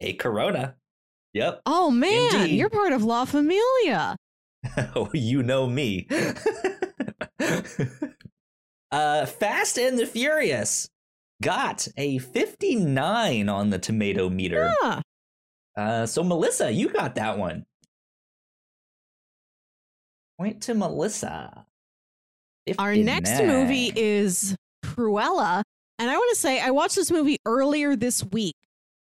[0.00, 0.74] A Corona.
[1.34, 1.62] Yep.
[1.66, 2.56] Oh man, Indeed.
[2.56, 4.16] you're part of La Familia.
[4.96, 6.08] Oh, you know me.
[8.90, 10.88] uh, Fast and the Furious
[11.42, 14.72] got a 59 on the tomato meter.
[14.82, 15.00] Yeah.
[15.76, 17.66] Uh, so Melissa, you got that one.
[20.38, 21.66] Point to Melissa.
[22.78, 25.62] Our next movie is Cruella.
[25.98, 28.56] And I want to say, I watched this movie earlier this week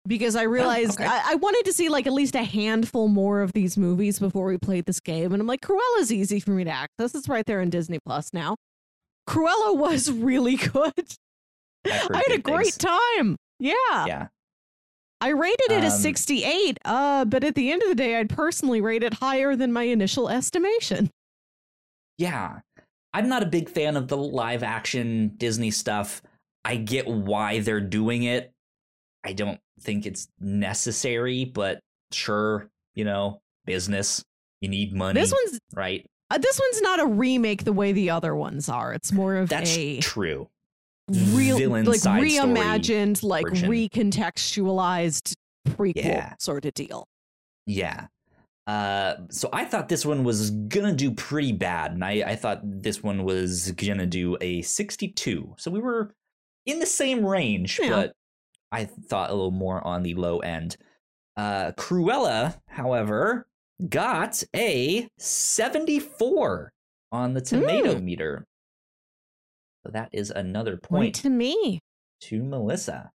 [0.06, 1.06] because I realized okay.
[1.06, 4.46] I, I wanted to see like at least a handful more of these movies before
[4.46, 5.32] we played this game.
[5.32, 7.14] And I'm like, Cruella's easy for me to access.
[7.14, 8.56] It's right there in Disney Plus now.
[9.28, 10.92] Cruella was really good.
[11.86, 11.90] I
[12.28, 12.78] had a great things.
[12.78, 13.36] time.
[13.58, 13.74] Yeah.
[14.06, 14.28] Yeah.
[15.22, 18.30] I rated it a Um, 68, uh, but at the end of the day, I'd
[18.30, 21.10] personally rate it higher than my initial estimation.
[22.16, 22.60] Yeah.
[23.12, 26.22] I'm not a big fan of the live action Disney stuff.
[26.64, 28.50] I get why they're doing it.
[29.24, 31.80] I don't think it's necessary, but
[32.12, 34.24] sure, you know, business.
[34.60, 36.04] You need money, This one's right?
[36.30, 38.92] uh, this one's not a remake the way the other ones are.
[38.92, 40.48] It's more of That's a true.
[41.08, 43.70] real villain like side story reimagined like version.
[43.70, 45.34] recontextualized
[45.70, 46.34] prequel Yeah.
[46.38, 47.06] sort of deal
[47.66, 48.06] Yeah.
[48.66, 52.60] Uh, so I thought this one was gonna do pretty bad, and I, I thought
[52.62, 55.54] this one was gonna do a 62.
[55.58, 56.14] So we were
[56.66, 57.88] in the same range, Yeah.
[57.90, 58.12] but
[58.72, 60.76] I thought a little more on the low end.
[61.36, 63.46] Uh, Cruella, however,
[63.88, 66.72] got a 74
[67.12, 68.46] on the tomato meter.
[69.84, 71.80] So that is another point point to me
[72.22, 73.10] to Melissa.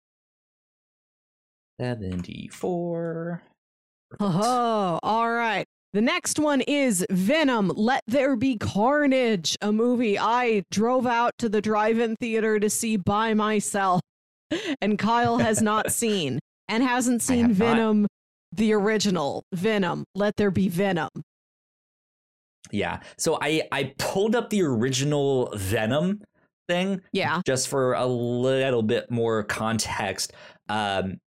[1.80, 3.42] 74.
[4.10, 4.22] Perfect.
[4.36, 10.64] oh all right the next one is venom let there be carnage a movie i
[10.72, 14.00] drove out to the drive-in theater to see by myself
[14.80, 16.38] and kyle has not seen
[16.68, 17.66] and hasn't seen have not.
[17.66, 18.06] venom
[18.52, 21.08] the original venom let there be venom
[22.72, 23.00] Yeah.
[23.18, 26.22] So I I pulled up the original Venom
[26.68, 30.32] thing yeah just for a little bit more context.
[30.68, 31.18] Um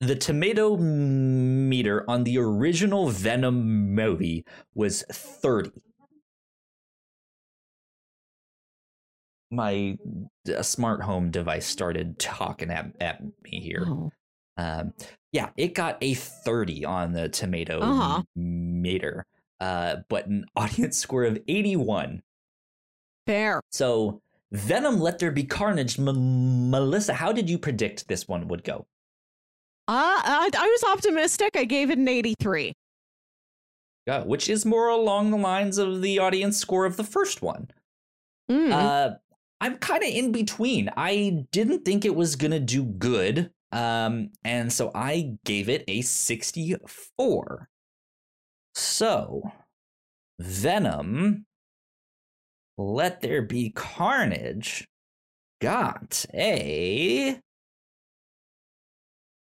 [0.00, 4.44] the tomato meter on the original Venom movie
[4.74, 5.70] was 30.
[9.52, 9.98] My
[10.52, 13.84] uh, smart home device started talking at, at me here.
[13.86, 14.10] Oh.
[14.56, 14.94] Um,
[15.30, 18.22] yeah, it got a 30 on the tomato Uh-huh.
[18.34, 19.26] meter,
[19.60, 22.22] uh, but an audience score of 81.
[23.26, 24.20] fair So,
[24.52, 25.98] Venom Let There Be Carnage.
[25.98, 28.86] M- Melissa, how did you predict this one would go?
[29.88, 31.50] Uh, I, I was optimistic.
[31.56, 32.72] I gave it an 83.
[34.06, 37.70] Yeah, which is more along the lines of the audience score of the first one.
[38.50, 38.72] Mm.
[38.72, 39.14] Uh,
[39.62, 40.90] I'm kind of in between.
[40.96, 46.02] I didn't think it was gonna do good, um, and so I gave it a
[46.02, 47.68] 64.
[48.74, 49.52] So,
[50.40, 51.46] Venom,
[52.76, 54.88] Let There Be Carnage,
[55.60, 57.38] got a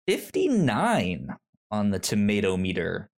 [0.06, 1.28] 59
[1.72, 3.10] on the tomato meter.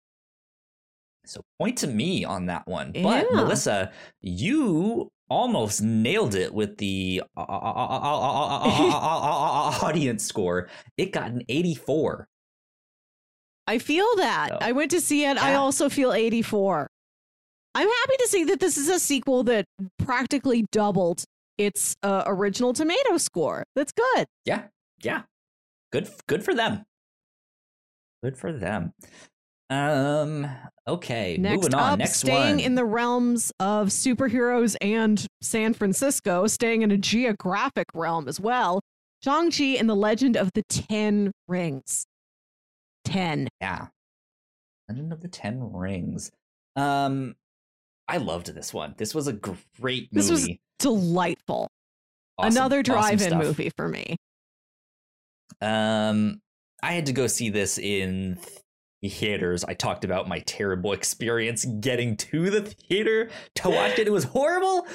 [1.26, 2.94] So point to me on that one.
[2.94, 3.36] But Yeah.
[3.36, 3.92] Melissa,
[4.22, 7.24] you almost nailed it with the
[9.84, 10.70] audience score.
[10.98, 12.28] It got an 84.
[13.68, 14.50] I feel that.
[14.50, 15.38] So, I went to see it.
[15.38, 16.88] I also feel 84.
[17.74, 19.66] I'm happy to see that this is a sequel that
[20.00, 21.24] practically doubled
[21.58, 23.66] its uh, original tomato score.
[23.76, 24.28] That's good.
[24.46, 24.64] Yeah,
[25.04, 25.24] yeah.
[25.92, 26.84] Good good for them.
[28.24, 28.94] Good for them.
[29.70, 30.48] Um
[30.88, 31.94] okay, Next moving on.
[31.94, 32.60] up, Next staying one.
[32.60, 38.80] in the realms of superheroes and San Francisco, staying in a geographic realm as well.
[39.24, 42.06] Shang-Chi and the Legend of the Ten Rings.
[43.06, 43.48] 10.
[43.60, 43.88] Yeah.
[44.88, 46.32] Legend of the Ten Rings.
[46.76, 47.36] Um,
[48.08, 48.94] I loved this one.
[48.98, 50.08] This was a great movie.
[50.12, 50.48] This was
[50.78, 51.68] Delightful.
[52.38, 53.42] Awesome- Another drive-in stuff.
[53.42, 54.16] movie for me.
[55.62, 56.42] Um,
[56.84, 58.38] I had to go see this in
[59.10, 59.64] theaters.
[59.64, 64.08] I talked about my terrible experience getting to the theater to watch it.
[64.08, 64.88] It was horrible,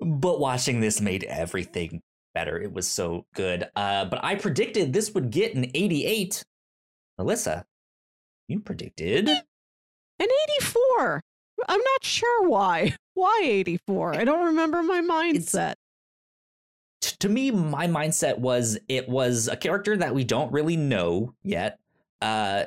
[0.00, 2.00] but watching this made everything
[2.34, 2.60] better.
[2.60, 3.68] It was so good.
[3.76, 6.42] Uh, but I predicted this would get an 88.
[7.18, 7.64] Melissa,
[8.48, 9.42] you predicted An
[10.18, 11.22] 84.
[11.68, 12.96] I'm not sure why.
[13.14, 14.14] Why 84?
[14.14, 15.74] I don't remember my mindset.
[17.02, 21.34] t- to me, my mindset was it was a character that we don't really know
[21.42, 21.78] yet.
[22.22, 22.64] Uh,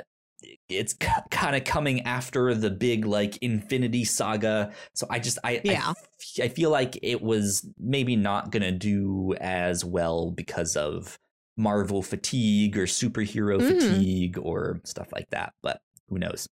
[0.69, 5.51] it's c- kind of coming after the big like Infinity Saga, so I just I
[5.57, 5.89] I Yeah.
[5.91, 11.17] f- I feel like it was maybe not gonna do as well because of
[11.57, 13.81] Marvel fatigue or superhero Mhm.
[13.81, 16.47] fatigue or stuff like that, but who knows?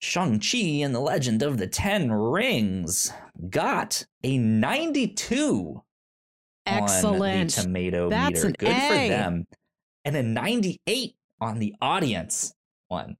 [0.00, 3.12] Shang-Chi and the Legend of the Ten Rings
[3.48, 5.82] got a 92
[6.66, 7.54] on Excellent.
[7.54, 8.54] the tomato That's meter.
[8.58, 9.46] Good for them.
[10.04, 12.52] And a 98 on the audience
[12.88, 13.16] one,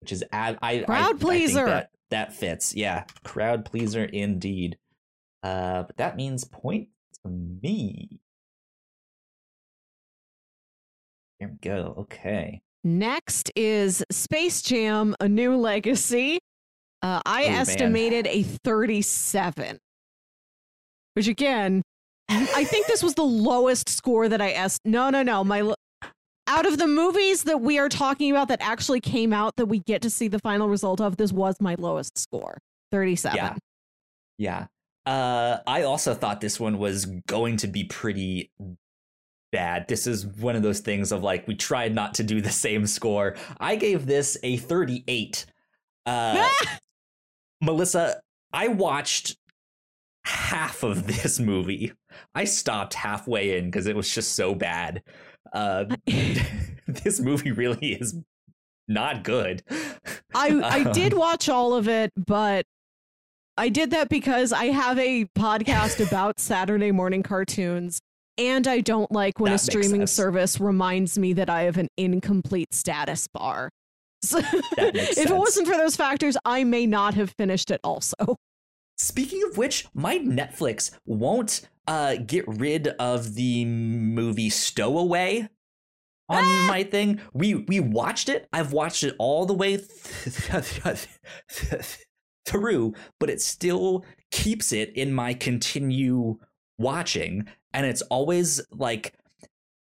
[0.00, 1.64] which is I, I I- I Crowd think pleaser.
[1.66, 2.74] that, that fits.
[2.74, 4.78] Yeah, crowd pleaser indeed.
[5.42, 6.88] Uh, but that means point
[7.24, 8.20] to me.
[11.38, 11.94] There we go.
[11.98, 12.60] Okay.
[12.84, 16.38] Next is Space Jam: A New Legacy.
[17.02, 17.60] Uh, I Oh, man.
[17.60, 19.78] estimated a 37,
[21.14, 21.80] which again,
[22.28, 24.80] I think this was the lowest score that I est.
[24.84, 25.42] No, no, no.
[25.42, 25.72] My
[26.50, 29.78] out of the movies that we are talking about that actually came out that we
[29.78, 32.58] get to see the final result of, this was my lowest score,
[32.90, 33.36] 37.
[33.36, 33.56] Yeah.
[34.36, 34.66] Yeah.
[35.06, 38.50] Uh, I also thought this one was going to be pretty
[39.52, 39.86] bad.
[39.88, 42.86] This is one of those things of like we tried not to do the same
[42.86, 43.36] score.
[43.58, 45.46] I gave this a 38.
[46.04, 46.48] Uh,
[47.60, 48.20] Melissa,
[48.52, 49.36] I watched
[50.24, 51.92] half of this movie.
[52.34, 55.02] I stopped halfway in because it was just so bad.
[55.52, 55.84] Uh,
[56.86, 58.16] this movie really is
[58.88, 59.62] not good.
[60.34, 62.64] I I did watch all of it, but
[63.56, 68.00] I did that because I have a podcast about Saturday morning cartoons,
[68.38, 71.88] and I don't like when That a streaming service reminds me that I have an
[71.96, 73.70] incomplete status bar.
[74.22, 75.18] So if sense.
[75.18, 77.80] it wasn't for those factors, I may not have finished it.
[77.82, 78.36] Also,
[78.98, 85.48] Speaking of which, my Netflix won't uh, get rid of the movie Stowaway
[86.28, 86.66] on Ah!
[86.68, 87.20] my thing.
[87.34, 88.48] We we watched it.
[88.52, 91.08] I've watched it all the way th-
[92.46, 96.38] through, but it still keeps it in my continue
[96.78, 99.14] watching, and it's always like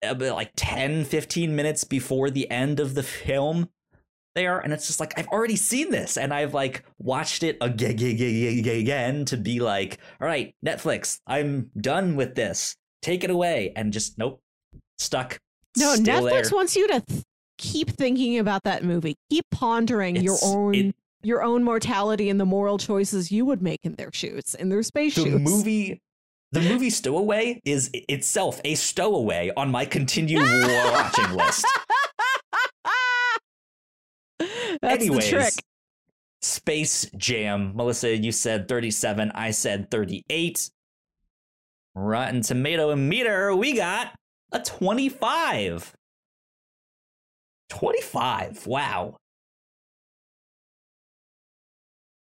[0.03, 3.69] like 10 15 minutes before the end of the film
[4.35, 7.91] there and it's just like i've already seen this and i've like watched it again,
[7.91, 13.71] again, again to be like all right netflix i'm done with this take it away
[13.75, 14.41] and just nope
[14.97, 15.37] stuck
[15.77, 16.51] no, Still Netflix there.
[16.57, 17.21] wants you to th-
[17.57, 22.45] keep thinking about that movie, keep pondering your own it- your own mortality and the
[22.45, 25.41] moral choices you would make in their shoes, in their space the shoes.
[25.41, 26.01] movie
[26.53, 30.39] the movie stowaway is itself a stowaway on my continue
[30.93, 31.65] watching list
[34.85, 35.53] That's Anyways, the trick.
[36.41, 37.75] Space Jam.
[37.75, 39.31] Melissa, you said 37.
[39.33, 40.69] I said 38.
[41.95, 44.13] Rotten Tomato meter, we got
[44.51, 45.93] a 25.
[47.69, 48.67] 25.
[48.67, 49.17] Wow.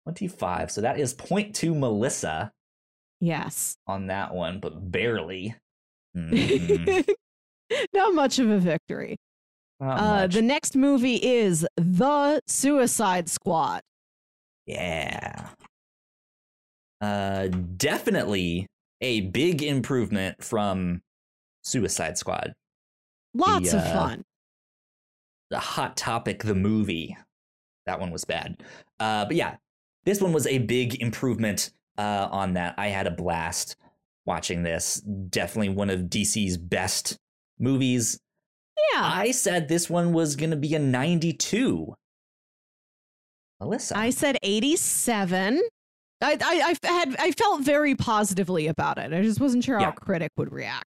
[0.05, 0.71] 25.
[0.71, 2.51] So that is point to Melissa
[3.19, 3.75] Yes.
[3.87, 5.55] on that one, but barely.
[6.15, 7.05] Mhm.
[7.93, 9.17] Not much of a victory.
[9.81, 13.81] Uh, the next movie is The Suicide Squad.
[14.65, 15.49] Yeah.
[17.01, 18.67] Uh definitely
[19.01, 21.01] a big improvement from
[21.63, 22.53] Suicide Squad.
[23.33, 24.23] Lots The, of uh, fun.
[25.51, 27.15] The Hot Topic the movie.
[27.85, 28.63] That one was bad.
[28.99, 29.57] Uh but yeah,
[30.05, 32.75] this one was a big improvement uh on that.
[32.77, 33.75] I had a blast
[34.25, 35.01] watching this.
[35.01, 37.17] Definitely one of DC's best
[37.59, 38.19] movies.
[38.93, 39.01] Yeah.
[39.03, 41.93] I said this one was going to be a 92.
[43.59, 43.97] Melissa.
[43.97, 45.61] I said 87.
[46.21, 49.13] I, I, I had I felt very positively about it.
[49.13, 50.85] I just wasn't sure how a critic would react.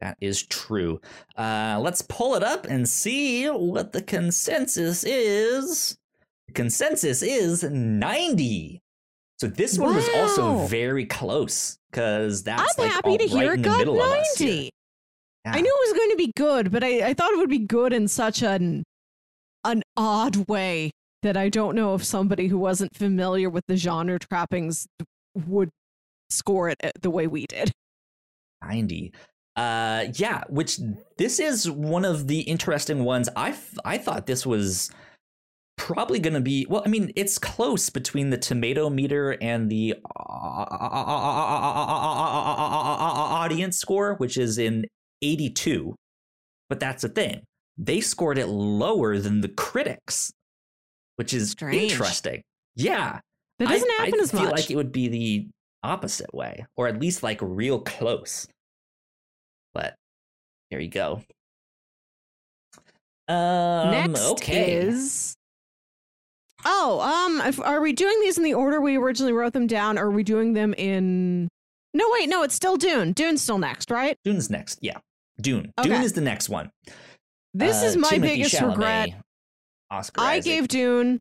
[0.00, 1.00] That is true.
[1.36, 5.98] Uh, let's pull it up and see what the consensus is.
[6.48, 8.80] The consensus is 90.
[9.38, 13.52] So this one was also very close because that's I'm like happy to hear right
[13.52, 14.70] it in got middle of us 90.
[15.44, 15.52] Here.
[15.54, 17.58] I knew it was going to be good, but I, I thought it would be
[17.58, 18.84] good in such an
[19.64, 20.90] an odd way
[21.22, 24.86] that I don't know if somebody who wasn't familiar with the genre trappings
[25.34, 25.68] would
[26.30, 27.72] score it uh, the way we did.
[28.62, 29.12] 90.
[29.56, 30.78] Uh, yeah, which
[31.18, 33.28] this is one of the interesting ones.
[33.36, 34.90] I I thought this was
[35.76, 36.82] probably going to be well.
[36.84, 39.96] I mean, it's close between the tomato meter and the
[43.36, 44.86] audience score, which is in
[45.22, 45.94] 82.
[46.68, 47.42] But that's the thing;
[47.76, 50.32] they scored it lower than the critics,
[51.16, 51.92] which is Strange.
[51.92, 52.42] interesting.
[52.76, 53.20] Yeah,
[53.58, 54.42] That doesn't happen I as much.
[54.42, 55.48] I feel like it would be the
[55.82, 58.46] opposite way, or at least like real close.
[59.74, 59.94] But
[60.70, 61.22] there you go.
[63.28, 64.72] Um, Next okay.
[64.74, 65.34] is
[66.64, 69.98] oh um if, are we doing these in the order we originally wrote them down
[69.98, 71.48] or are we doing them in
[71.94, 73.12] No, wait, no, it's still Dune.
[73.12, 74.16] Dune's still next, right?
[74.24, 74.80] Dune's next.
[74.82, 74.98] Yeah.
[75.40, 75.72] Dune.
[75.78, 75.88] Okay.
[75.88, 76.70] Dune is the next one.
[77.54, 79.10] This Uh, is my Timothée biggest Chalamet, regret.
[79.90, 80.44] Oscar I Isaac.
[80.44, 81.18] gave Dune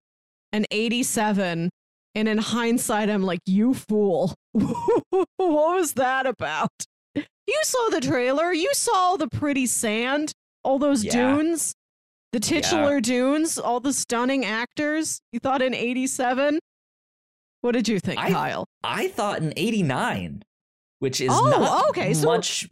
[0.51, 1.69] an 87,
[2.15, 4.33] and in hindsight, I'm like, you fool.
[4.53, 6.69] what was that about?
[7.15, 8.53] You saw the trailer.
[8.53, 10.31] You saw the pretty sand,
[10.63, 11.13] all those Yeah.
[11.13, 11.73] dunes,
[12.31, 15.19] the titular dunes, all the stunning actors.
[15.31, 16.59] You thought an 87?
[17.61, 18.65] What did you think, I- Kyle?
[18.83, 20.43] I thought an 89,
[20.99, 22.67] which is Oh, not okay, so much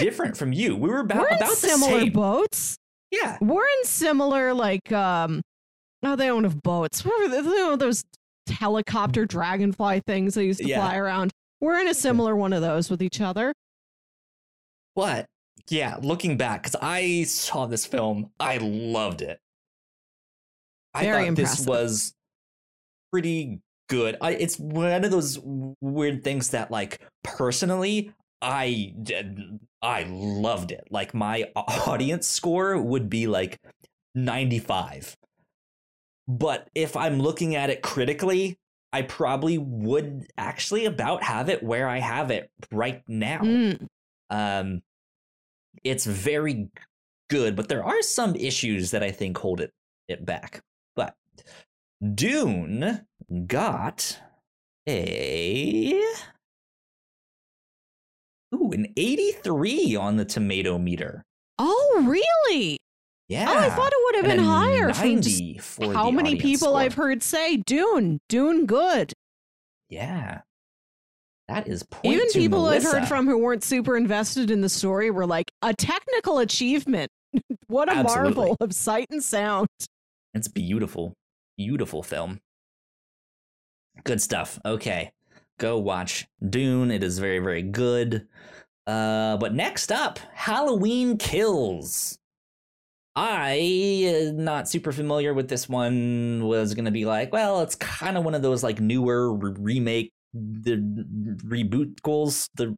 [0.00, 0.76] different from you.
[0.76, 2.12] We were about, We're in about the similar same.
[2.12, 2.76] boats.
[3.10, 3.38] yeah.
[3.40, 5.42] We're in similar, like, um,
[6.02, 7.04] no, they don't have boats.
[7.04, 8.02] What were they, those
[8.50, 10.80] helicopter dragonfly things they used to Yeah.
[10.80, 11.30] fly around.
[11.60, 13.52] We're in a similar one of those with each other.
[14.96, 15.26] But
[15.70, 19.38] yeah, looking back, because I saw this film, I loved it.
[20.92, 22.12] I Very thought this was
[23.12, 24.16] pretty good.
[24.20, 25.38] I, it's one of those
[25.80, 28.12] weird things that, like, personally,
[28.42, 28.92] I
[29.82, 30.86] I loved it.
[30.90, 33.58] Like my audience score would be like
[34.14, 35.16] 95.
[36.28, 38.58] But if I'm looking at it critically,
[38.92, 43.40] I probably would actually about have it where I have it right now.
[43.40, 43.86] Mm.
[44.30, 44.82] Um,
[45.82, 46.68] it's very
[47.28, 49.72] good, but there are some issues that I think hold it
[50.08, 50.62] it back.
[50.94, 51.14] But
[52.14, 53.06] Dune
[53.46, 54.20] got
[54.88, 56.02] a
[58.54, 61.22] ooh an eighty three on the tomato meter.
[61.58, 62.78] Oh, really?
[63.28, 64.92] Yeah, Oh, I thought it would have been higher.
[64.92, 66.78] From just 90 for how many people score.
[66.80, 69.12] I've heard say Dune, Dune, good.
[69.88, 70.40] Yeah,
[71.48, 75.10] that is point Even people I've heard from who weren't super invested in the story
[75.10, 77.10] were like, a technical achievement.
[77.68, 78.34] what a Absolutely.
[78.34, 79.68] marvel of sight and sound.
[80.34, 81.14] It's beautiful.
[81.56, 82.40] Beautiful film.
[84.04, 84.58] Good stuff.
[84.64, 85.10] Okay.
[85.62, 86.90] Go watch Dune.
[86.90, 88.26] It is very, very good.
[88.84, 92.18] Uh, but next up, Halloween Kills.
[93.14, 98.18] I uh, not super familiar with this one was gonna be like, well, it's kind
[98.18, 100.78] of one of those like newer re- remake the
[101.44, 102.76] reboot goals, the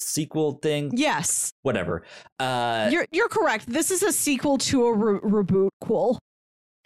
[0.00, 2.02] sequel thing, Yes, whatever.
[2.38, 3.66] Uh, you're you're correct.
[3.66, 6.18] This is a sequel to a re- reboot quel.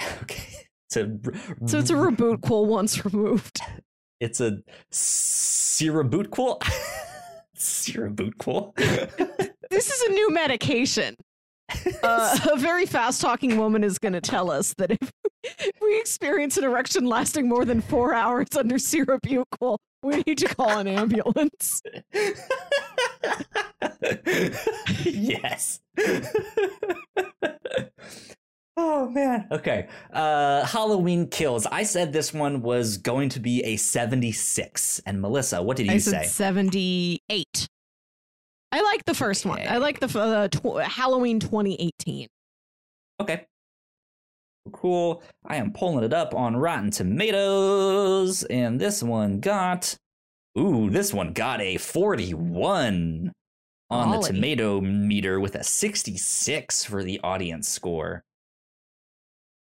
[0.22, 0.66] okay.
[0.90, 1.20] So,
[1.66, 3.60] So it's a reboot quel once removed.
[4.20, 4.58] It's a
[4.92, 6.62] Sirabootquil.
[7.56, 9.50] Sirabootquil.
[9.70, 11.16] This is a new medication.
[12.02, 15.12] Uh, a very fast talking woman is going to tell us that if
[15.80, 20.78] we experience an erection lasting more than four hours under Sirabucol, we need to call
[20.78, 21.80] an ambulance.
[25.04, 25.78] yes.
[28.80, 29.46] Oh man.
[29.50, 29.88] Okay.
[30.12, 31.66] Uh Halloween kills.
[31.66, 35.00] I said this one was going to be a 76.
[35.06, 36.28] And Melissa, what did you I said say?
[36.28, 37.68] 78.
[38.72, 39.60] I like the first one.
[39.66, 42.28] I like the uh, tw- Halloween 2018.
[43.20, 43.46] Okay.
[44.72, 45.22] Cool.
[45.44, 49.96] I am pulling it up on Rotten Tomatoes, and this one got.
[50.58, 53.32] Ooh, this one got a 41
[53.90, 58.22] on the tomato meter with a 66 for the audience score.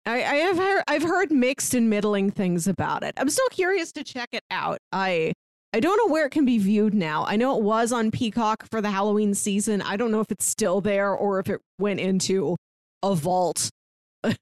[0.07, 3.15] I, I have heard I've heard mixed and middling things about it.
[3.17, 4.79] I'm still curious to check it out.
[4.93, 5.33] I
[5.73, 7.25] I don't know where it can be viewed now.
[7.27, 9.83] I know it was on Peacock for the Halloween season.
[9.83, 12.57] I don't know if it's still there or if it went into
[13.03, 13.71] a vault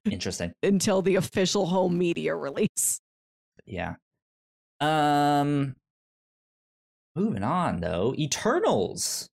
[0.05, 0.53] Interesting.
[0.63, 2.99] until the official home media release.
[3.65, 3.95] Yeah.
[4.79, 5.75] Um.
[7.15, 9.27] Moving on though, Eternals.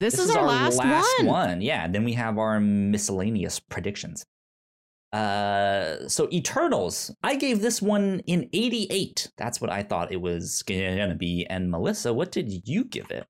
[0.00, 0.80] This, is, our, last,
[1.22, 1.60] one.
[1.62, 4.24] Yeah, then we have our miscellaneous predictions.
[5.12, 9.30] Uh, so Eternals, I gave this one in 88.
[9.36, 11.46] That's what I thought it was gonna be.
[11.48, 13.26] And Melissa, what did you give it?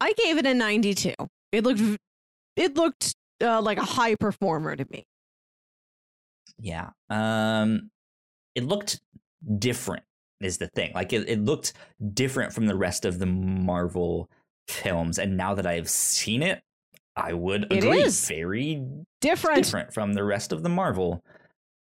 [0.00, 1.12] I gave it a 92.
[1.52, 1.80] It looked
[2.56, 5.04] it looked uh, like a high performer to me.
[6.58, 6.90] Yeah.
[7.08, 7.90] Um,
[8.54, 9.00] it looked
[9.58, 10.02] different.
[10.40, 11.72] Is the thing like it, it looked
[12.14, 14.30] different from the rest of the Marvel
[14.68, 16.62] films, and now that I've seen it,
[17.18, 18.02] I would It agree.
[18.02, 18.26] is.
[18.28, 18.82] very
[19.20, 19.62] Different.
[19.64, 21.22] different from the rest of the Marvel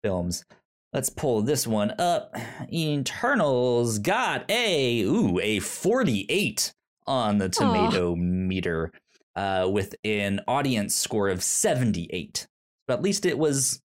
[0.04, 0.44] films.
[0.92, 2.34] Let's pull this one up.
[2.72, 6.72] Eternals got a ooh a 48
[7.06, 8.92] on the tomato meter
[9.34, 12.46] uh, with an audience score of 78.
[12.88, 13.80] But at least it was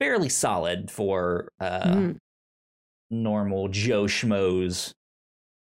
[0.00, 2.16] fairly solid for uh, Mm.
[3.10, 4.92] normal Joe schmoes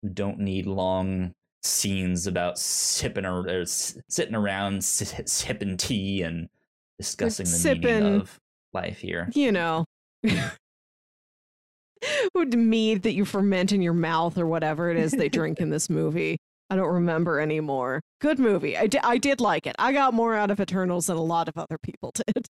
[0.02, 1.32] who don't need long
[1.66, 6.48] scenes about sipping or, or er, sitting around si- sipping tea and
[6.98, 8.40] discussing the meaning sipping- of
[8.72, 9.28] life here.
[9.34, 9.84] You know.
[12.34, 15.70] Would mead that you ferment in your mouth or whatever it is they drink in
[15.76, 16.38] this movie.
[16.68, 18.00] I don't remember anymore.
[18.20, 18.76] Good movie.
[18.76, 19.76] I, di- I did like it.
[19.78, 22.46] I got more out of Eternals than a lot of other people did.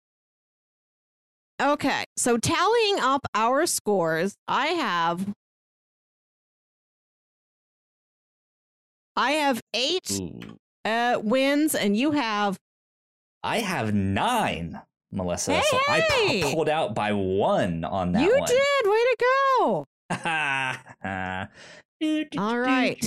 [1.62, 5.34] Okay, so tallying up our scores, I have
[9.16, 10.20] I have eight
[10.86, 12.58] uh, wins, and you have
[13.44, 14.82] I have nine,
[15.12, 15.54] Melissa.
[15.54, 18.48] Hey, so I pulled out by one on that you one.
[18.48, 18.86] did.
[18.86, 19.86] Way to go!
[22.38, 23.00] All right.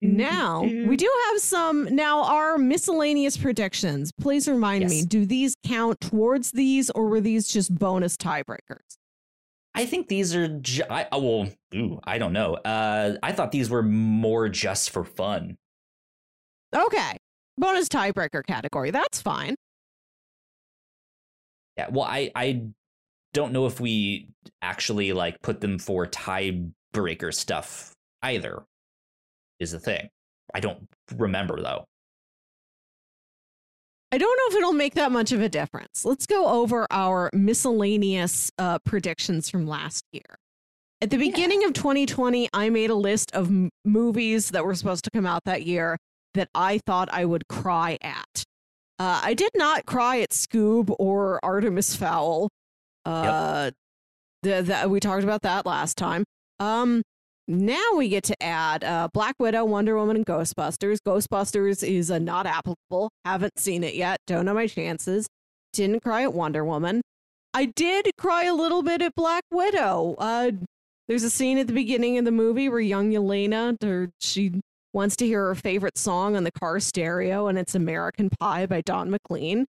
[0.00, 1.94] Now we do have some.
[1.94, 4.12] Now our miscellaneous predictions.
[4.20, 8.96] Please remind me: Do these count towards these, or were these just bonus tiebreakers?
[9.74, 10.48] I think these are.
[10.48, 12.54] Ju- I, oh, well, ooh, I don't know.
[12.54, 15.56] Uh, I thought these were more just for fun.
[16.74, 17.16] Okay,
[17.58, 18.90] bonus tiebreaker category.
[18.90, 19.56] That's fine.
[21.76, 21.88] Yeah.
[21.90, 22.66] Well, I I
[23.32, 24.28] don't know if we
[24.62, 27.92] actually like put them for tiebreaker stuff
[28.22, 28.62] either.
[29.58, 30.08] Is the thing.
[30.54, 31.84] I don't remember though.
[34.14, 36.04] I don't know if it'll make that much of a difference.
[36.04, 40.22] Let's go over our miscellaneous uh, predictions from last year.
[41.00, 41.30] At the Yeah.
[41.32, 45.26] beginning of 2020, I made a list of m- movies that were supposed to come
[45.26, 45.98] out that year
[46.34, 48.44] that I thought I would cry at.
[49.00, 52.48] Uh, I did not cry at Scoob or Artemis Fowl.
[53.04, 53.72] Uh,
[54.44, 56.22] the, the, we talked about that last time.
[56.60, 57.02] Um,
[57.46, 60.98] now we get to add uh, Black Widow, Wonder Woman, and Ghostbusters.
[61.06, 63.10] Ghostbusters is uh, not applicable.
[63.24, 64.18] Haven't seen it yet.
[64.26, 65.26] Don't know my chances.
[65.72, 67.02] Didn't cry at Wonder Woman.
[67.52, 70.16] I did cry a little bit at Black Widow.
[70.18, 70.52] Uh,
[71.06, 74.60] there's a scene at the beginning of the movie where young Yelena, she
[74.92, 78.80] wants to hear her favorite song on the car stereo, and it's American Pie by
[78.80, 79.66] Don McLean.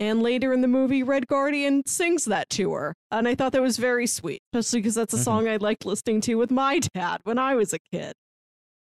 [0.00, 2.94] And later in the movie, Red Guardian sings that to her.
[3.10, 5.24] And I thought that was very sweet, especially because that's a Mhm.
[5.24, 8.12] song I liked listening to with my dad when I was a kid.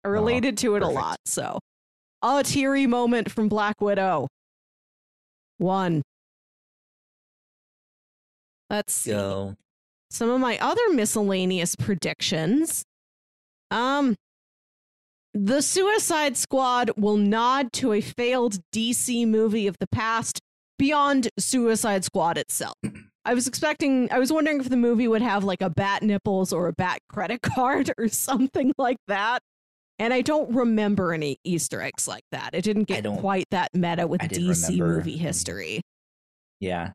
[0.04, 1.18] I related to it a lot.
[1.24, 1.60] So,
[2.20, 4.28] a teary moment from Black Widow.
[5.58, 6.02] One.
[8.68, 9.54] Let's see Go.
[10.10, 12.84] some of my other miscellaneous predictions.
[13.70, 14.16] Um,
[15.32, 20.40] the Suicide Squad will nod to a failed DC movie of the past
[20.78, 22.76] beyond Suicide Squad itself.
[23.24, 26.52] I was expecting, I was wondering if the movie would have like a bat nipples
[26.52, 29.40] or a bat credit card or something like that.
[29.98, 32.50] And I don't remember any Easter eggs like that.
[32.52, 34.96] It didn't get quite that meta with DC remember.
[34.96, 35.80] movie history.
[36.60, 36.92] Yeah.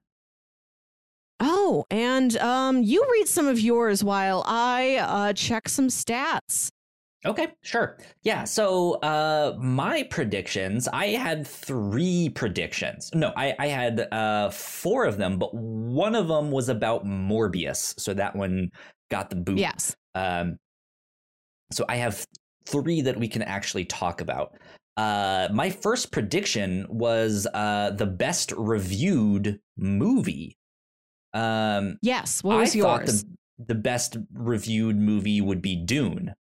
[1.39, 6.69] Oh, and um, you read some of yours while I uh, check some stats.
[7.25, 7.97] Okay, sure.
[8.23, 13.11] Yeah, so uh my predictions, I had three predictions.
[13.13, 17.99] No, I, I had uh four of them, but one of them was about Morbius.
[17.99, 18.69] So that one
[19.11, 19.59] got the boot.
[19.59, 19.95] Yes.
[20.15, 20.57] Um
[21.71, 22.25] so I have
[22.65, 24.57] three that we can actually talk about.
[24.95, 30.57] Uh my first prediction was uh the best reviewed movie.
[31.33, 32.41] Um Yes.
[32.43, 33.23] What was I thought yours?
[33.23, 33.35] the
[33.67, 36.33] the best reviewed movie would be Dune.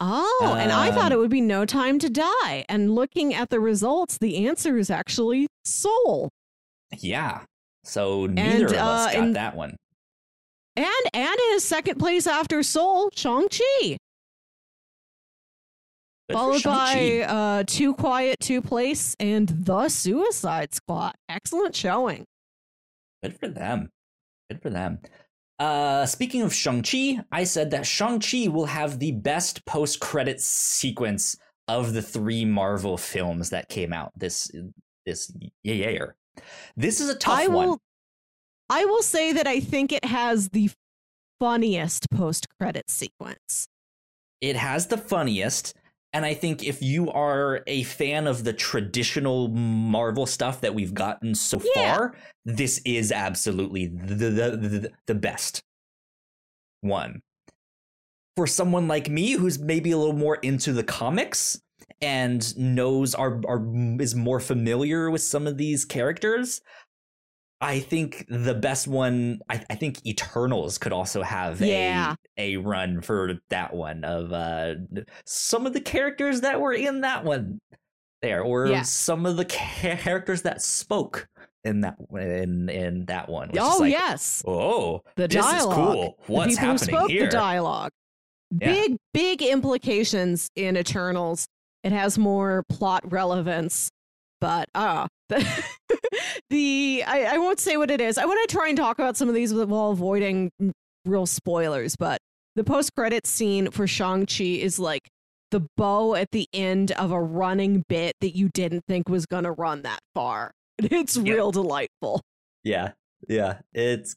[0.00, 2.64] Oh, and I thought um, it would be No Time to Die.
[2.68, 6.30] And looking at the results, the answer is actually Soul.
[6.98, 7.42] Yeah.
[7.84, 9.76] So neither of us uh, got and- that one.
[10.76, 13.96] And and in second place after Soul, Shang-Chi.
[16.28, 21.14] Good followed by uh, Too Quiet, Too Place, and The Suicide Squad.
[21.30, 22.24] Excellent showing.
[23.22, 23.88] Good for them.
[24.50, 24.98] Good for them.
[25.58, 31.94] Uh, speaking of Shang-Chi, I said that Shang-Chi will have the best post-credit sequence of
[31.94, 34.50] the three Marvel films that came out this
[35.06, 36.14] this year.
[36.76, 37.78] This is a tough I one.
[38.68, 40.70] I will say that I think it has the
[41.40, 43.68] funniest post-credit sequence.
[44.40, 45.74] it has the funniest
[46.16, 50.94] and i think if you are a fan of the traditional marvel stuff that we've
[50.94, 51.96] gotten so Yeah.
[51.96, 52.14] far
[52.46, 55.62] this is absolutely the, the, the, the best
[56.80, 57.20] one
[58.34, 61.60] for someone like me who's maybe a little more into the comics
[62.00, 63.62] and knows are, are
[64.00, 66.60] is more familiar with some of these characters
[67.60, 72.14] I think the best one, I, I think Eternals could also have Yeah.
[72.36, 74.74] a a run for that one of uh
[75.24, 77.60] some of the characters that were in that one
[78.22, 78.82] there, or Yeah.
[78.82, 81.28] some of the characters that spoke
[81.64, 83.50] in that in in that one.
[83.58, 85.68] oh like, yes, oh, the this dialogue.
[85.70, 86.18] is cool.
[86.26, 87.24] The What's people who happening spoke here?
[87.26, 87.90] the dialogue.
[88.60, 88.72] Yeah.
[88.72, 91.46] Big big implications in Eternals.
[91.82, 93.90] It has more plot relevance,
[94.40, 95.08] but uh
[96.50, 98.18] the I, I won't say what it is.
[98.18, 100.50] I want to try and talk about some of these while avoiding
[101.04, 102.18] real spoilers, but
[102.54, 105.08] the post credit scene for Shang-Chi is like
[105.50, 109.52] the bow at the end of a running bit that you didn't think was gonna
[109.52, 110.52] run that far.
[110.78, 111.34] It's Yeah.
[111.34, 112.20] real delightful.
[112.64, 112.92] Yeah,
[113.28, 114.16] yeah, it's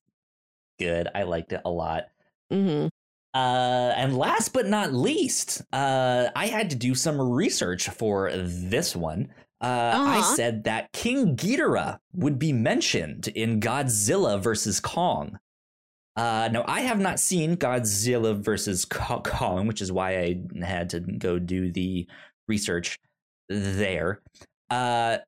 [0.80, 1.08] good.
[1.14, 2.06] I liked it a lot.
[2.52, 2.88] hmm
[3.34, 8.96] Uh, and last but not least, uh, I had to do some research for this
[8.96, 9.32] one.
[9.62, 10.36] Uh, I Uh-huh.
[10.36, 15.40] said that King Ghidorah would be mentioned in Godzilla versus Kong.
[16.16, 21.00] Uh, now, I have not seen Godzilla versus Kong, which is why I had to
[21.00, 22.08] go do the
[22.48, 23.00] research
[23.50, 24.22] there.
[24.70, 25.20] Uh,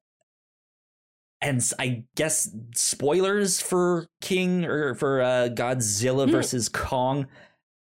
[1.41, 6.32] and I guess spoilers for King or for uh, Godzilla Mm.
[6.32, 7.28] versus Kong.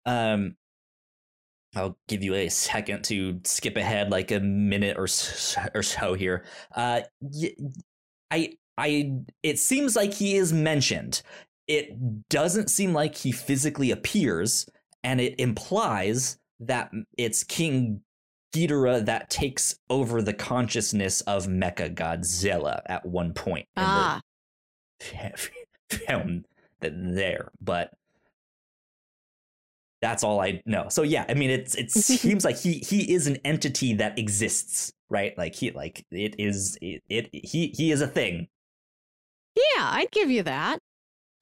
[0.05, 0.55] Um,
[1.75, 6.13] I'll give you a second to skip ahead, like a minute or so, or so
[6.13, 6.43] here.
[6.75, 7.01] Uh,
[8.29, 9.11] I, I,
[9.43, 11.21] it seems like he is mentioned.
[11.67, 14.67] It doesn't seem like he physically appears,
[15.03, 18.01] and it implies that it's King
[18.53, 24.21] Ghidorah that takes over the consciousness of Mecha Godzilla at one point in Ah,
[24.99, 25.49] the
[25.89, 26.43] film
[26.81, 27.91] that there, but
[30.01, 30.87] that's all I know.
[30.89, 31.91] So yeah, I mean, it's it
[32.21, 35.37] seems like he he is an entity that exists, right?
[35.37, 38.47] Like he like it is it, it he he is a thing.
[39.55, 40.79] yeah, I'd give you that.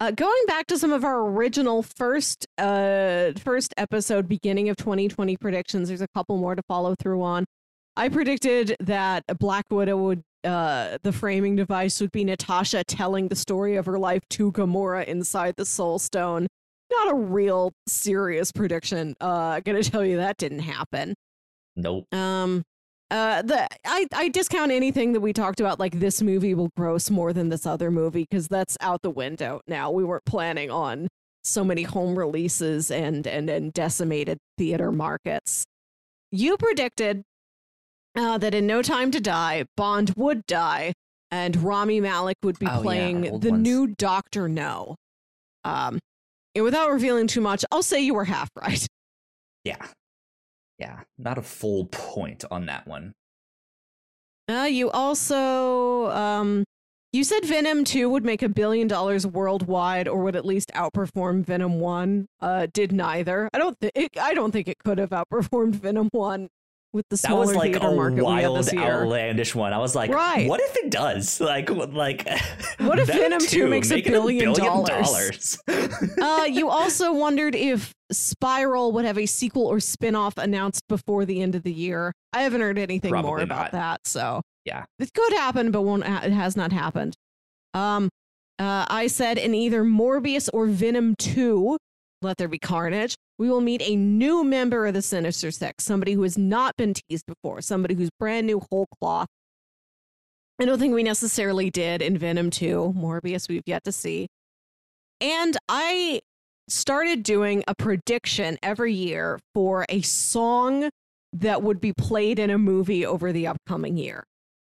[0.02, 5.38] Uh, going back to some of our original first uh first episode, beginning of 2020
[5.38, 7.45] predictions, there's a couple more to follow through on.
[7.98, 13.36] I predicted that Black Widow would uh the framing device would be Natasha telling the
[13.36, 16.48] story of her life to Gamora inside the Soul Stone.
[16.91, 19.16] Not a real serious prediction.
[19.22, 21.14] Uh I'm gonna tell you that didn't happen.
[21.76, 22.14] Nope.
[22.14, 22.64] Um
[23.11, 27.10] uh the I I discount anything that we talked about like this movie will gross
[27.10, 29.91] more than this other movie because that's out the window now.
[29.91, 31.07] We weren't planning on
[31.44, 35.64] so many home releases and and and decimated theater markets.
[36.32, 37.24] You predicted
[38.16, 40.94] uh, that in No Time to Die, Bond would die
[41.32, 43.64] and Rami Malek would be Oh, playing old the ones.
[43.64, 44.95] new Doctor No.
[45.64, 45.99] Um
[46.55, 48.85] and without revealing too much, I'll say you were half right.
[49.65, 49.85] Yeah.
[50.77, 51.01] Yeah.
[51.17, 53.13] Not a full point on that one.
[54.49, 56.63] Uh, you also um,
[57.11, 61.43] you said Venom Two would make a billion dollars worldwide, or would at least outperform
[61.43, 62.27] Venom One.
[62.39, 63.49] Uh, did neither.
[63.53, 66.47] I don't think I don't think it could have outperformed Venom One
[66.94, 69.74] with the That smaller was like theater a wild, outlandish one.
[69.74, 70.48] I was like, Right.
[70.48, 71.40] what if it does?
[71.49, 72.28] Like, like,
[72.80, 75.57] What if Venom 2 makes a making billion dollars?
[75.68, 81.41] uh, you also wondered if Spiral would have a sequel or spin-off announced before the
[81.41, 82.11] end of the year.
[82.34, 83.72] I haven't heard anything more Probably about not.
[83.74, 84.86] that, so Yeah.
[84.98, 86.03] it could happen, but won't.
[86.06, 87.14] Ha- it has not happened.
[87.74, 88.10] Um,
[88.57, 91.78] uh, I said in either Morbius or Venom Two,
[92.21, 96.13] Let There Be Carnage, we will meet a new member of the Sinister Six, somebody
[96.13, 99.27] who has not been teased before, somebody who's brand new, whole cloth.
[100.59, 102.93] I don't think we necessarily did in Venom 2.
[102.97, 104.27] Morbius, we've yet to see.
[105.21, 106.19] And I
[106.67, 110.89] started doing a prediction every year for a song
[111.31, 114.25] that would be played in a movie over the upcoming year.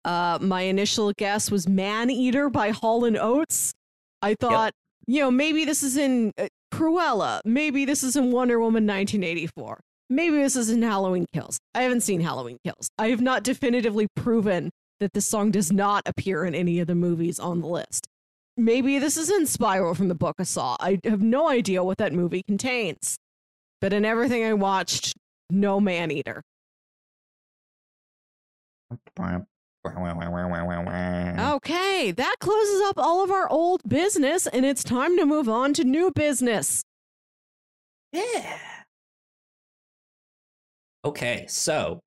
[0.04, 3.72] Uh, my initial guess was Man Eater by Hall and Oates.
[4.20, 4.72] I thought,
[5.06, 6.48] you know, maybe this is in uh,
[6.78, 7.40] Cruella.
[7.44, 9.80] Maybe this is in Wonder Woman 1984.
[10.10, 11.58] Maybe this is in Halloween Kills.
[11.74, 12.88] I haven't seen Halloween Kills.
[12.96, 16.94] I have not definitively proven that this song does not appear in any of the
[16.94, 18.06] movies on the list.
[18.56, 20.76] Maybe this is in Spiral from the Book I Saw.
[20.78, 23.16] I have no idea what that movie contains.
[23.80, 25.14] But in everything I watched,
[25.50, 26.42] no man eater.
[31.56, 35.72] Okay, that closes up all of our old business, and it's time to move on
[35.74, 36.82] to new business.
[38.12, 38.58] Yeah.
[41.04, 42.00] Okay, so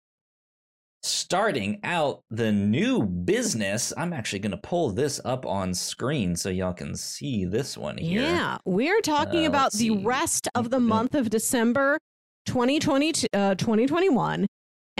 [1.03, 6.49] starting out the new business, I'm actually going to pull this up on screen so
[6.49, 8.21] y'all can see this one here.
[8.21, 9.89] Yeah, we're talking Uh, about the see.
[9.89, 10.83] rest of the Mhm.
[10.87, 11.97] month of December
[12.45, 14.45] 2020, uh, 2021,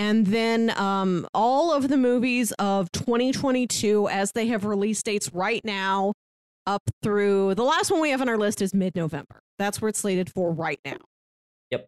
[0.01, 5.63] and then um, all of the movies of 2022 as they have release dates right
[5.63, 6.13] now
[6.65, 9.41] up through the last one we have on our list is mid November.
[9.59, 10.97] That's where it's slated for right now.
[11.69, 11.87] Yep.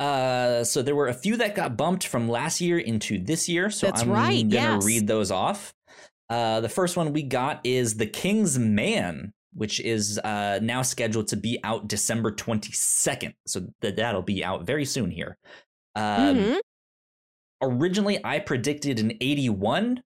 [0.00, 3.70] Uh, so there were a few that got bumped from last year into this year.
[3.70, 4.84] So That's I'm right, gonna yes.
[4.84, 5.72] read those off.
[6.28, 11.28] Uh, the first one we got is The King's Man, which is uh, now scheduled
[11.28, 13.34] to be out December 22nd.
[13.46, 15.36] So th- that'll be out very soon here.
[15.94, 16.60] Um, Mhm.
[17.62, 20.02] Originally, I predicted an 81.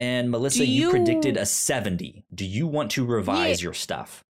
[0.00, 0.84] And Melissa, you...
[0.86, 2.24] you- predicted a 70.
[2.34, 3.66] Do you want to revise Yeah.
[3.66, 4.22] your stuff?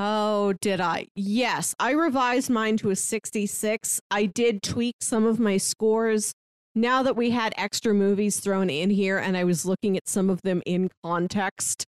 [0.00, 1.06] Oh, did I?
[1.16, 4.00] Yes, I revised mine to a 66.
[4.10, 6.32] I did tweak some of my scores.
[6.76, 10.30] Now that we had extra movies thrown in here and I was looking at some
[10.30, 11.84] of them in context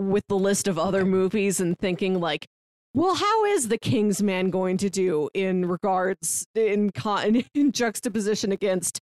[0.00, 2.46] with the list of other movies and thinking like,
[2.94, 8.52] well, how is the King's Man going to do in regards in con- in juxtaposition
[8.52, 9.00] against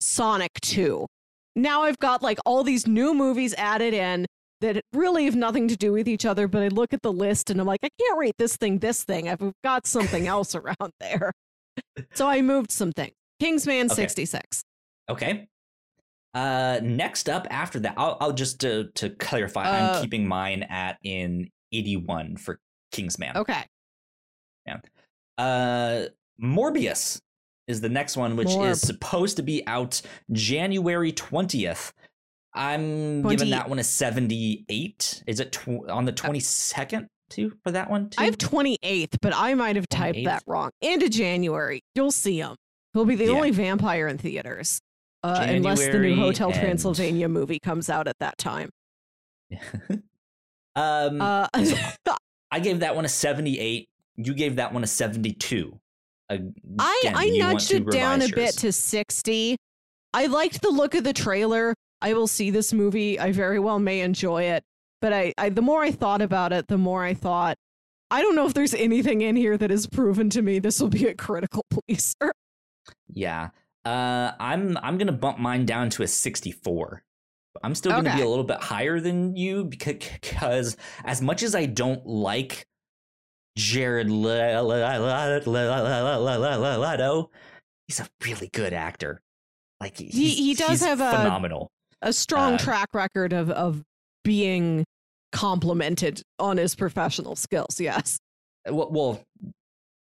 [0.00, 1.06] Sonic 2?
[1.56, 4.26] Now I've got like all these new movies added in
[4.60, 7.50] that really have nothing to do with each other, but I look at the list
[7.50, 9.28] and I'm like, I can't rate this thing, this thing.
[9.28, 11.32] I've got something else around there.
[12.14, 13.12] So I moved some things.
[13.40, 13.94] Kingsman Okay.
[13.94, 14.62] 66.
[15.10, 15.48] Okay.
[16.32, 20.62] Uh, next up after that, I'll, I'll just to, to clarify, Uh, I'm keeping mine
[20.62, 22.58] at in 81 for
[22.92, 23.36] Kingsman.
[23.36, 23.64] Okay.
[24.66, 24.78] Yeah.
[25.38, 26.04] Uh,
[26.42, 27.20] Morbius
[27.66, 28.70] is the next one, which Morb.
[28.70, 30.00] is supposed to be out
[30.30, 31.92] January 20th.
[32.54, 35.22] I'm 20 giving that one a 78.
[35.26, 38.20] Is it tw- on the 22nd too for that one too?
[38.20, 40.70] I have 28th, but I might have typed that wrong.
[40.82, 41.80] Into January.
[41.94, 42.56] You'll see him.
[42.92, 43.30] He'll be the Yeah.
[43.30, 44.80] only vampire in theaters.
[45.24, 48.68] Uh, unless the new Hotel and- Transylvania movie comes out at that time.
[50.76, 51.46] um, Uh,
[52.52, 53.88] I gave that one a 78.
[54.16, 55.80] You gave that one a 72.
[56.28, 59.56] Again, I, I do you want nudged it down a bit to 60.
[60.14, 61.74] I liked the look of the trailer.
[62.02, 63.18] I will see this movie.
[63.18, 64.62] I very well may enjoy it.
[65.00, 67.56] But I, I the more I thought about it, the more I thought,
[68.10, 70.90] I don't know if there's anything in here that is proven to me this will
[70.90, 72.32] be a critical pleaser.
[73.08, 73.48] Yeah.
[73.84, 77.02] Uh, I'm I'm gonna bump mine down to a 64.
[77.62, 78.18] I'm still going to okay.
[78.18, 82.66] be a little bit higher than you because, because as much as I don't like
[83.56, 84.70] Jared Leto,
[87.86, 89.20] he's a really good actor.
[89.80, 91.70] Like he he does have a phenomenal,
[92.00, 93.82] a strong uh, track record of of
[94.22, 94.84] being
[95.32, 97.80] complimented on his professional skills.
[97.80, 98.18] Yes.
[98.68, 99.24] Well, well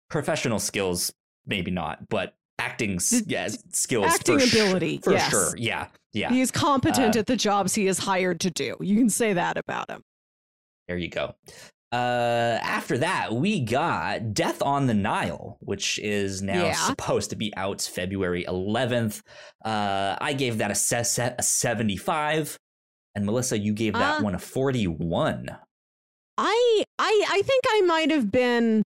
[0.09, 1.13] professional skills
[1.45, 5.29] maybe not, but acting The- yeah, skills acting for ability, for yes.
[5.29, 5.55] sure.
[5.57, 6.29] Yeah, yeah.
[6.29, 8.75] He is competent Uh, at the jobs he is hired to do.
[8.79, 10.01] You can say that about him.
[10.87, 11.35] There you go.
[11.93, 16.73] Uh, after that, we got Death on the Nile, which is now Yeah.
[16.73, 19.21] supposed to be out February 11th.
[19.65, 22.57] Uh, I gave that a, se- se- a 75,
[23.13, 25.49] and Melissa, you gave that Uh, one a 41.
[26.37, 28.83] I I I think I might have been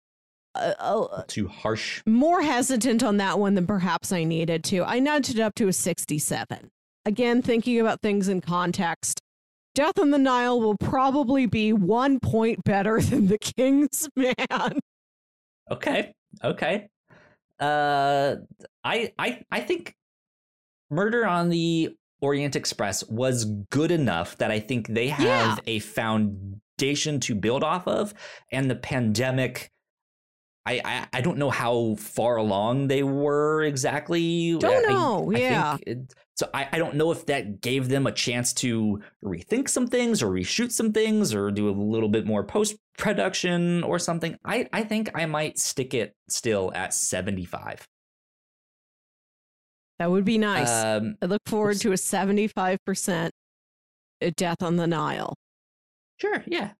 [0.54, 2.02] uh, uh, Too harsh.
[2.06, 4.84] more hesitant on that one than perhaps I needed to.
[4.84, 6.70] I nudged it up to a 67.
[7.04, 9.20] Again, thinking about things in context.
[9.74, 14.78] Death on the Nile will probably be one point better than The King's Man.
[15.70, 16.12] Okay,
[16.44, 16.88] okay.
[17.58, 18.36] Uh,
[18.84, 19.94] I I I think
[20.90, 25.56] Murder on the Orient Express was good enough that I think they have Yeah.
[25.66, 28.12] a foundation to build off of,
[28.52, 29.70] and the pandemic.
[30.64, 34.56] I, I, I don't know how far along they were exactly.
[34.58, 35.76] Don't know, I yeah.
[35.76, 39.68] think it- so I, I don't know if that gave them a chance to rethink
[39.68, 43.98] some things or reshoot some things or do a little bit more post production or
[43.98, 44.36] something.
[44.44, 47.86] I, I think I might stick it still at 75.
[49.98, 50.70] That would be nice.
[50.70, 53.30] Um, I look forward to a 75%
[54.36, 55.34] Death on the Nile.
[56.18, 56.70] sure, yeah.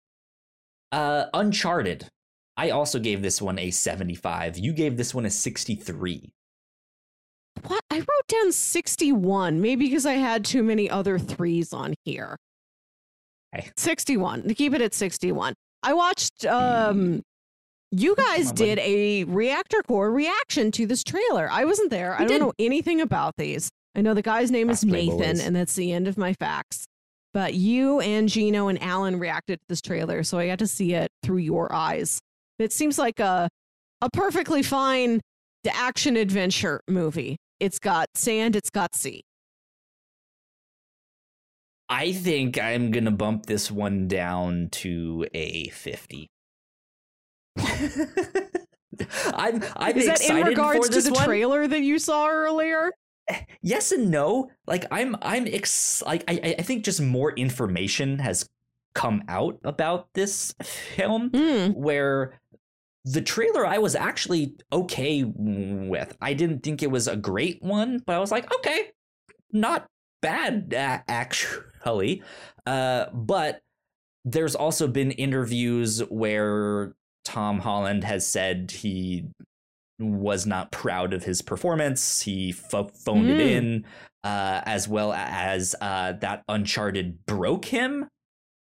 [0.90, 2.08] Uh, Uncharted.
[2.56, 4.58] I also gave this one a 75.
[4.58, 6.32] You gave this one a 63.
[7.66, 7.82] What?
[7.90, 12.36] I wrote down 61, maybe because I had too many other threes on here.
[13.54, 13.70] Okay.
[13.76, 14.48] 61.
[14.48, 15.54] To keep it at 61.
[15.82, 17.22] I watched um
[17.90, 21.48] you guys on, did a reactor core reaction to this trailer.
[21.50, 22.14] I wasn't there.
[22.14, 22.40] I don't did.
[22.40, 23.70] know anything about these.
[23.94, 25.40] I know the guy's name is Nathan, boys.
[25.40, 26.86] and that's the end of my facts.
[27.34, 30.94] But you and Gino and Alan reacted to this trailer, so I got to see
[30.94, 32.20] it through your eyes.
[32.62, 33.48] It seems like a
[34.00, 35.20] a perfectly fine
[35.72, 37.36] action adventure movie.
[37.60, 39.22] It's got sand, it's got sea.
[41.88, 46.26] I think I'm going to bump this one down to a 50.
[49.34, 51.24] I'm I'm Is that excited in regards to the one.
[51.24, 52.92] trailer that you saw earlier?
[53.62, 54.50] yes and no.
[54.66, 58.48] Like I'm I'm ex- like I I think just more information has
[58.94, 61.74] come out about this film Mm.
[61.74, 62.40] where
[63.04, 66.16] the trailer I was actually okay with.
[66.20, 68.90] I didn't think it was a great one, but I was like, okay,
[69.52, 69.86] not
[70.20, 72.22] bad uh, actually.
[72.64, 73.60] Uh, but
[74.24, 79.26] there's also been interviews where Tom Holland has said he
[79.98, 82.22] was not proud of his performance.
[82.22, 83.50] He pho- phoned it Mm.
[83.50, 83.84] in.
[84.24, 88.06] uh, as well as uh, that Uncharted broke him.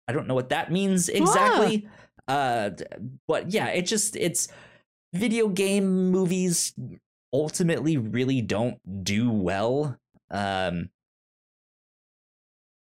[0.06, 1.89] I don't know what that means exactly.
[2.29, 2.71] Uh,
[3.27, 4.49] but yeah, it just it's
[5.13, 6.75] video game movies
[7.33, 9.97] ultimately really don't do well.
[10.31, 10.91] Um,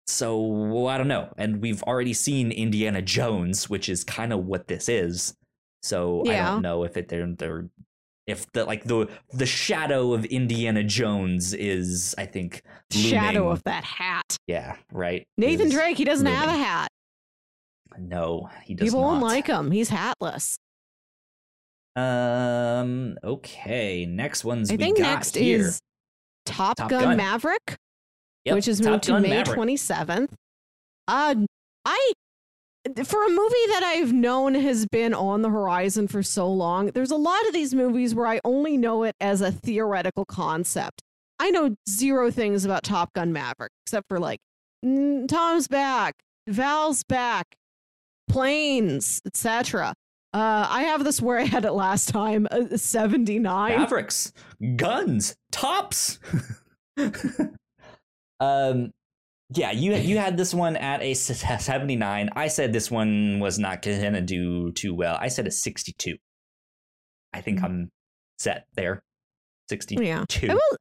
[0.07, 1.31] so I don't know.
[1.37, 5.35] And we've already seen Indiana Jones, which is kind of what this is.
[5.81, 7.69] So I don't know if it they're, they're
[8.27, 13.83] if the like the the shadow of Indiana Jones is I think Shadow of that
[13.83, 14.37] hat.
[14.45, 16.89] yeah right Nathan Drake, he doesn't have a hat.
[17.97, 19.07] No, he does People not.
[19.07, 19.71] won't like him.
[19.71, 20.57] He's hatless.
[21.95, 23.17] Um.
[23.23, 24.05] Okay.
[24.05, 25.59] Next one's I think next here.
[25.59, 25.79] is
[26.45, 27.17] Top, Top Gun, Gun.
[27.17, 27.75] Maverick,
[28.45, 30.33] Yep, which is Top moved to Gun May twenty seventh.
[31.07, 31.35] Uh,
[31.85, 32.11] I
[33.03, 36.87] for a movie that I've known has been on the horizon for so long.
[36.87, 41.01] There's a lot of these movies where I only know it as a theoretical concept.
[41.39, 44.39] I know zero things about Top Gun Maverick except for like
[44.83, 46.13] Tom's back,
[46.47, 47.45] Val's back,
[48.29, 49.93] planes, etc.
[50.33, 53.79] Uh, I have this where I had it last time, uh, 79.
[53.79, 54.31] Mavericks,
[54.75, 56.19] guns, tops.
[58.39, 58.91] um,
[59.51, 62.29] yeah, you you had this one at a 79.
[62.35, 65.17] I said this one was not gonna do too well.
[65.19, 66.17] I said a sixty two.
[67.33, 67.89] I think I'm
[68.37, 69.01] set there.
[69.67, 70.25] Sixty Yeah.
[70.43, 70.77] I, will,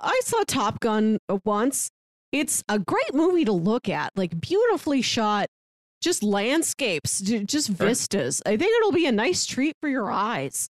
[0.00, 1.90] I saw Top Gun uh, once.
[2.30, 5.48] It's a great movie to look at, like beautifully shot,
[6.00, 7.86] just landscapes, just Sure.
[7.86, 8.42] vistas.
[8.46, 10.68] I think it'll be a nice treat for your eyes.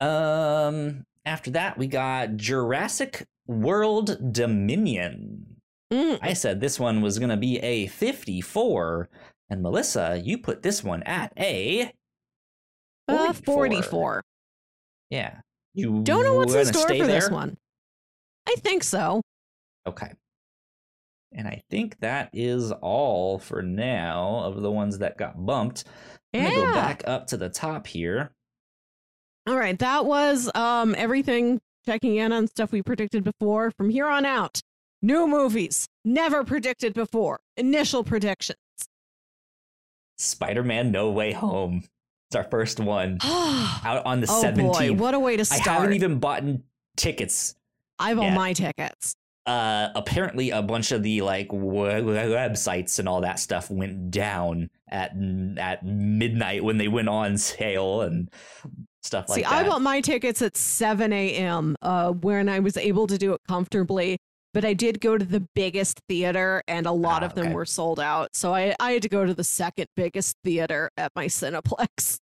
[0.00, 5.56] Um, after that we got Jurassic World Dominion.
[5.92, 9.10] Mm, I said this one was gonna be a fifty four,
[9.50, 11.92] and Melissa, you put this one at a
[13.08, 13.54] uh, 44.
[13.54, 14.22] 44.
[15.10, 15.40] Yeah.
[15.74, 17.56] You Don't know what's in store for this one.
[18.46, 19.20] I think so.
[19.86, 20.12] Okay.
[21.32, 25.84] And I think that is all for now of the ones that got bumped.
[26.34, 28.32] I'm gonna go back up to the top here.
[29.46, 29.78] All right.
[29.78, 33.70] That was um everything checking in on stuff we predicted before.
[33.70, 34.60] From here on out,
[35.02, 37.40] new movies never predicted before.
[37.56, 38.58] Initial predictions.
[40.18, 41.84] Spider-Man No Way Home.
[42.28, 44.98] It's our first one out on the boy, 17th.
[44.98, 45.66] what a way to start!
[45.66, 46.44] I haven't even bought
[46.96, 47.54] tickets.
[47.98, 49.16] I've all my tickets.
[49.46, 55.12] Uh, apparently, a bunch of the like websites and all that stuff went down at
[55.58, 58.30] at midnight when they went on sale and
[59.02, 59.52] stuff like See, that.
[59.52, 61.74] I bought my tickets at 7 a.m.
[61.80, 64.18] Uh, when I was able to do it comfortably.
[64.52, 67.54] But I did go to the biggest theater, and a lot Ah, of them okay.
[67.54, 68.34] were sold out.
[68.34, 72.18] So I, I had to go to the second biggest theater at my Cineplex.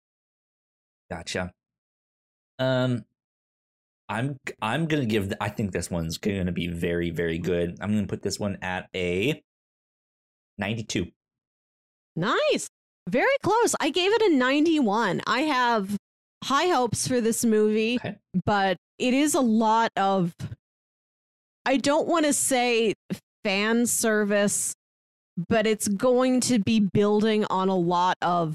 [1.08, 1.52] Gotcha.
[2.58, 3.04] Um,
[4.08, 5.32] I'm I'm gonna give.
[5.40, 7.76] I think this one's gonna be very very good.
[7.80, 9.42] I'm gonna put this one at a
[10.58, 11.06] ninety-two.
[12.14, 12.68] Nice.
[13.08, 13.74] Very close.
[13.80, 15.20] I gave it a 91.
[15.26, 15.96] I have
[16.42, 18.16] high hopes for this movie, Okay.
[18.44, 20.34] but it is a lot of,
[21.64, 22.94] I don't want to say
[23.44, 24.74] fan service,
[25.48, 28.54] but it's going to be building on a lot of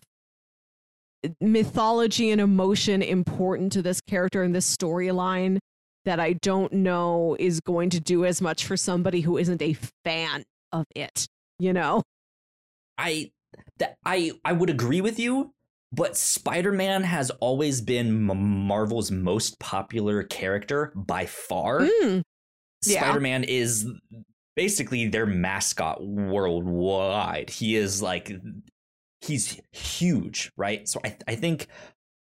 [1.39, 5.59] mythology and emotion important to this character and this storyline
[6.05, 9.75] that I don't know is going to do as much for somebody who isn't a
[10.03, 11.27] fan of it,
[11.59, 12.01] you know?
[12.97, 13.31] I
[13.77, 15.51] that I I would agree with you,
[15.91, 21.81] but Spider-Man has always been M- Marvel's most popular character by far.
[21.81, 22.23] Mm,
[22.85, 23.01] Yeah.
[23.01, 23.85] Spider-Man is
[24.55, 27.49] basically their mascot worldwide.
[27.49, 28.31] He is like
[29.21, 30.87] he's huge, right?
[30.87, 31.67] So I I think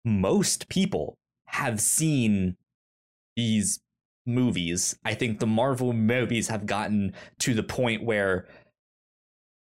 [0.06, 2.58] most people have seen
[3.36, 3.80] these
[4.26, 4.98] movies.
[5.04, 8.48] I think the Marvel movies have gotten to the point where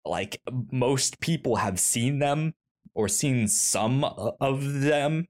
[0.06, 0.42] like
[0.72, 2.54] most people have seen them
[2.94, 5.26] or seen some of them.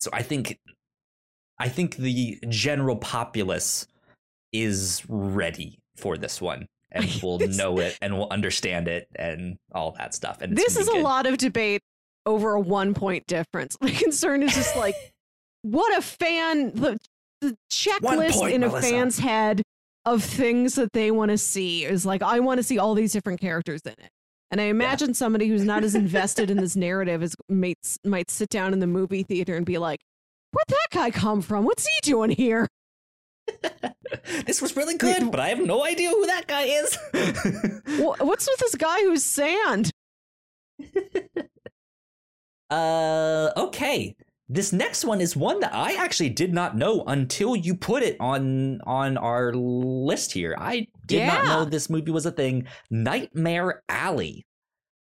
[0.00, 0.58] So I think
[1.58, 3.86] I think the general populace
[4.52, 9.92] is ready for this one and will know it and will understand it and all
[9.98, 10.40] that stuff.
[10.40, 11.02] And this is a good.
[11.02, 11.82] lot of debate
[12.24, 13.76] over a one point difference.
[13.80, 14.94] My concern is just like
[15.62, 16.98] what a fan the
[17.40, 18.88] the checklist point, in a Melissa.
[18.88, 19.62] fan's head
[20.06, 23.12] of things that they want to see is like I want to see all these
[23.12, 24.10] different characters in it.
[24.50, 28.48] And I imagine somebody who's not as invested in this narrative as might might sit
[28.50, 29.98] down in the movie theater and be like,
[30.52, 31.64] "Where'd that guy come from?
[31.64, 32.68] What's he doing here?"
[34.46, 36.98] this was really good, but I have no idea who that guy is.
[38.20, 39.90] What's with this guy who's sand?
[42.70, 44.16] uh, okay.
[44.48, 48.16] this next one is one that I actually did not know until you put it
[48.20, 50.56] on on our list here.
[50.58, 52.66] I did not know this movie was a thing.
[52.90, 54.44] Nightmare Alley.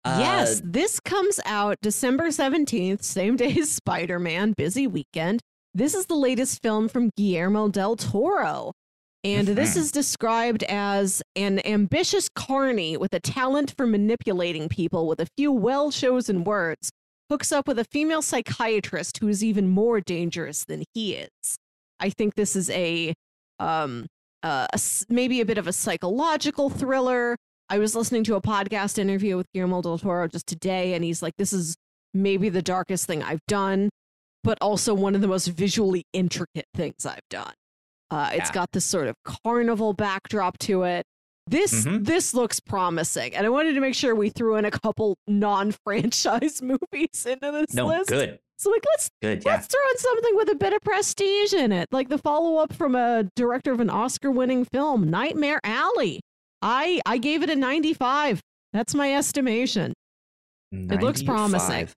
[0.04, 5.40] Uh, yes, this comes out December 17th, same day as Spider Man, busy weekend.
[5.76, 8.72] This is the latest film from Guillermo del Toro.
[9.22, 9.76] And this Mhm.
[9.76, 15.52] is described as an ambitious carny with a talent for manipulating people with a few
[15.52, 16.90] well chosen words,
[17.28, 21.58] hooks up with a female psychiatrist who is even more dangerous than he is.
[22.00, 23.12] I think this is a,
[23.58, 24.06] um,
[24.42, 24.80] uh, a
[25.10, 27.36] maybe a bit of a psychological thriller.
[27.68, 31.20] I was listening to a podcast interview with Guillermo del Toro just today, and he's
[31.20, 31.74] like, "This is
[32.14, 33.90] maybe the darkest thing I've done,
[34.46, 37.52] but also one of the most visually intricate things I've done."
[38.10, 38.54] Uh, it's Yeah.
[38.54, 41.04] got this sort of carnival backdrop to it.
[41.48, 42.04] This Mhm.
[42.06, 46.62] this looks promising, and I wanted to make sure we threw in a couple non-franchise
[46.62, 48.08] movies into this no, list.
[48.08, 49.52] good, So like, let's good, yeah.
[49.52, 52.94] let's throw in something with a bit of prestige in it, like the follow-up from
[52.94, 56.20] a director of an Oscar-winning film, Nightmare Alley.
[56.62, 58.40] I I gave it a 95.
[58.72, 59.92] That's my estimation.
[60.72, 61.88] It looks promising.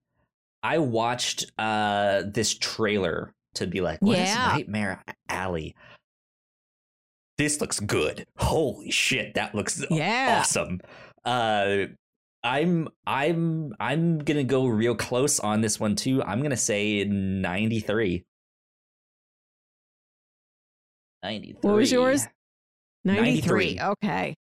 [0.63, 0.63] 95.
[0.63, 4.47] I watched uh this trailer to be like, what is Yeah.
[4.55, 5.75] Nightmare Alley?
[7.37, 8.25] This looks good.
[8.37, 10.39] Holy shit, that looks Yeah.
[10.41, 10.81] awesome.
[11.25, 11.85] Uh
[12.43, 16.21] I'm I'm I'm gonna go real close on this one too.
[16.23, 18.23] I'm gonna say 93.
[21.23, 21.59] 93.
[21.69, 22.27] What was yours?
[23.03, 23.75] 93.
[23.75, 23.79] 93.
[23.81, 24.35] Okay.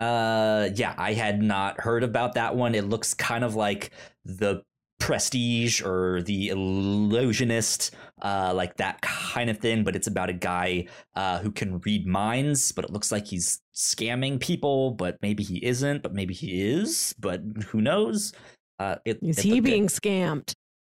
[0.00, 2.74] Uh, yeah, I had not heard about that one.
[2.74, 3.90] It looks kind of like
[4.24, 4.62] the
[4.98, 9.82] Prestige or the Illusionist, uh, like that kind of thing.
[9.84, 10.86] But it's about a guy
[11.16, 14.92] uh, who can read minds, but it looks like he's scamming people.
[14.92, 16.02] But maybe he isn't.
[16.02, 17.14] But maybe he is.
[17.18, 18.32] But who knows?
[18.78, 19.64] Uh, it, Is it he good.
[19.64, 20.52] being scammed?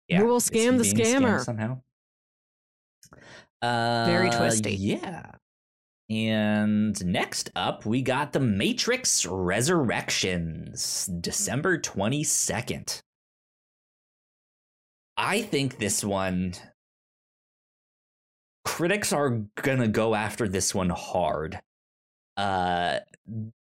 [0.09, 1.41] Yeah, Who will scam the scammer?
[1.45, 1.81] somehow?
[3.63, 4.75] Uh, Very twisty.
[4.75, 5.31] Yeah.
[6.11, 13.01] And next up, we got The Matrix Resurrections, December 22nd.
[15.17, 16.55] I think this one,
[18.65, 21.61] critics are gonna go after this one hard.
[22.37, 23.01] Uh,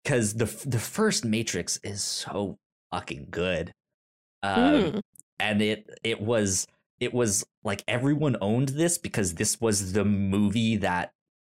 [0.02, 2.58] because the the first Matrix is so
[2.92, 3.72] fucking good.
[4.42, 5.00] Um, Mm.
[5.38, 6.66] and it it was
[7.00, 11.12] it was like everyone owned this because this was the movie that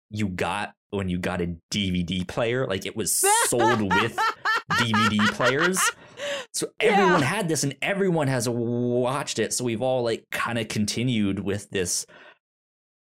[0.09, 2.65] you got when you got a DVD player.
[2.67, 4.17] Like it was sold with
[4.71, 5.79] DVD players.
[6.53, 7.27] So everyone Yeah.
[7.27, 9.53] had this and everyone has watched it.
[9.53, 12.05] So we've all like kind of continued with this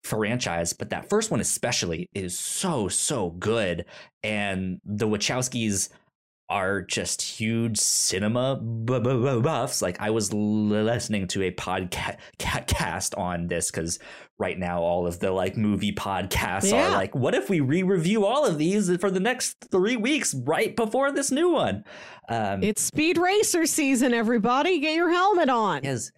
[0.04, 0.74] franchise.
[0.74, 3.86] But that first one especially is so, so good.
[4.24, 5.90] And the Wachowskis
[6.50, 9.82] are just huge cinema bu- bu- bu- buffs.
[9.82, 14.00] Like I was listening to a podcast on this because
[14.42, 16.88] right now all of the like movie podcasts Yeah.
[16.90, 20.76] are like, what if we re-review all of these for the next three weeks right
[20.76, 21.84] before this new one?
[22.28, 24.80] Um, It's Speed Racer season, everybody.
[24.80, 25.86] Get your helmet on.
[25.86, 26.12] is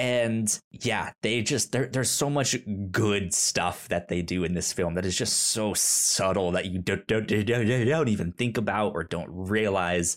[0.00, 2.56] and yeah they just there's so much
[2.92, 6.78] good stuff that they do in this film that is just so subtle that you
[6.78, 10.16] don't, don't, don't, don't don't even think about or don't realize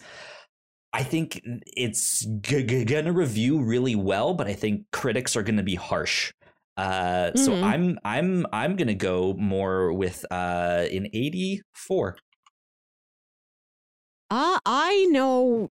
[0.93, 1.41] i think
[1.75, 6.31] it's g- g- gonna review really well but i think critics are gonna be harsh
[6.77, 7.63] uh so Mhm.
[7.63, 12.17] i'm i'm i'm gonna go more with uh an 84
[14.29, 15.69] Uh, I know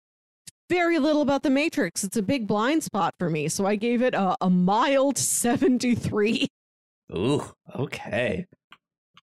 [0.71, 2.05] very little about the Matrix.
[2.05, 6.47] It's a big blind spot for me, so I gave it a, a mild 73.
[7.15, 7.43] ooh
[7.75, 8.47] okay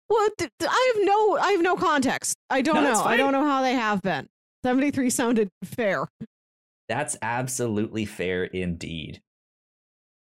[0.10, 2.35] Well, th- I have no, I have no context.
[2.49, 3.03] I don't No, know.
[3.03, 4.27] I don't know how they have been.
[4.64, 6.07] 73 sounded fair.
[6.89, 9.22] that's absolutely fair indeed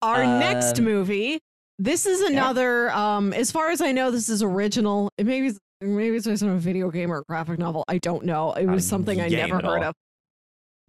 [0.07, 1.39] Our next Um, movie.
[1.79, 2.91] This is another.
[2.93, 5.11] Um, as far as I know, this is original.
[5.19, 7.85] It maybe it's- maybe it's based on a video game or a graphic novel.
[7.89, 8.53] I don't know.
[8.53, 9.83] It was something I never heard all.
[9.85, 9.95] of.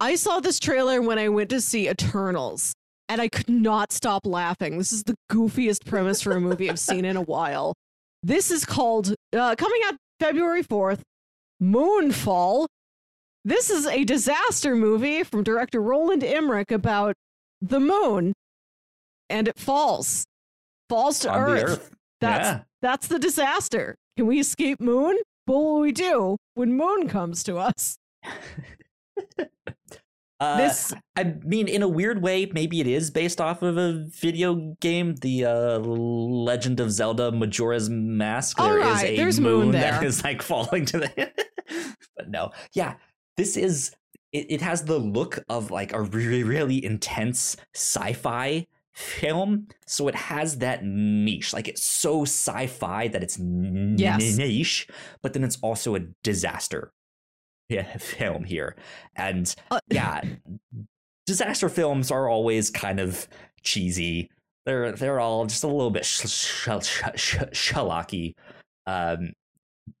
[0.00, 2.72] I saw this trailer when I went to see Eternals,
[3.08, 4.78] and I could not stop laughing.
[4.78, 7.74] This is the goofiest premise for a movie I've seen in a while.
[8.22, 11.02] This is called uh, coming out February fourth.
[11.62, 12.66] Moonfall.
[13.44, 17.14] This is a disaster movie from director Roland Emmerich about
[17.60, 18.32] the moon,
[19.30, 20.26] and it falls,
[20.88, 21.62] falls to Earth.
[21.64, 21.90] earth
[22.20, 23.96] That's yeah that's the disaster.
[24.16, 25.16] Can we escape moon?
[25.46, 27.98] What will we do when moon comes to us?
[30.40, 34.04] Uh, This- I mean, in a weird way, maybe it is based off of a
[34.08, 38.56] video game, the uh, Legend of Zelda Majora's Mask.
[38.56, 40.04] There is right, a there's moon that there.
[40.08, 41.32] is like falling to the.
[42.16, 42.94] but no, yeah,
[43.36, 43.90] this is
[44.32, 48.64] it, it has the look of like a really really intense sci-fi
[48.98, 51.52] film so it has that niche.
[51.52, 54.36] Like it's so sci-fi that it's Yes.
[54.36, 54.88] niche
[55.22, 56.90] but then it's also a disaster
[57.98, 58.76] film here.
[59.16, 60.22] And Uh, yeah
[61.26, 63.28] disaster films are always kind of
[63.62, 64.30] cheesy.
[64.66, 66.68] They're they're all just a little bit sh- sh-
[67.52, 67.72] sh-
[68.86, 69.32] um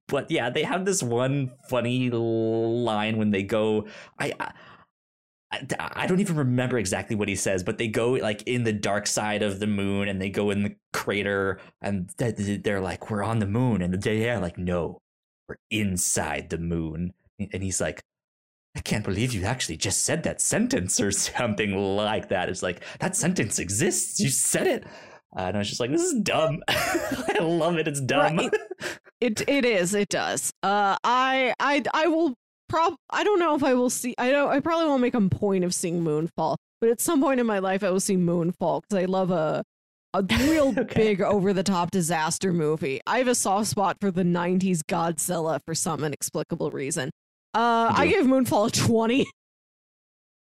[0.08, 3.86] but yeah they have this one funny line when they go
[4.18, 4.52] i I,
[5.50, 9.06] I don't even remember exactly what he says, but they go like in the dark
[9.06, 13.10] side of the moon and they go in the crater and th- th- they're like,
[13.10, 13.80] We're on the moon.
[13.80, 14.98] And they're like, No,
[15.48, 17.14] we're inside the moon.
[17.38, 18.02] And he's like,
[18.76, 22.50] I can't believe you actually just said that sentence or something like that.
[22.50, 24.20] It's like, That sentence exists.
[24.20, 24.84] You said it.
[25.36, 26.62] Uh, and I was just like, This is dumb.
[26.68, 27.88] I love it.
[27.88, 28.36] It's dumb.
[28.36, 28.50] Right.
[29.20, 29.94] It it is.
[29.94, 30.52] It does.
[30.62, 32.34] Uh, I I I will
[32.68, 32.94] prob.
[33.10, 34.14] I don't know if I will see.
[34.18, 34.50] I don't.
[34.50, 37.58] I probably won't make a point of seeing Moonfall, but at some point in my
[37.58, 39.62] life, I will see Moonfall because I love a
[40.14, 40.94] a real Okay.
[40.94, 43.00] big over the top disaster movie.
[43.06, 47.10] I have a soft spot for the '90s Godzilla for some inexplicable reason.
[47.54, 49.26] Uh, I give Moonfall a twenty,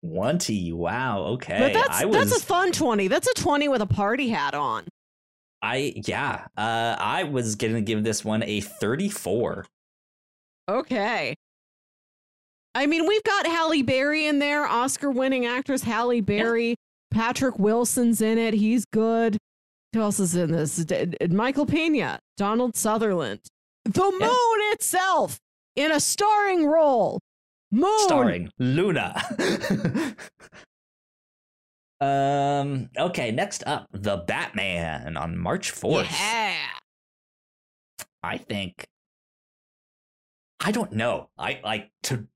[0.04, 0.72] 20.
[0.72, 1.22] Wow.
[1.34, 1.58] Okay.
[1.58, 3.08] but that's I was, that's a fun twenty.
[3.08, 4.84] That's a twenty with a party hat on.
[5.64, 6.46] I, yeah.
[6.56, 9.64] Uh, I was going to give this one a 34.
[10.68, 11.36] Okay.
[12.74, 16.74] I mean, we've got Halle Berry in there, Oscar winning actress Halle Berry.
[17.10, 18.54] Patrick Wilson's in it.
[18.54, 19.36] He's good.
[19.92, 20.76] Who else is in this?
[20.76, 23.40] D- Michael Pena, Donald Sutherland.
[23.84, 24.26] The Yeah.
[24.26, 25.38] moon itself
[25.76, 27.20] in a starring role.
[27.70, 27.98] Moon.
[28.00, 29.14] starring Luna.
[32.00, 32.88] um.
[32.98, 33.30] Okay.
[33.30, 36.08] Next up, the Batman on March fourth.
[36.10, 36.56] Yeah.
[38.22, 38.86] I think.
[40.64, 41.28] I don't know.
[41.38, 42.26] I like to.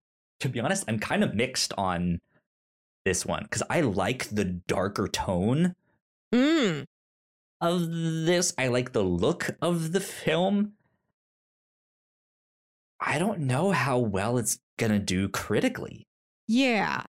[0.41, 2.19] To be honest, I'm kind of mixed on
[3.05, 5.75] this one because I like the darker tone
[6.35, 6.85] Mm.
[7.61, 8.53] of this.
[8.59, 10.73] I like the look of the film.
[13.01, 16.07] I don't know how well it's gonna do critically.
[16.49, 17.05] Yeah.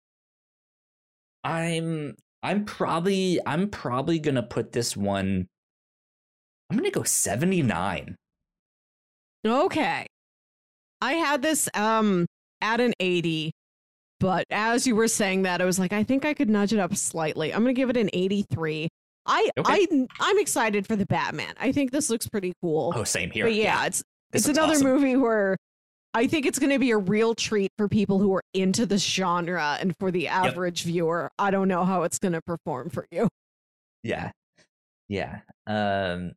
[1.43, 5.47] I'm I'm probably I'm probably gonna put this one.
[6.69, 8.15] I'm gonna go 79.
[9.45, 10.05] Okay.
[11.01, 12.25] I had this um
[12.61, 13.51] at an 80,
[14.19, 16.79] but as you were saying that, I was like, I think I could nudge it
[16.79, 17.53] up slightly.
[17.53, 18.87] I'm gonna give it an 83.
[19.25, 19.87] I Okay.
[19.91, 21.53] I I'm excited for the Batman.
[21.59, 22.93] I think this looks pretty cool.
[22.95, 23.45] Oh, same here.
[23.45, 24.87] but yeah, it's this it's another awesome.
[24.87, 25.57] movie where
[26.13, 29.77] I think it's gonna be a real treat for people who are into this genre
[29.79, 31.29] and for the average viewer.
[31.37, 33.27] I don't know how it's gonna perform for you.
[34.03, 34.31] Yeah,
[35.09, 35.39] yeah.
[35.67, 36.33] Um,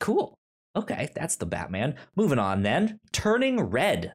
[0.00, 0.34] cool.
[0.76, 1.94] Okay, that's the Batman.
[2.16, 3.00] Moving on then.
[3.12, 4.12] Turning Red,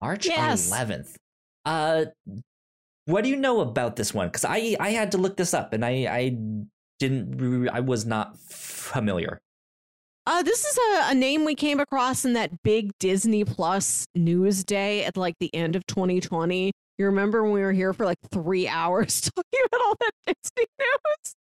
[0.00, 0.70] March Yes.
[0.70, 1.14] 11th.
[1.66, 2.06] Uh,
[3.04, 4.28] what do you know about this one?
[4.28, 6.36] Because I I had to look this up and I I
[6.98, 9.38] didn't I was not familiar.
[10.28, 14.64] Uh, this is a, a name we came across in that big Disney Plus news
[14.64, 16.72] day at like the end of 2020.
[16.98, 20.66] You remember when we were here for like three hours talking about all that Disney
[20.80, 21.34] news?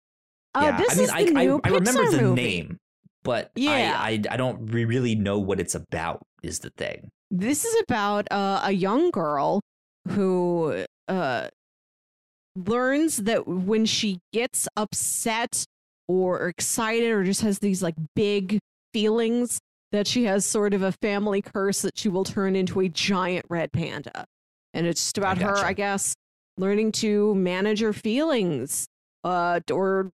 [0.54, 2.42] Uh, yeah, this I mean, is the I, I, new I remember the movie.
[2.44, 2.78] name,
[3.26, 3.98] but Yeah.
[4.00, 6.22] I, I I don't re- really know what it's about.
[6.42, 7.10] Is the thing?
[7.32, 9.60] This is about uh, a young girl
[10.08, 11.50] who uh,
[12.56, 15.66] learns that when she gets upset
[16.08, 18.60] or excited or just has these like big
[18.94, 19.60] feelings,
[19.92, 23.46] that she has sort of a family curse that she will turn into a giant
[23.50, 24.26] red panda.
[24.74, 25.66] And it's just about her, gotcha.
[25.66, 26.14] I guess,
[26.58, 28.86] learning to manage her feelings
[29.24, 30.12] uh, or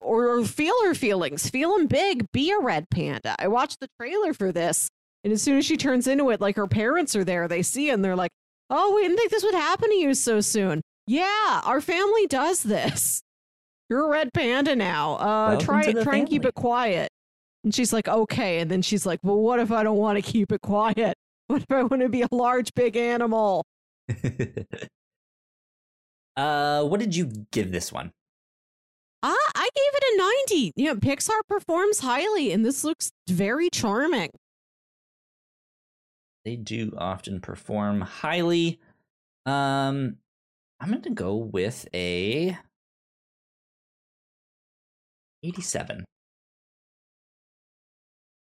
[0.00, 3.34] or feel her feelings, feel them big, be a red panda.
[3.38, 4.88] I watched the trailer for this,
[5.24, 7.90] and as soon as she turns into it, like her parents are there, they see
[7.90, 8.30] and they're like,
[8.70, 12.62] "Oh, we didn't think this would happen to you so soon." Yeah, our family does
[12.62, 13.22] this.
[13.88, 15.14] You're a red panda now.
[15.14, 17.10] Uh, try try and keep it quiet.
[17.64, 20.22] And she's like, "Okay." And then she's like, "Well, what if I don't want to
[20.22, 21.14] keep it quiet?
[21.48, 23.64] What if I want to be a large, big animal?"
[26.36, 28.12] uh, what did you give this one?
[29.22, 30.16] Uh, I gave it a
[30.54, 30.72] 90.
[30.76, 34.30] You know, Pixar performs highly, and this looks very charming.
[36.44, 38.78] They do often perform highly.
[39.44, 40.16] Um,
[40.80, 42.56] I'm going to go with a
[45.42, 46.04] 87.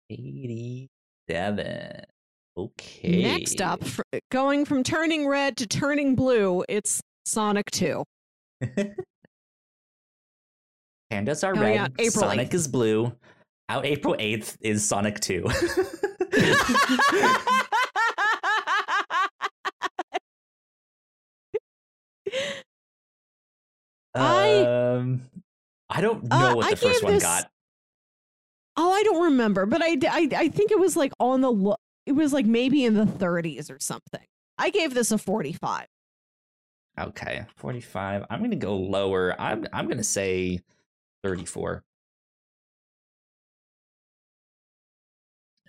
[0.09, 2.03] 87.
[2.55, 3.21] Okay.
[3.23, 3.83] Next up,
[4.31, 8.03] going from turning red to turning blue, it's Sonic 2.
[11.11, 11.75] Pandas are oh, red.
[11.75, 11.87] Yeah.
[11.99, 12.53] April Sonic 8th.
[12.53, 13.13] is blue.
[13.69, 15.45] Out April 8th is Sonic 2.
[24.15, 25.21] I, um,
[25.89, 27.49] I don't uh, know uh, what the I first one this, got.
[28.75, 31.79] Oh, I don't remember, but I, I, I think it was like on the look.
[32.05, 34.23] It was like maybe in the 30s or something.
[34.57, 35.87] I gave this a 45.
[36.99, 38.25] Okay, 45.
[38.29, 39.35] I'm going to go lower.
[39.39, 40.59] I'm I'm going to say
[41.27, 41.83] 34.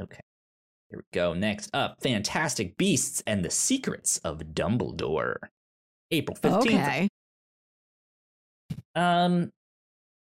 [0.01, 0.21] Okay.
[0.91, 1.35] Here we go.
[1.35, 5.37] Next up, Fantastic Beasts and the Secrets of Dumbledore.
[6.11, 6.61] April 15th.
[6.61, 7.09] Okay.
[8.95, 9.51] Um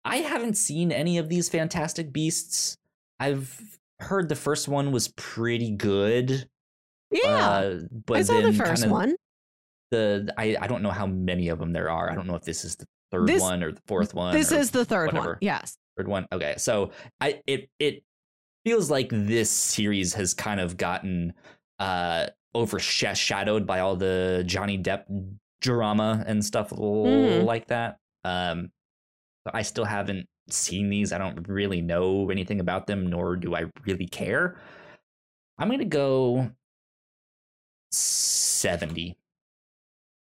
[0.06, 2.78] I haven't seen any of these Fantastic Beasts.
[3.20, 3.60] I've
[4.00, 6.48] heard the first one was pretty good.
[7.10, 7.50] Yeah.
[7.50, 9.16] Uh, but I saw the first one.
[9.92, 12.12] The I, I don't know how many of them there are.
[12.12, 14.34] I don't know if this is the third This- one or the fourth one.
[14.34, 15.38] This is the third one.
[15.40, 15.78] Yes.
[15.96, 16.26] third one.
[16.34, 16.92] Okay, so
[17.22, 18.04] I it it
[18.66, 21.34] feels like this series has kind of gotten
[21.80, 25.04] uh overshadowed by all the Johnny Depp
[25.62, 27.46] drama and stuff Mhm.
[27.46, 27.98] like that.
[28.24, 28.72] Um,
[29.54, 31.12] I still haven't seen these.
[31.14, 34.60] I don't really know anything about them, nor do I really care.
[35.58, 36.52] I'm gonna go
[37.92, 39.18] seventy.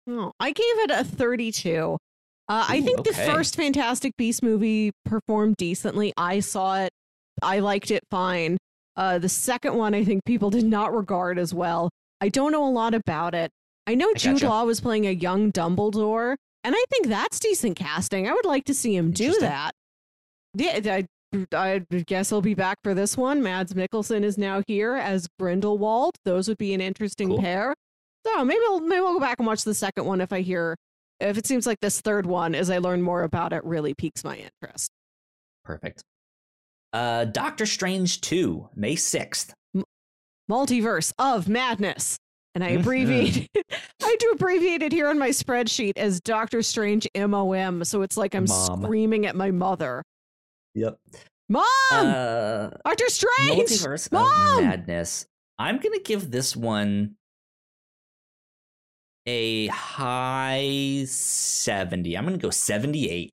[0.07, 1.97] Oh, I gave it a 32.
[2.49, 6.13] Uh, I Ooh, think the first Fantastic Beast movie performed decently.
[6.17, 6.91] I saw it.
[7.41, 8.57] I liked it fine.
[8.95, 11.89] Uh, the second one, I think people did not regard as well.
[12.21, 13.49] I don't know a lot about it.
[13.87, 14.49] I know I Jude gotcha.
[14.49, 18.27] Law was playing a young Dumbledore, and I think that's decent casting.
[18.29, 19.71] I would like to see him do that.
[20.53, 21.07] Yeah, I,
[21.53, 23.41] I guess he'll be back for this one.
[23.41, 26.15] Mads Mikkelsen is now here as Grindelwald.
[26.25, 27.39] Those would be an interesting Cool.
[27.41, 27.73] pair.
[28.25, 30.77] So maybe I'll maybe I'll go back and watch the second one if I hear
[31.29, 34.23] if it seems like this third one, as I learn more about it, really piques
[34.23, 34.89] my interest.
[35.65, 36.03] Perfect.
[36.91, 39.53] Uh, Doctor Strange two, May sixth.
[40.51, 42.17] Multiverse of Madness.
[42.55, 42.79] And I Mhm.
[42.81, 43.47] abbreviate
[44.03, 47.83] I do abbreviate it here on my spreadsheet as Doctor Strange MOM.
[47.83, 48.83] So it's like I'm Mom.
[48.83, 50.03] screaming at my mother.
[50.75, 50.97] Yep.
[51.49, 51.63] Mom!
[51.91, 53.69] Uh, Doctor Strange!
[53.69, 54.57] Multiverse Mom!
[54.59, 55.25] of Madness.
[55.57, 57.15] I'm gonna give this one
[59.25, 62.17] a high 70.
[62.17, 63.29] I'm gonna go 78.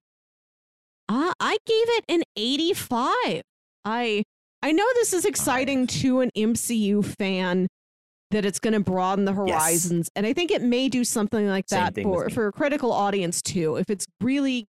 [1.09, 3.43] Uh, I gave it an 85.
[3.85, 4.23] I
[4.63, 7.67] I know this is exciting to an MCU fan
[8.31, 9.39] that it's going to broaden the Yes.
[9.57, 13.43] horizons, and I think it may do something like that for for a critical audience
[13.43, 13.77] too.
[13.77, 14.67] If it's really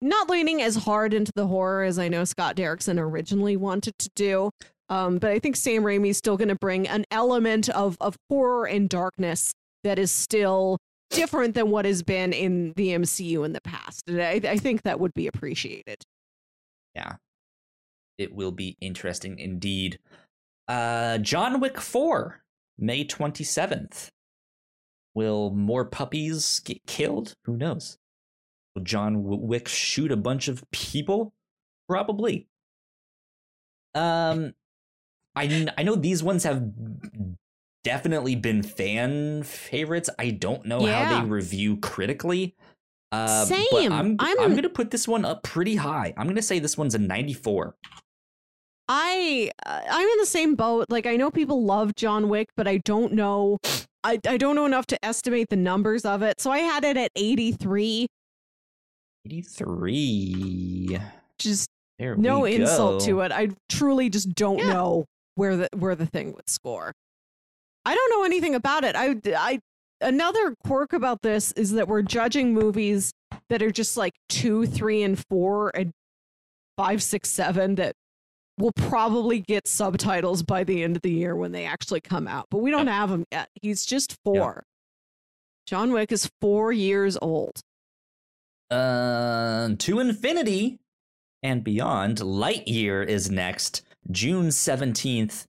[0.00, 4.08] not leaning as hard into the horror as I know Scott Derrickson originally wanted to
[4.14, 4.50] do.
[4.90, 8.66] Um, but I think Sam Raimi's still going to bring an element of of horror
[8.66, 9.52] and darkness
[9.84, 10.78] that is still
[11.10, 14.02] different than what has been in the MCU in the past.
[14.08, 16.02] And I, I think that would be appreciated.
[16.94, 17.14] Yeah.
[18.18, 19.98] It will be interesting indeed.
[20.66, 22.42] Uh John Wick 4,
[22.78, 24.08] May 27th.
[25.14, 27.34] Will more puppies get killed?
[27.44, 27.98] Who knows?
[28.74, 31.32] Will John Wick shoot a bunch of people?
[31.88, 32.48] Probably.
[33.94, 34.54] Um
[35.36, 36.62] I I know these ones have
[37.84, 40.10] definitely been fan favorites.
[40.18, 42.56] I don't know how they review critically.
[43.12, 43.92] Uh, but Same.
[43.92, 46.12] I'm, I'm I'm- going to put this one up pretty high.
[46.16, 47.76] I'm going to say this one's a 94.
[48.88, 50.86] I uh, I'm in the same boat.
[50.90, 53.56] Like I know people love John Wick, but I don't know.
[54.02, 56.38] I I don't know enough to estimate the numbers of it.
[56.40, 58.06] So I had it at 83.
[59.24, 60.98] 83.
[61.38, 63.32] Just There no insult to it.
[63.32, 64.72] I truly just don't Yeah.
[64.74, 65.04] know
[65.36, 66.92] where the where the thing would score.
[67.84, 68.96] I don't know anything about it.
[68.96, 69.60] I I
[70.00, 73.12] another quirk about this is that we're judging movies
[73.50, 75.92] that are just like two, three, and four, and
[76.76, 77.94] five, six, seven that
[78.58, 82.46] will probably get subtitles by the end of the year when they actually come out.
[82.50, 83.48] But we don't have them yet.
[83.60, 84.64] He's just four.
[85.66, 87.60] John Wick is four years old.
[88.70, 90.78] Uh, to infinity
[91.42, 92.18] and beyond.
[92.18, 95.44] Lightyear is next, June 17th.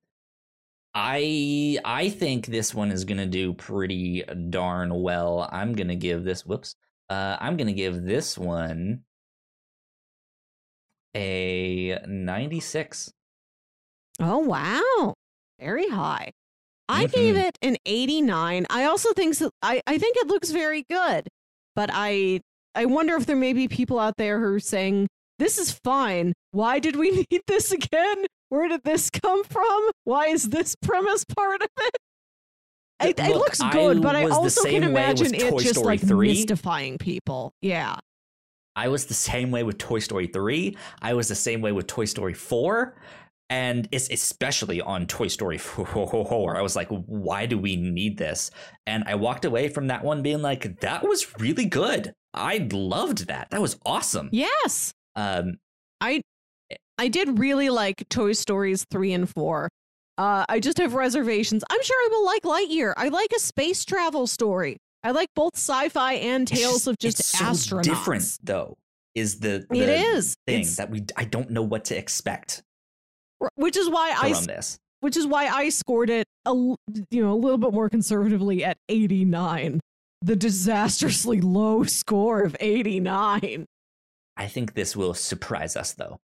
[0.97, 5.47] I I think this one is gonna do pretty darn well.
[5.51, 6.75] I'm gonna give this whoops.
[7.09, 9.03] Uh, I'm gonna give this one
[11.15, 13.11] a 96.
[14.19, 15.13] Oh wow.
[15.59, 16.31] Very high.
[16.87, 17.47] I gave Mhm.
[17.47, 18.65] it an 89.
[18.69, 21.27] I also think so, I I think it looks very good.
[21.75, 22.41] But I
[22.73, 25.07] I wonder if there may be people out there who are saying
[25.39, 26.33] this is fine.
[26.51, 28.25] Why did we need this again?
[28.55, 29.89] Where did this come from?
[30.05, 31.97] Why is this premise part of it?
[33.03, 34.89] It, it Look, looks I good, but I was the also can same way with
[34.91, 36.27] imagine it Toy just Story like 3.
[36.29, 37.51] mystifying people.
[37.61, 37.97] Yeah.
[38.77, 40.77] I was the same way with Toy Story 3.
[41.01, 42.95] I was the same way with Toy Story 4.
[43.49, 46.55] And it's especially on Toy Story 4.
[46.55, 48.51] I was like, why do we need this?
[48.87, 52.13] And I walked away from that one being like, that was really good.
[52.33, 53.49] I loved that.
[53.51, 54.29] That was awesome.
[54.31, 54.93] Yes.
[55.17, 55.57] Um,
[55.99, 56.21] I
[56.97, 59.69] I did really like Toy Stories 3 and 4.
[60.17, 61.63] Uh, I just have reservations.
[61.69, 62.93] I'm sure I will like Lightyear.
[62.95, 64.77] I like a space travel story.
[65.03, 67.83] I like both sci-fi and tales of just it's so astronauts.
[67.83, 68.77] different though.
[69.13, 70.35] Is the, It the is.
[70.47, 72.61] thing It's- that we I don't know what to expect
[73.55, 74.77] which is why I this.
[75.01, 76.77] which is why I scored it a you
[77.21, 79.79] know a little bit more conservatively at 89.
[80.21, 83.65] The disastrously low score of 89.
[84.37, 86.17] I think this will surprise us though.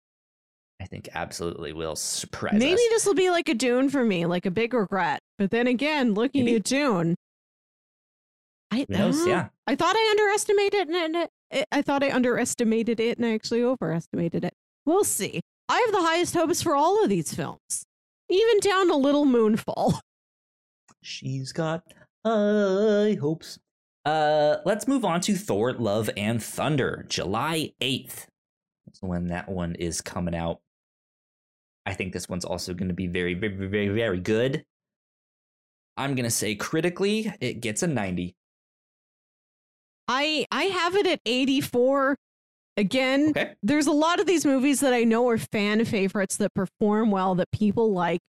[0.82, 2.90] I think absolutely will surprise Maybe us.
[2.90, 5.20] this will be like a Dune for me, like a big regret.
[5.38, 6.56] But then again, looking Maybe.
[6.58, 7.16] at Dune,
[8.72, 9.22] I knows?
[9.22, 9.48] uh, Yeah.
[9.68, 11.16] I thought I underestimated it, and
[11.52, 14.54] it, I thought I underestimated it, and I actually overestimated it.
[14.86, 15.42] We'll see.
[15.68, 17.84] I have the highest hopes for all of these films,
[18.30, 20.00] even down a Little Moonfall.
[21.02, 21.84] She's got
[22.26, 23.60] high hopes.
[24.06, 28.28] Uh, let's move on to Thor: Love and Thunder, July eighth.
[28.86, 30.62] That's when that one is coming out.
[31.90, 34.64] I think this one's also going to be very, very, very, very good.
[35.98, 38.36] I'm gonna say critically, it gets a ninety.
[40.08, 42.16] I I have it at 84.
[42.78, 46.54] Again, Okay, there's a lot of these movies that I know are fan favorites that
[46.54, 48.22] perform well that people like,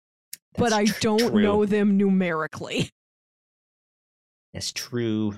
[0.57, 1.43] but I tr- don't true.
[1.43, 2.91] know them numerically.
[4.53, 5.37] That's true.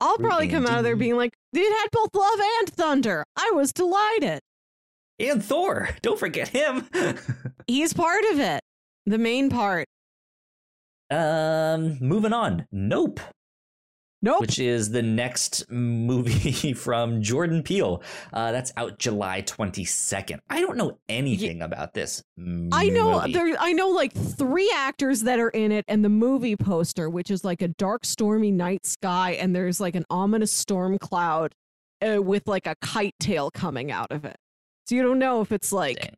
[0.00, 3.24] I'll True probably come out of there being like, it had both love and thunder.
[3.36, 4.40] I was delighted.
[5.28, 6.88] And Thor, don't forget him.
[7.66, 8.60] He's part of it.
[9.06, 9.86] The main part.
[11.10, 12.66] um, moving on.
[12.72, 13.20] Nope.
[14.22, 14.40] Nope.
[14.40, 18.02] which is the next movie from Jordan Peele.
[18.32, 20.38] Uh, that's out July 22nd.
[20.48, 22.22] I don't know anything about this.
[22.72, 26.56] I know there I know like three actors that are in it and the movie
[26.56, 30.96] poster, which is like a dark, stormy night sky, and there's like an ominous storm
[30.98, 31.54] cloud
[32.00, 34.36] uh, with like a kite tail coming out of it.
[34.86, 36.14] So you don't know if it's like Dang.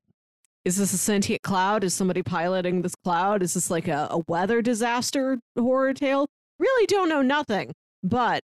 [0.64, 1.84] is this a sentient cloud?
[1.84, 3.43] Is somebody piloting this cloud?
[3.43, 6.26] Is this like a, a weather disaster horror tale?
[6.59, 7.72] Really don't know nothing,
[8.02, 8.40] but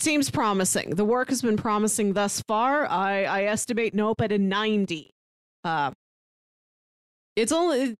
[0.00, 0.90] seems promising.
[0.90, 2.86] The work has been promising thus far.
[2.86, 5.10] I, I estimate Nope at a 90.
[5.64, 5.90] Uh,
[7.34, 7.96] it's only,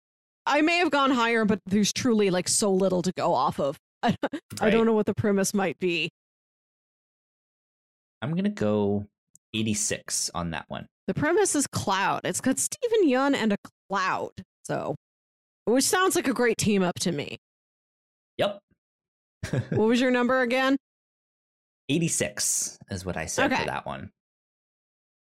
[0.46, 3.78] I may have gone higher, but there's truly like so little to go off of.
[4.02, 4.14] I,
[4.60, 6.10] I don't know what the premise might be.
[8.22, 9.06] I'm going to go
[9.58, 10.86] 86 on that one.
[11.06, 12.20] The premise is Cloud.
[12.24, 13.56] It's got Steven Yeun and a
[13.90, 14.30] cloud.
[14.64, 14.94] So,
[15.64, 17.38] which sounds like a great team up to me.
[18.36, 18.58] Yep.
[19.70, 20.76] What was your number again?
[21.88, 23.62] 86 is what I said Okay.
[23.62, 24.10] for that one.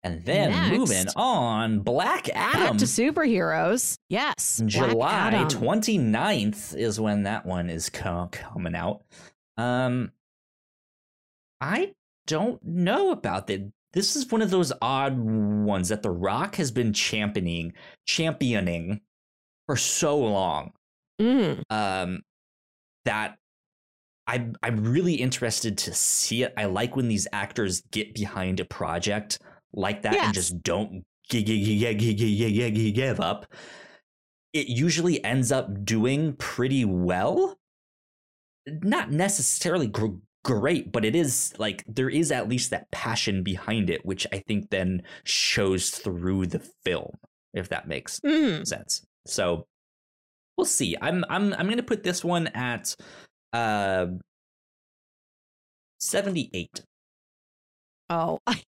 [0.04, 0.76] And then Next.
[0.78, 2.70] moving on, Black Adam.
[2.70, 3.96] Back to superheroes.
[4.08, 4.58] Yes.
[4.60, 5.48] Black July Adam.
[5.48, 9.02] 29th is when that one is co- coming out.
[9.56, 10.10] Um
[11.60, 11.92] I
[12.26, 16.70] don't know about that this is one of those odd ones that The Rock has
[16.70, 17.74] been championing,
[18.06, 19.00] championing
[19.66, 20.72] for so long.
[21.20, 21.62] Mm.
[21.70, 22.22] Um,
[23.04, 23.36] that
[24.26, 26.54] I'm I'm really interested to see it.
[26.56, 29.38] I like when these actors get behind a project
[29.72, 30.24] like that yes.
[30.26, 33.46] and just don't give up.
[34.52, 37.58] It usually ends up doing pretty well.
[38.66, 43.90] Not necessarily gr- great, but it is like there is at least that passion behind
[43.90, 47.12] it, which I think then shows through the film,
[47.54, 48.66] if that makes Mm.
[48.66, 49.02] sense.
[49.26, 49.66] So
[50.56, 50.96] we'll see.
[51.00, 52.94] I'm I'm I'm gonna put this one at
[53.52, 54.06] uh
[56.00, 56.82] 78.
[58.10, 58.62] Oh, I,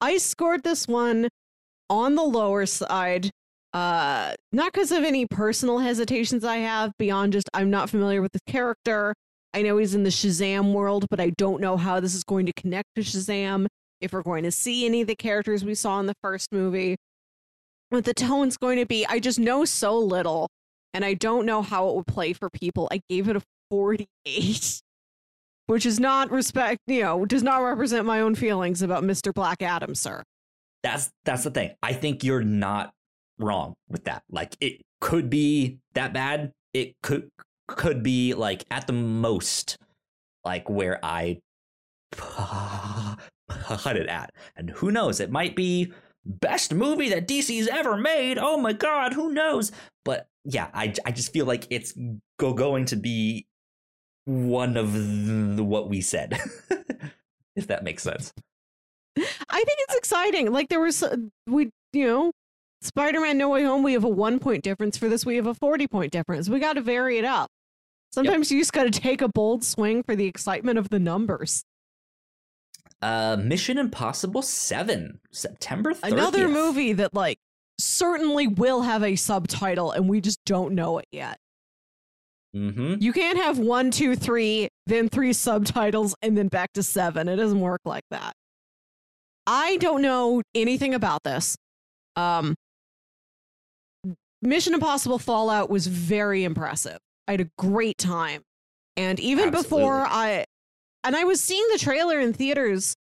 [0.00, 1.28] I scored this one
[1.88, 3.30] on the lower side.
[3.72, 8.32] Uh, not because of any personal hesitations I have beyond just I'm not familiar with
[8.32, 9.14] the character.
[9.54, 12.46] I know he's in the Shazam world, but I don't know how this is going
[12.46, 13.66] to connect to Shazam.
[14.00, 16.96] If we're going to see any of the characters we saw in the first movie,
[17.90, 19.06] what the tone's going to be.
[19.06, 20.48] I just know so little,
[20.94, 22.88] and I don't know how it would play for people.
[22.90, 24.80] I gave it a 48
[25.66, 29.32] which is not respect, you know, does not represent my own feelings about Mr.
[29.32, 30.22] Black Adam, sir.
[30.82, 31.74] That's that's the thing.
[31.82, 32.92] I think you're not
[33.38, 34.22] wrong with that.
[34.30, 36.52] Like it could be that bad.
[36.74, 37.30] It could
[37.68, 39.78] could be like at the most
[40.44, 41.40] like where I
[42.12, 44.30] put it at.
[44.56, 45.20] And who knows?
[45.20, 45.92] It might be
[46.24, 48.38] best movie that DC's ever made.
[48.38, 49.72] Oh my god, who knows?
[50.04, 51.94] But yeah, I I just feel like it's
[52.38, 53.46] go going to be
[54.24, 56.38] one of the, what we said.
[57.56, 58.32] if that makes sense.
[59.16, 60.52] I think it's exciting.
[60.52, 61.16] Like there was, uh,
[61.46, 62.32] we, you know,
[62.82, 64.96] Spider-Man No Way Home, we have a one point difference.
[64.96, 66.48] For this, we have a 40 point difference.
[66.48, 67.48] We got to vary it up.
[68.12, 71.64] Sometimes you just got to take a bold swing for the excitement of the numbers.
[73.00, 76.12] Uh, Mission Impossible Seven, September 30th.
[76.12, 77.38] Another movie that like
[77.78, 81.38] certainly will have a subtitle, and we just don't know it yet.
[82.54, 82.96] Mm-hmm.
[83.00, 87.28] You can't have one, two, three, then three subtitles, and then back to seven.
[87.28, 88.34] It doesn't work like that.
[89.46, 91.56] I don't know anything about this.
[92.14, 92.54] Um,
[94.42, 96.98] Mission Impossible Fallout was very impressive.
[97.28, 98.42] I had a great time.
[98.96, 100.44] And even before I
[101.04, 102.94] and I was seeing the trailer in theaters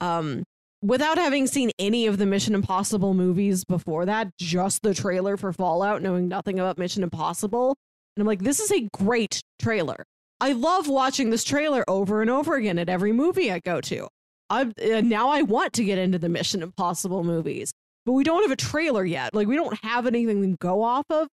[0.00, 0.42] um
[0.82, 5.52] without having seen any of the Mission Impossible movies before that, just the trailer for
[5.52, 7.74] Fallout, knowing nothing about Mission Impossible.
[8.16, 10.04] And I'm like, this is a great trailer.
[10.40, 14.08] I love watching this trailer over and over again at every movie I go to.
[14.48, 17.72] I uh, now I want to get into the Mission Impossible movies,
[18.06, 19.34] but we don't have a trailer yet.
[19.34, 21.28] Like we don't have anything to go off of.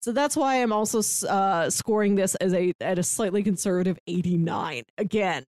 [0.00, 4.84] So that's why I'm also uh, scoring this as a at a slightly conservative 89
[4.98, 5.42] again.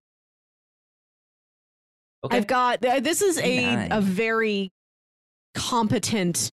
[2.24, 2.36] Okay.
[2.36, 3.92] I've got this is a 89.
[3.92, 4.70] a very
[5.54, 6.50] competent,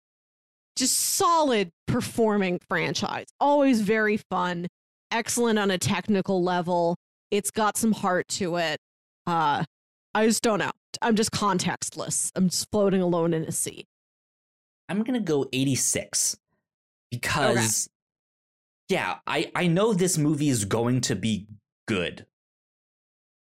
[0.77, 3.27] just solid performing franchise.
[3.39, 4.68] Always very fun,
[5.11, 6.95] excellent on a technical level.
[7.31, 8.80] It's got some heart to it.
[9.27, 9.65] Uh,
[10.14, 10.72] I just don't know.
[11.02, 12.31] I'm just contextless.
[12.35, 13.85] I'm just floating alone in a sea.
[14.91, 16.38] I'm gonna go 86
[17.09, 17.89] because
[18.89, 21.47] yeah, I I know this movie is going to be
[21.88, 22.26] good.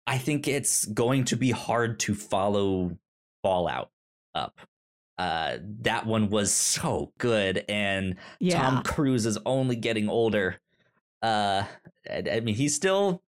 [0.07, 2.99] I think it's going to be hard to follow
[3.43, 3.91] Fallout
[4.35, 4.61] up.
[5.19, 8.61] Uh, that one was so good, and Yeah.
[8.61, 10.61] Tom Cruise is only getting older.
[11.23, 11.65] Uh,
[12.11, 13.23] I, I mean, he's still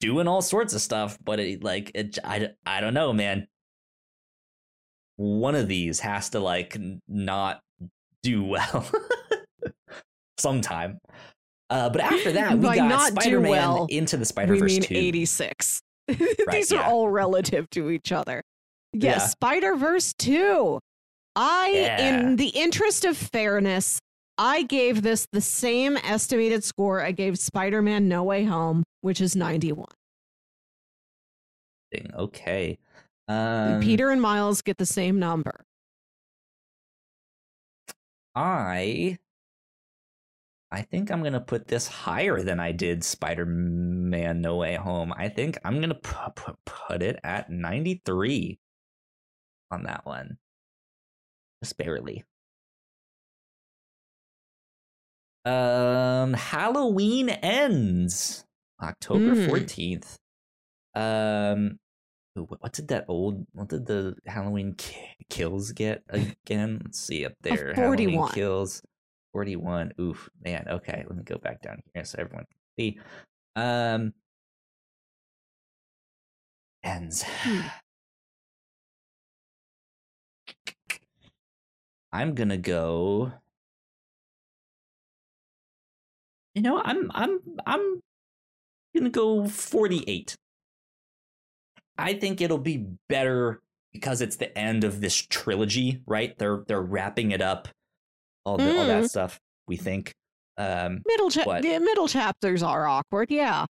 [0.00, 3.48] doing all sorts of stuff, but it, like, it, I, I don't know, man.
[5.16, 6.76] One of these has to like
[7.08, 7.60] not
[8.22, 8.86] do well
[10.38, 10.98] sometime.
[11.68, 14.72] Uh, but after that, we By got not Spider-Man well, into the Spider we Verse
[14.72, 14.94] mean 2.
[14.94, 15.80] 86.
[16.08, 16.88] These are yeah.
[16.88, 18.42] all relative to each other.
[18.92, 19.26] Yes, Yeah.
[19.26, 20.78] Spider Verse 2.
[21.34, 22.20] I, Yeah.
[22.20, 24.00] in the interest of fairness,
[24.38, 29.20] I gave this the same estimated score I gave Spider Man No Way Home, which
[29.20, 29.86] is 91.
[32.14, 32.78] Okay.
[33.28, 35.64] Um, Peter and Miles get the same number.
[38.34, 39.18] I
[40.70, 45.12] I think I'm gonna put this higher than I did Spider-Man No Way Home.
[45.16, 48.58] I think I'm gonna pu- pu- put it at 93
[49.70, 50.38] on that one,
[51.62, 52.24] just barely.
[55.44, 58.44] Um, Halloween ends
[58.82, 59.46] October Mm.
[59.48, 60.18] 14th.
[60.94, 61.78] Um,
[62.44, 63.46] what did that old?
[63.52, 66.80] What did the Halloween ki- kills get again?
[66.84, 67.72] Let's see up there.
[67.74, 68.32] Halloween 41.
[68.32, 68.82] kills
[69.32, 69.92] 41.
[70.00, 70.66] Oof, man.
[70.68, 73.00] Okay, let me go back down here so everyone can see.
[73.56, 74.12] Um,
[76.82, 77.22] ends.
[77.22, 77.60] Hmm.
[82.12, 83.32] I'm gonna go.
[86.54, 88.00] You know, I'm I'm I'm
[88.94, 90.34] gonna go 48.
[91.98, 93.62] I think it'll be better
[93.92, 96.36] because it's the end of this trilogy, right?
[96.38, 97.68] They're they're wrapping it up,
[98.44, 99.08] all the, all that Mm.
[99.08, 99.40] stuff.
[99.66, 100.14] We think,
[100.58, 101.62] um, Middle cha- What?
[101.62, 103.30] the middle chapters are awkward.
[103.30, 103.64] Yeah.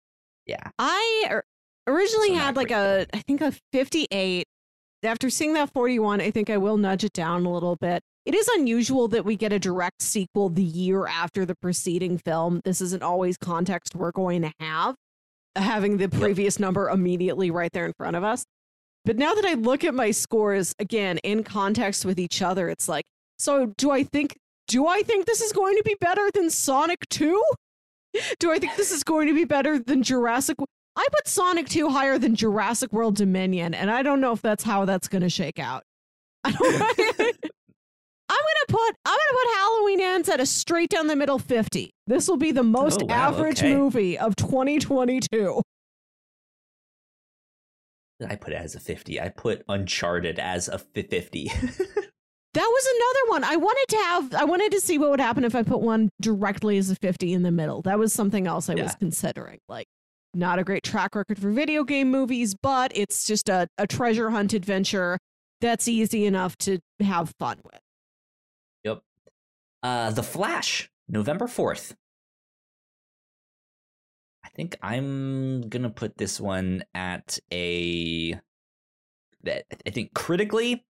[0.45, 1.41] yeah, I
[1.88, 4.45] originally So had like a, I think a 58.
[5.04, 8.02] After seeing that 41, I think I will nudge it down a little bit.
[8.26, 12.62] It is unusual that we get a direct sequel the year after the preceding film.
[12.64, 14.95] This isn't always context we're going to have,
[15.56, 18.46] having the previous number immediately right there in front of us.
[19.06, 22.88] But now that I look at my scores again in context with each other, it's
[22.88, 23.04] like,
[23.38, 27.08] so do I think do I think this is going to be better than Sonic
[27.10, 27.44] 2?
[28.40, 30.58] Do I think this is going to be better than Jurassic?
[30.96, 34.64] I put Sonic 2 higher than Jurassic World Dominion, and I don't know if that's
[34.64, 35.84] how that's going to shake out.
[36.44, 37.36] I don't
[38.34, 41.92] I'm gonna put I'm gonna put Halloween Ends at a straight down the middle 50.
[42.08, 43.76] This will be the most Oh, wow, average okay.
[43.76, 45.62] movie of 2022.
[48.28, 49.20] I put it as a 50.
[49.20, 51.52] I put Uncharted as a 50.
[52.56, 53.44] That was another one.
[53.52, 56.10] I wanted to have I wanted to see what would happen if I put one
[56.22, 57.82] directly as a 50 in the middle.
[57.82, 59.58] That was something else I was considering.
[59.68, 59.88] Like
[60.36, 64.30] not a great track record for video game movies, but it's just a, a treasure
[64.30, 65.18] hunt adventure
[65.62, 67.80] that's easy enough to have fun with.
[69.84, 71.94] Uh, The Flash, November 4th.
[74.46, 78.40] I think I'm gonna put this one at a
[79.46, 80.86] I think critically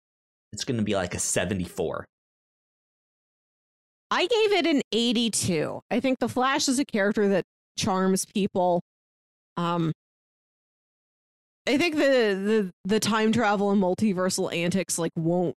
[0.52, 2.06] it's gonna be like a 74.
[4.10, 5.80] I gave it an 82.
[5.90, 7.44] I think the Flash is a character that
[7.78, 8.82] charms people.
[9.56, 9.92] Um
[11.66, 15.54] I think the the the time travel and multiversal antics like won't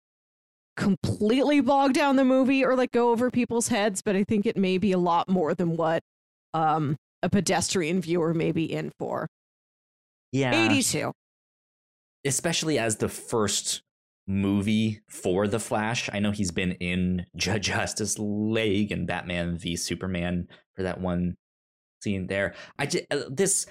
[0.77, 4.57] completely bog down the movie or like go over people's heads, but I think it
[4.57, 6.03] may be a lot more than what
[6.55, 9.29] um a pedestrian viewer may be in for.
[10.33, 10.55] Yeah.
[10.55, 11.13] 82.
[12.25, 13.83] especially as the first
[14.27, 16.09] movie for the Flash.
[16.13, 21.37] I know he's been in Ju- Justice League and Batman v Superman for that one
[22.03, 22.55] scene there.
[22.79, 23.67] I just, this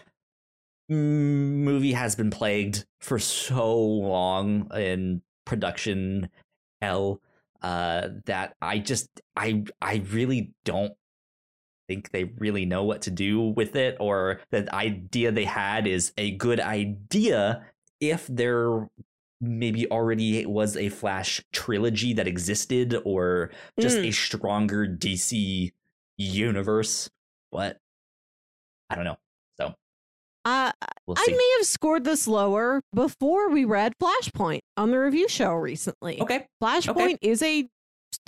[0.91, 6.30] mm, movie has been plagued for so long in production
[6.82, 7.22] hell
[7.62, 10.94] uh, that I just I I really don't
[11.88, 16.14] think they really know what to do with it or the idea they had is
[16.18, 17.66] a good idea
[17.99, 18.90] if there
[19.41, 24.08] maybe already was a Flash trilogy that existed or just Mm.
[24.08, 25.72] a stronger DC
[26.18, 27.10] universe.
[27.52, 27.80] But
[28.90, 29.18] I don't know.
[30.45, 30.72] So Uh,
[31.05, 35.53] we'll I may have scored this lower before we read Flashpoint on the review show
[35.53, 36.19] recently.
[36.22, 36.47] okay.
[36.61, 37.68] Flashpoint is a,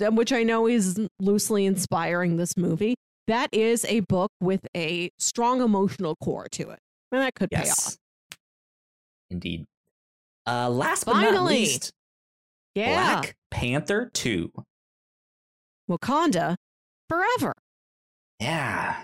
[0.00, 2.94] which I know is loosely inspiring this movie.
[3.26, 6.78] That is a book with a strong emotional core to it,
[7.10, 7.96] and that could pay off.
[9.30, 9.64] Indeed.
[10.46, 11.90] Uh last but not least,
[12.74, 14.52] Yeah, Black Panther 2.
[15.90, 16.56] Wakanda
[17.08, 17.54] forever.
[18.40, 18.96] Yeah.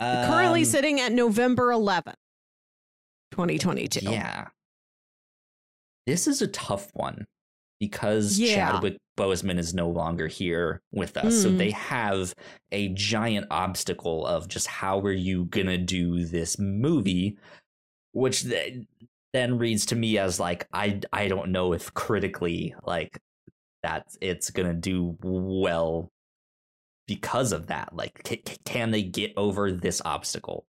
[0.00, 2.14] Currently Um, sitting at November 11th,
[3.34, 4.00] 2022.
[4.10, 4.46] Yeah.
[6.06, 7.26] This is a tough one
[7.80, 8.72] because Yeah.
[8.72, 11.42] Chadwick Boseman is no longer here with us.
[11.42, 11.58] So Mm.
[11.58, 12.34] they have
[12.72, 17.38] a giant obstacle of just how are you going to do this movie,
[18.12, 18.84] which th-
[19.32, 23.18] then reads to me as like, I, I don't know if critically, like,
[23.82, 26.10] that it's going to do well
[27.06, 27.94] because of that.
[27.94, 30.64] Like, ca- can they get over this obstacle?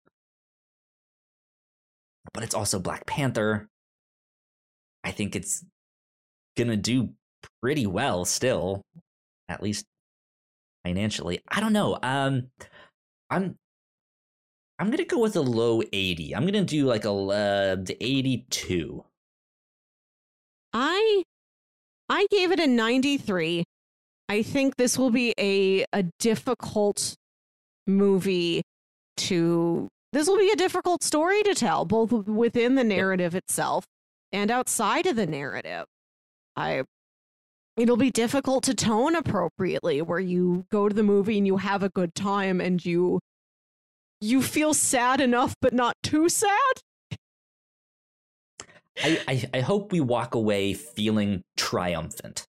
[2.33, 3.67] But it's also Black Panther.
[5.03, 5.65] I think it's
[6.57, 7.09] gonna do
[7.61, 8.81] pretty well still,
[9.49, 9.85] at least
[10.85, 11.41] financially.
[11.49, 11.97] I don't know.
[12.01, 12.47] Um,
[13.29, 13.55] I'm
[14.79, 16.35] I'm gonna go with a low eighty.
[16.35, 19.03] I'm gonna do like a uh, the eighty-two.
[20.73, 21.23] I
[22.09, 23.63] I gave it a 93.
[24.29, 27.15] I think this will be a a difficult
[27.85, 28.63] movie
[29.17, 33.85] to this will be a difficult story to tell both within the narrative itself
[34.31, 35.85] and outside of the narrative.
[36.55, 36.83] I
[37.75, 41.81] it'll be difficult to tone appropriately where you go to the movie and you have
[41.81, 43.19] a good time and you
[44.21, 46.73] you feel sad enough but not too sad.
[49.03, 52.45] I, I I hope we walk away feeling triumphant.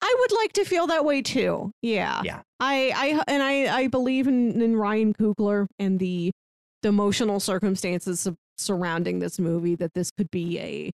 [0.00, 1.72] I would like to feel that way too.
[1.82, 2.22] Yeah.
[2.24, 2.42] Yeah.
[2.60, 6.32] I, I and I, I believe in, in Ryan Coogler and the
[6.82, 10.90] the emotional circumstances of, surrounding this movie that this could be a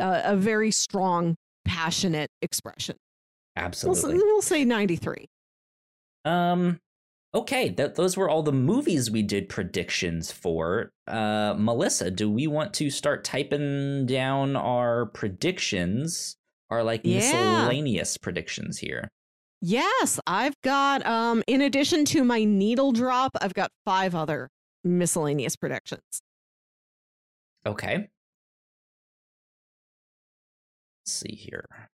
[0.00, 1.34] a, a very strong,
[1.64, 2.94] passionate expression.
[3.56, 4.14] We'll, Absolutely.
[4.18, 5.26] we'll say 93.
[6.24, 6.78] Um
[7.34, 10.90] okay, that those were all the movies we did predictions for.
[11.08, 16.36] Uh Melissa, do we want to start typing down our predictions?
[16.70, 17.16] Our like Yeah.
[17.16, 19.08] miscellaneous predictions here.
[19.60, 24.48] Yes, I've got um in addition to my needle drop, I've got five other
[24.84, 26.22] miscellaneous predictions.
[27.66, 28.08] Okay.
[31.04, 31.88] Let's see here.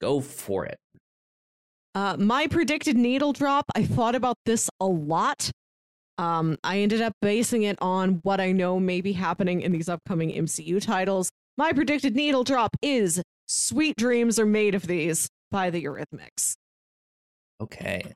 [0.00, 0.78] Go for it.
[1.94, 5.50] Uh, my predicted needle drop, I thought about this a lot.
[6.18, 9.88] Um, I ended up basing it on what I know may be happening in these
[9.88, 11.30] upcoming MCU titles.
[11.56, 16.56] My predicted needle drop is Sweet Dreams Are Made of These by the Eurythmics.
[17.60, 18.12] Okay.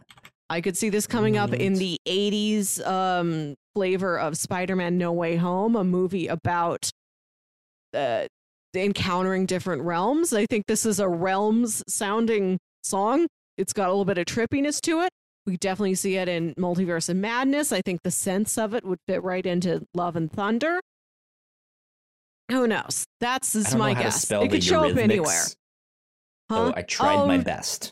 [0.50, 5.12] I could see this coming up in the 80s um, flavor of Spider Man No
[5.12, 6.90] Way Home, a movie about
[7.94, 8.26] uh,
[8.74, 10.32] encountering different realms.
[10.32, 13.26] I think this is a realms sounding song.
[13.58, 15.10] It's got a little bit of trippiness to it.
[15.46, 17.72] We definitely see it in Multiverse of Madness.
[17.72, 20.80] I think the sense of it would fit right into Love and Thunder.
[22.50, 23.04] Who knows?
[23.20, 24.30] That's I is don't my guess.
[24.30, 25.42] it could show up anywhere.
[26.50, 27.90] So I tried my Oh, best.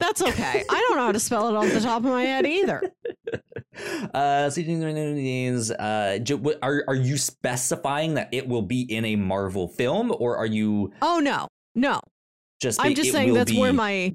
[0.00, 0.64] That's okay.
[0.68, 2.82] I don't know how to spell it off the top of my head either.
[4.14, 4.50] uh,
[5.78, 10.46] uh, are are you specifying that it will be in a Marvel film, or are
[10.46, 12.00] you Oh no, no.
[12.60, 12.80] just?
[12.80, 14.14] I'm just saying that's where my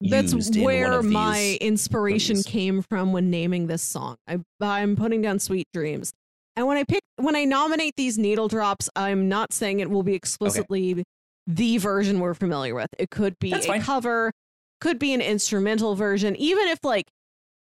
[0.00, 2.46] that's where my inspiration movies?
[2.46, 4.16] came from when naming this song.
[4.26, 6.12] I, I'm putting down "Sweet Dreams,"
[6.56, 10.02] and when I pick when I nominate these needle drops, I'm not saying it will
[10.02, 11.04] be explicitly
[11.46, 12.88] the version we're familiar with.
[12.98, 13.82] It could be That's a fine.
[13.82, 14.32] cover,
[14.80, 17.06] could be an instrumental version, even if like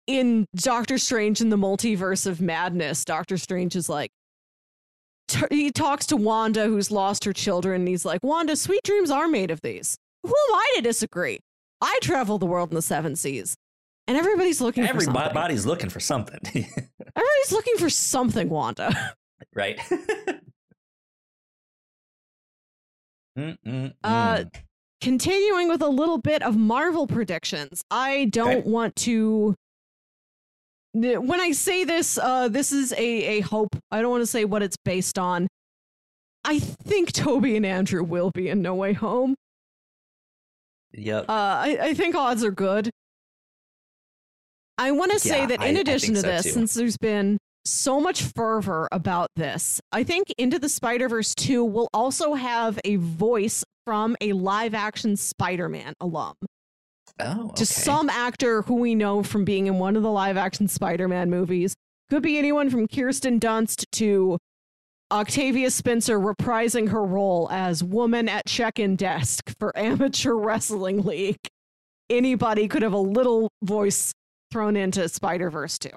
[0.06, 4.10] in Doctor Strange in the Multiverse of Madness, Doctor Strange is like
[5.28, 9.10] t- he talks to Wanda, who's lost her children, and he's like, Wanda, sweet dreams
[9.10, 9.97] are made of these.
[10.22, 11.40] Who am I to disagree?
[11.80, 13.56] I travel the world in the seven seas.
[14.06, 15.16] And everybody's looking for something.
[15.22, 19.14] Everybody's looking for something, Everybody's looking for something, Wanda.
[19.55, 19.78] right?
[24.02, 24.44] Uh,
[25.00, 27.82] Continuing with a little bit of Marvel predictions.
[27.90, 28.68] I don't Okay.
[28.68, 29.54] want to.
[30.92, 33.68] When I say this, uh, this is a, a hope.
[33.92, 35.46] I don't want to say what it's based on.
[36.44, 39.34] I think Tobey and Andrew will be in No Way Home.
[40.92, 41.28] yep.
[41.28, 42.90] Uh, I, I think odds are good.
[44.78, 46.50] I want to say Yeah, that in I addition think to so this, too.
[46.50, 51.64] since there's been so much fervor about this, I think Into the Spider Verse 2
[51.64, 56.35] will also have a voice from a live action Spider Man alum.
[57.20, 60.69] oh, To some actor who we know from being in one of the live action
[60.69, 61.74] Spider Man movies.
[62.10, 64.36] Could be anyone from Kirsten Dunst to
[65.10, 71.48] Octavia Spencer reprising her role as woman at check in desk for Amateur Wrestling League.
[72.10, 74.12] Anybody could have a little voice
[74.52, 75.89] thrown into Spider Verse 2.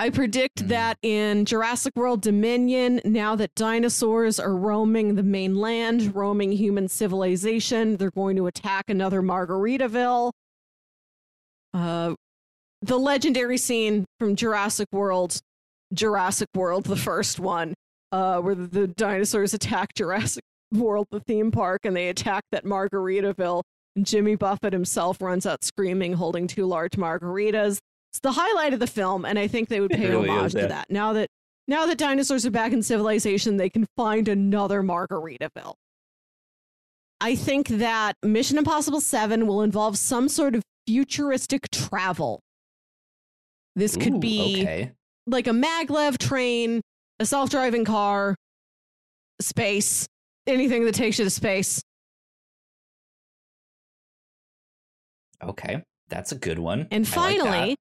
[0.00, 0.68] I predict Mhm.
[0.68, 7.98] that in Jurassic World Dominion, now that dinosaurs are roaming the mainland, roaming human civilization,
[7.98, 10.32] they're going to attack another Margaritaville.
[11.74, 12.14] Uh,
[12.80, 15.38] the legendary scene from Jurassic World,
[15.92, 17.74] Jurassic World, the first one,
[18.10, 22.64] uh, where the, the dinosaurs attack Jurassic World, the theme park, and they attack that
[22.64, 23.60] Margaritaville.
[23.96, 27.80] And Jimmy Buffett himself runs out screaming, holding two large margaritas.
[28.12, 30.66] It's the highlight of the film, and I think they would pay really homage to
[30.66, 30.90] that.
[30.90, 31.28] Now that
[31.68, 35.74] now that dinosaurs are back in civilization, they can find another Margaritaville.
[37.20, 42.40] I think that Mission Impossible 7 will involve some sort of futuristic travel.
[43.76, 44.92] This could Ooh, be okay.
[45.28, 46.80] like a maglev train,
[47.20, 48.34] a self-driving car,
[49.40, 50.08] space,
[50.48, 51.80] anything that takes you to space.
[55.42, 56.88] Okay, that's a good one.
[56.90, 57.76] And I like finally,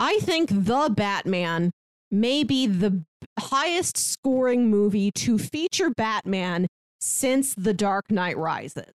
[0.00, 1.70] I think The Batman
[2.10, 3.04] may be the
[3.38, 6.66] highest scoring movie to feature Batman
[7.00, 8.92] since The Dark Knight Rises.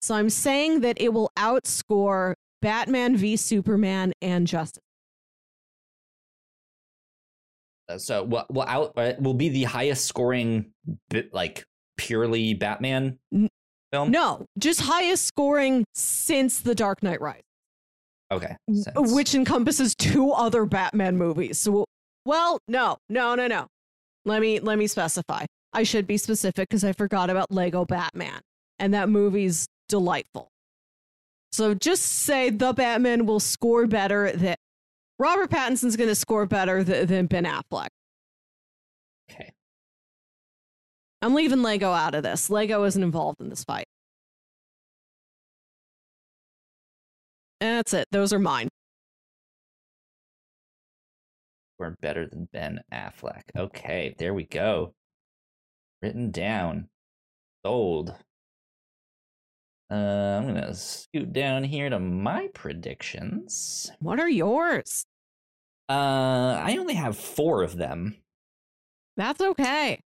[0.00, 4.82] So I'm saying that it will outscore Batman v Superman and Justice.
[7.88, 10.72] Uh, so will will out uh, will be the highest scoring
[11.08, 11.64] bit like
[11.96, 13.18] purely Batman
[13.92, 14.10] film.
[14.10, 17.42] No, just highest scoring since The Dark Knight Rises.
[18.30, 18.56] Okay.
[18.72, 19.12] sense.
[19.12, 21.58] which encompasses two other Batman movies.
[21.58, 21.86] So,
[22.24, 23.66] well, no, no, no, no.
[24.24, 25.46] Let me let me specify.
[25.72, 28.40] I should be specific because I forgot about Lego Batman,
[28.78, 30.48] and that movie's delightful.
[31.52, 34.32] So just say the Batman will score better.
[34.32, 34.58] That
[35.18, 37.88] Robert Pattinson's going to score better th- than Ben Affleck.
[39.30, 39.52] Okay.
[41.22, 42.50] I'm leaving Lego out of this.
[42.50, 43.86] Lego isn't involved in this fight.
[47.60, 48.06] That's it.
[48.10, 48.68] Those are mine.
[51.78, 53.42] We're better than Ben Affleck.
[53.56, 54.94] Okay, there we go.
[56.02, 56.88] Written down.
[57.64, 58.14] Sold.
[59.90, 63.90] Uh, I'm gonna scoot down here to my predictions.
[64.00, 65.04] What are yours?
[65.88, 68.16] Uh, I only have four of them.
[69.16, 70.00] That's okay.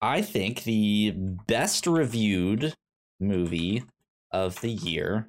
[0.00, 1.12] I think the
[1.46, 2.74] best reviewed
[3.20, 3.84] movie
[4.32, 5.28] of the year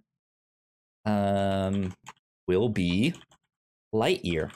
[1.05, 1.93] um
[2.47, 3.13] will be
[3.93, 4.51] Lightyear.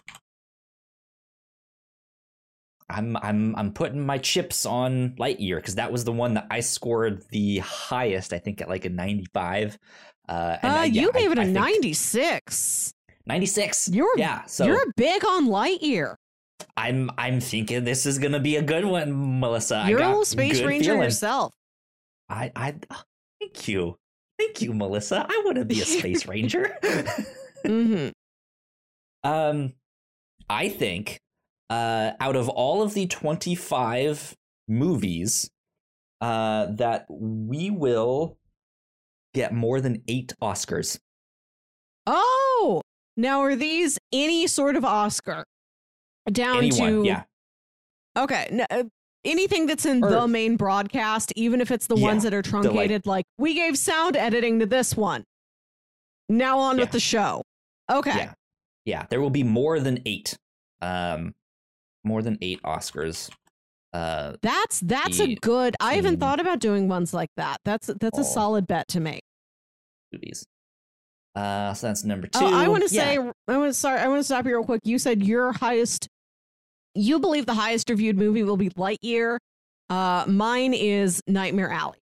[2.90, 6.60] I'm I'm I'm putting my chips on Lightyear because that was the one that I
[6.60, 9.78] scored the highest, I think at like a 95.
[10.28, 12.94] Uh, and Uh, I- yeah, you I- gave it a I think 96.
[13.26, 13.88] 96.
[13.90, 16.16] You're yeah, so you're big on Lightyear.
[16.78, 19.78] I'm I'm thinking this is gonna be a good one, Melissa.
[19.78, 21.04] I You're a little space ranger feeling.
[21.04, 21.54] yourself.
[22.30, 22.76] I, I,
[23.40, 23.98] thank you,
[24.38, 25.26] thank you, Melissa.
[25.28, 26.78] I want to be a space ranger.
[27.66, 28.10] hmm
[29.24, 29.74] um,
[30.48, 31.20] I think,
[31.70, 34.36] uh, out of all of the twenty-five
[34.68, 35.50] movies,
[36.22, 38.38] uh, that we will
[39.34, 41.00] get more than eight Oscars.
[42.06, 42.82] Oh,
[43.18, 45.44] now are these any sort of Oscar?
[46.32, 47.24] Down Anyone, to yeah,
[48.18, 48.84] okay, no, uh,
[49.26, 52.42] anything that's in Or- the main broadcast, even if it's the Yeah, ones that are
[52.42, 53.06] truncated.
[53.06, 55.24] like, we gave sound editing to this one.
[56.30, 56.84] Now on Yeah.
[56.84, 57.44] with the show.
[57.92, 58.34] Okay, yeah,
[58.86, 59.06] yeah.
[59.10, 60.38] There will be more than eight.
[60.82, 61.36] Um,
[62.04, 63.30] more than eight Oscars.
[63.94, 65.76] Uh, that's that's a The good.
[65.80, 67.62] I team- thought about doing ones like that.
[67.64, 68.22] That's that's Oh.
[68.22, 69.22] a solid bet to make.
[70.12, 70.46] movies.
[71.36, 72.40] Uh, so that's number two.
[72.42, 73.04] Oh, I want to Yeah.
[73.04, 74.82] say, I want to sorry, I want to stop you real quick.
[74.86, 76.08] You said your highest
[76.96, 79.38] you believe the highest reviewed movie will be Lightyear.
[79.90, 82.00] Uh, mine is Nightmare Alley.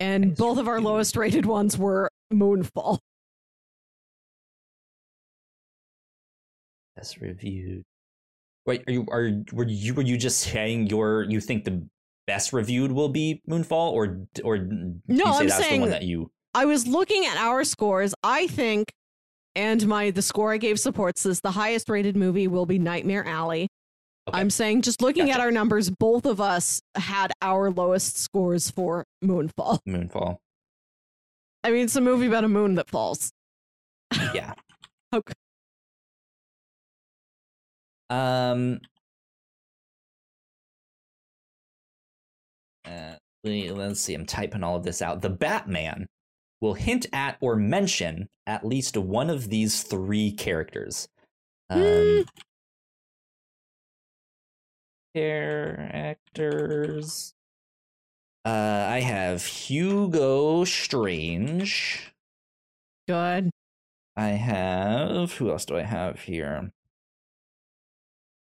[0.00, 2.98] And both of our lowest rated ones were Moonfall.
[6.96, 7.84] Best reviewed.
[8.66, 11.86] Wait, are you are were you were you just saying your you think the
[12.26, 16.02] best reviewed will be Moonfall or or No, say I'm that's the saying- one that
[16.02, 18.14] you I was looking at our scores.
[18.22, 18.90] I think,
[19.58, 21.40] and my the score I gave supports this.
[21.40, 23.66] The highest rated movie will be Nightmare Alley.
[24.28, 24.38] Okay.
[24.38, 29.04] I'm saying, just looking at our numbers, both of us had our lowest scores for
[29.24, 29.80] Moonfall.
[29.88, 30.36] Moonfall.
[31.64, 33.30] I mean, it's a movie about a moon that falls.
[34.34, 34.54] Yeah.
[35.14, 35.32] Okay.
[38.10, 38.78] Um.
[42.84, 44.12] Uh, let- let's see.
[44.12, 45.22] I'm typing all of this out.
[45.22, 46.06] The Batman
[46.60, 51.08] will hint at or mention at least one of these three characters.
[51.70, 52.20] Um, Hmm.
[55.14, 57.34] characters.
[58.44, 62.12] Uh, I have Hugo Strange.
[63.06, 63.50] Good.
[64.16, 66.72] I have who else do I have here?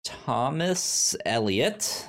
[0.03, 2.07] Thomas Elliot,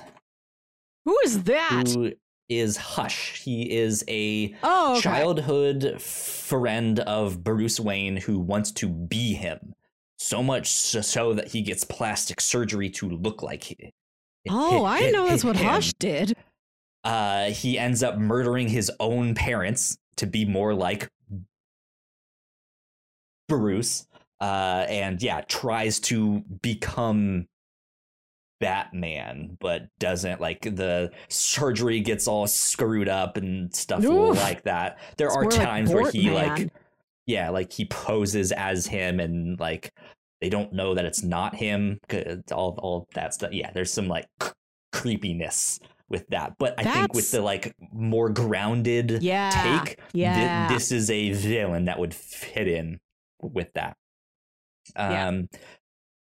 [1.05, 1.85] Who is that?
[1.87, 2.13] who
[2.49, 3.41] is Hush.
[3.41, 5.01] He is a oh, okay.
[5.01, 9.73] childhood friend of Bruce Wayne who wants to be him.
[10.19, 13.91] So much so, that he gets plastic surgery to look like him.
[14.49, 15.67] Oh, I didn't know that's what him.
[15.67, 16.35] Hush did.
[17.03, 21.09] Uh, he ends up murdering his own parents to be more like
[23.47, 24.07] Bruce.
[24.39, 27.47] Uh, and yeah, tries to become
[28.59, 34.37] Batman, but doesn't like the surgery gets all screwed up and stuff Oof.
[34.37, 34.99] like that.
[35.17, 36.71] There It's are more like times where he like,
[37.25, 39.93] yeah, like he poses as him and like
[40.41, 41.99] they don't know that it's not him.
[42.51, 43.51] All all that stuff.
[43.53, 44.49] Yeah, there's some like c-
[44.91, 45.79] creepiness
[46.09, 49.49] with that, but I think with the like more grounded Yeah.
[49.83, 50.69] take, Yeah.
[50.69, 52.99] this is a villain that would fit in
[53.41, 53.97] with that.
[54.95, 55.27] Yeah.
[55.27, 55.49] Um,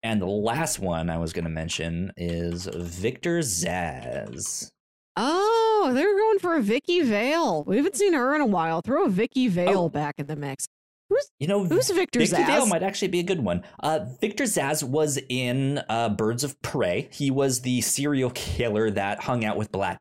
[0.06, 4.70] And the last one I was going to mention is Victor Zsasz.
[5.16, 7.64] Oh, they were going for a Vicki Vale.
[7.64, 8.82] We haven't seen her in a while.
[8.82, 9.88] Throw a Vicki Vale Oh.
[9.88, 10.68] back in the mix.
[11.08, 13.64] Who's You know, Who's Victor Victor Vale might actually be a good one.
[13.80, 17.08] Uh, Victor Zsasz was in uh, Birds of Prey.
[17.10, 19.98] He was the serial killer that hung out with Black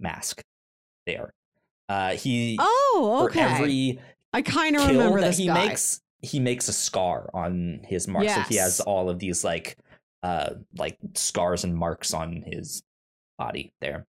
[0.00, 0.40] Mask.
[1.06, 1.30] There,
[1.90, 3.40] uh, he Oh, okay.
[3.42, 3.98] for every
[4.32, 5.66] I kind of remember that this he guy.
[5.66, 8.24] makes, he makes a scar on his mark.
[8.28, 9.76] So he has all of these like,
[10.22, 12.82] uh, like scars and marks on his
[13.38, 14.06] body there.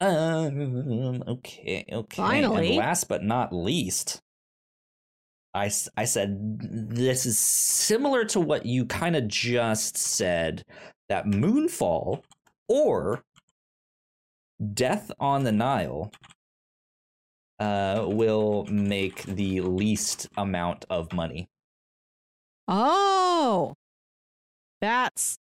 [0.00, 1.22] Um.
[1.28, 1.84] Okay.
[1.92, 2.16] Okay.
[2.16, 2.68] Finally.
[2.68, 4.20] And last but not least,
[5.54, 10.64] I, I said this is similar to what you kind of just said
[11.08, 12.22] that Moonfall
[12.68, 13.22] or
[14.74, 16.10] Death on the Nile
[17.62, 21.48] uh, will make the least amount of money.
[22.68, 23.74] Oh,
[24.80, 25.36] that's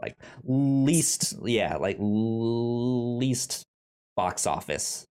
[0.00, 3.64] Like least, yeah, like least
[4.16, 5.04] box office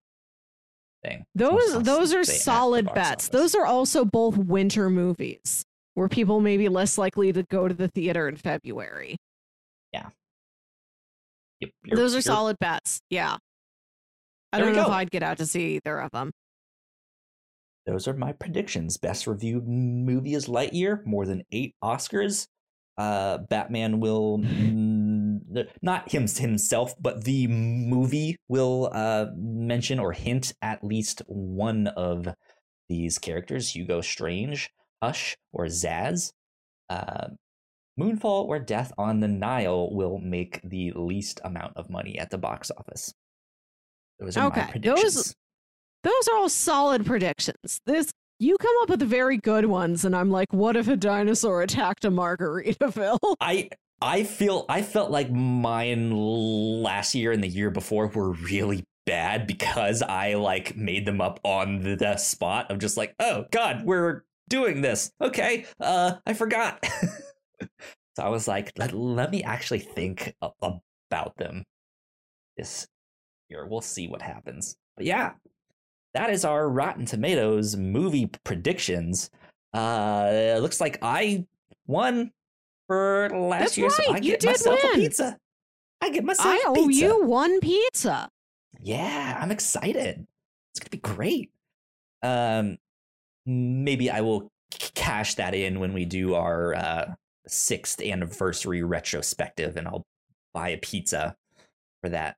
[1.04, 1.24] thing.
[1.34, 1.82] those.
[1.84, 3.12] Those are say at the solid bets.
[3.26, 3.30] office.
[3.30, 5.64] Those are also both winter movies
[5.96, 9.18] where people may be less likely to go to the theater in February.
[9.94, 10.10] Yeah.
[11.60, 13.02] Yep, Those are solid bets.
[13.10, 13.38] Yeah.
[14.54, 14.90] I There don't know if.
[14.90, 16.32] I'd get out to see either of them.
[17.86, 18.98] Those are my predictions.
[18.98, 22.48] Best reviewed movie is Lightyear, more than eight Oscars.
[22.98, 25.40] Uh, Batman will mm,
[25.82, 32.28] not him himself, but the movie will uh, mention or hint at least one of
[32.90, 34.70] these characters: Hugo Strange,
[35.02, 36.32] Hush, or Zsasz.
[36.90, 37.30] Uh,
[38.00, 42.38] Moonfall or Death on the Nile will make the least amount of money at the
[42.38, 43.14] box office.
[44.20, 45.36] Those are Okay, my those- predictions.
[46.04, 47.82] Those are all solid predictions.
[47.86, 51.62] This you come up with very good ones, and I'm like, what if a dinosaur
[51.62, 53.20] attacked a Margaritaville?
[53.40, 53.70] I
[54.02, 59.46] I feel I felt like mine last year and the year before were really bad
[59.46, 64.24] because I like made them up on the, spot of just like, oh god, we're
[64.50, 65.12] doing this.
[65.22, 66.84] Okay, uh, I forgot.
[67.62, 71.64] so I was like, let, let me actually think about them
[72.58, 72.88] this
[73.50, 73.68] year.
[73.68, 74.76] We'll see what happens.
[74.98, 75.34] But yeah,
[76.14, 79.30] that is our Rotten Tomatoes movie predictions.
[79.74, 81.46] Uh, it looks like I
[81.88, 82.32] won
[82.88, 84.96] for last That's year, so right, I you get did myself a win.
[84.96, 85.38] pizza.
[86.02, 87.02] I get myself I a owe pizza.
[87.06, 88.30] you one pizza.
[88.82, 90.26] Yeah, I'm excited.
[90.74, 91.52] It's gonna be great.
[92.24, 92.78] Um,
[93.46, 97.14] maybe I will c- cash that in when we do our uh
[97.48, 100.06] sixth anniversary retrospective, and I'll
[100.54, 101.36] buy a pizza
[102.02, 102.36] for that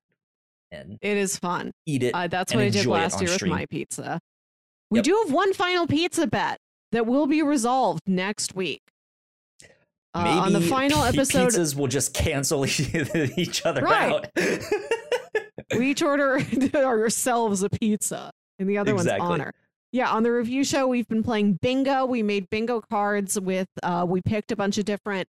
[0.74, 1.72] and It is fun.
[1.86, 2.14] eat it.
[2.16, 4.20] Uh, that's what I did last year with my pizza.
[4.90, 5.06] We Yep.
[5.06, 6.58] do have one final pizza bet
[6.91, 8.82] that will be resolved next week.
[10.16, 12.66] Uh, Maybe on the final pi- episode, pizzas will just cancel
[13.38, 14.12] each other Right.
[14.12, 14.28] out.
[15.78, 16.40] we each order
[16.76, 19.28] ourselves a pizza and the other Exactly.
[19.28, 19.54] one's honor.
[19.91, 22.06] Yeah, on the review show, we've been playing bingo.
[22.06, 25.28] We made bingo cards with, uh, we picked a bunch of different,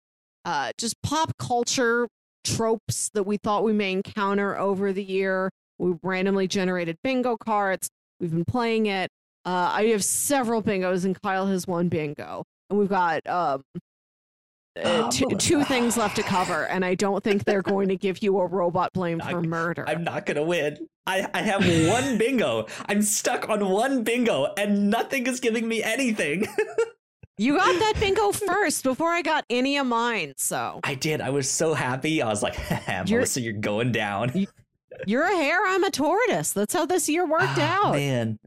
[0.44, 2.08] uh, just pop culture
[2.56, 5.50] tropes that we thought we may encounter over the year.
[5.78, 7.88] We randomly generated bingo cards.
[8.20, 9.10] We've been playing it.
[9.44, 12.44] Uh, I have several bingos, and Kyle has one bingo.
[12.68, 13.62] And we've got um,
[14.76, 17.96] uh, Oh, two, two things left to cover, and I don't think they're going to
[17.96, 19.84] give you a robot blame for murder.
[19.88, 20.88] I'm not gonna win.
[21.06, 22.66] I, I have one bingo.
[22.86, 26.46] I'm stuck on one bingo, and nothing is giving me anything.
[27.38, 30.34] You got that bingo first before I got any of mine.
[30.36, 31.20] So I did.
[31.20, 32.20] I was so happy.
[32.20, 32.58] I was like,
[32.88, 34.46] You're- Melissa, you're going down.
[35.06, 36.52] you're a hare, I'm a tortoise.
[36.52, 37.92] That's how this year worked Ah, out.
[37.94, 38.38] Man.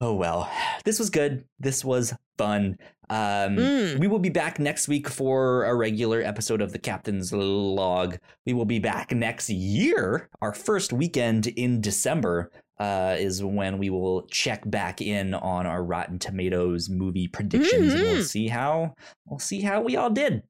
[0.00, 0.50] Oh well.
[0.84, 1.44] This was good.
[1.58, 2.78] This was fun.
[3.10, 3.98] Um Mm.
[3.98, 8.18] we will be back next week for a regular episode of the Captain's Log.
[8.46, 10.28] We will be back next year.
[10.40, 12.50] Our first weekend in December
[12.80, 18.02] uh, is when we will check back in on our Rotten Tomatoes movie predictions, and
[18.02, 18.24] we'll Mhm.
[18.24, 18.94] see how
[19.26, 20.42] we'll see how we all did.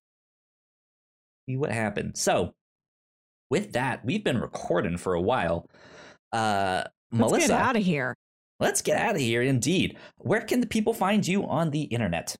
[1.48, 2.16] See what happened.
[2.16, 2.54] So,
[3.50, 5.66] with that, we've been recording for a while.
[6.32, 8.14] Uh, Let's Melissa, get out of here.
[8.60, 9.42] let's get out of here.
[9.42, 12.36] Indeed, where can the people find you on the internet?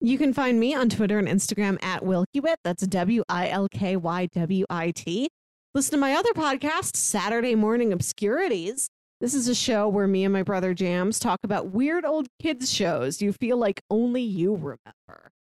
[0.00, 2.56] You can find me on Twitter and Instagram at Wilkywit.
[2.62, 5.28] That's W I L K Y W I T.
[5.74, 8.88] Listen to my other podcast, Saturday Morning Obscurities.
[9.20, 12.72] This is a show where me and my brother Jams talk about weird old kids
[12.72, 15.32] shows you feel like only you remember.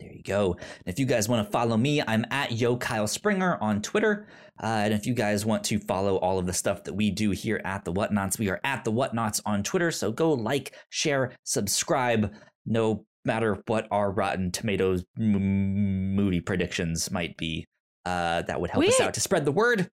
[0.00, 0.54] There you go.
[0.54, 4.26] And if you guys want to follow me, I'm at Yo Kyle Springer on Twitter.
[4.60, 7.30] Uh, and if you guys want to follow all of the stuff that we do
[7.30, 9.92] here at the Whatnauts, we are at the Whatnauts on Twitter.
[9.92, 12.34] So go like, share, subscribe.
[12.66, 17.66] No matter what our Rotten Tomatoes m- movie predictions might be,
[18.04, 19.88] uh, that would help us out to spread the word.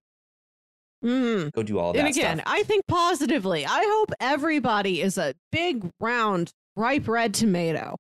[1.03, 1.51] Mm.
[1.51, 1.99] Go do all of that.
[2.05, 2.53] And again, stuff.
[2.53, 3.65] I think positively.
[3.65, 7.95] I hope everybody is a big, round, ripe red tomato.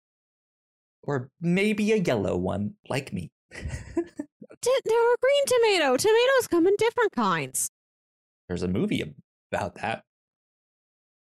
[1.03, 3.31] Or maybe a yellow one, like me.
[3.53, 5.97] T- they're a green tomato.
[5.97, 7.69] Tomatoes come in different kinds.
[8.47, 9.15] there's a movie
[9.51, 10.03] about that.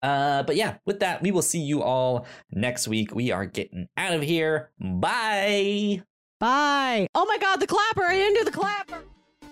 [0.01, 3.13] Uh, but yeah, with that, we will see you all next week.
[3.13, 4.71] We are getting out of here.
[4.79, 6.03] Bye.
[6.39, 7.07] Bye.
[7.13, 8.03] Oh my God, the clapper.
[8.03, 8.99] I didn't do the clapper.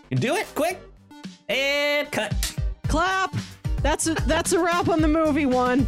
[0.09, 0.79] You do it quick
[1.49, 2.55] and cut.
[2.87, 3.35] Clap.
[3.81, 5.87] That's a, that's a wrap on the movie one.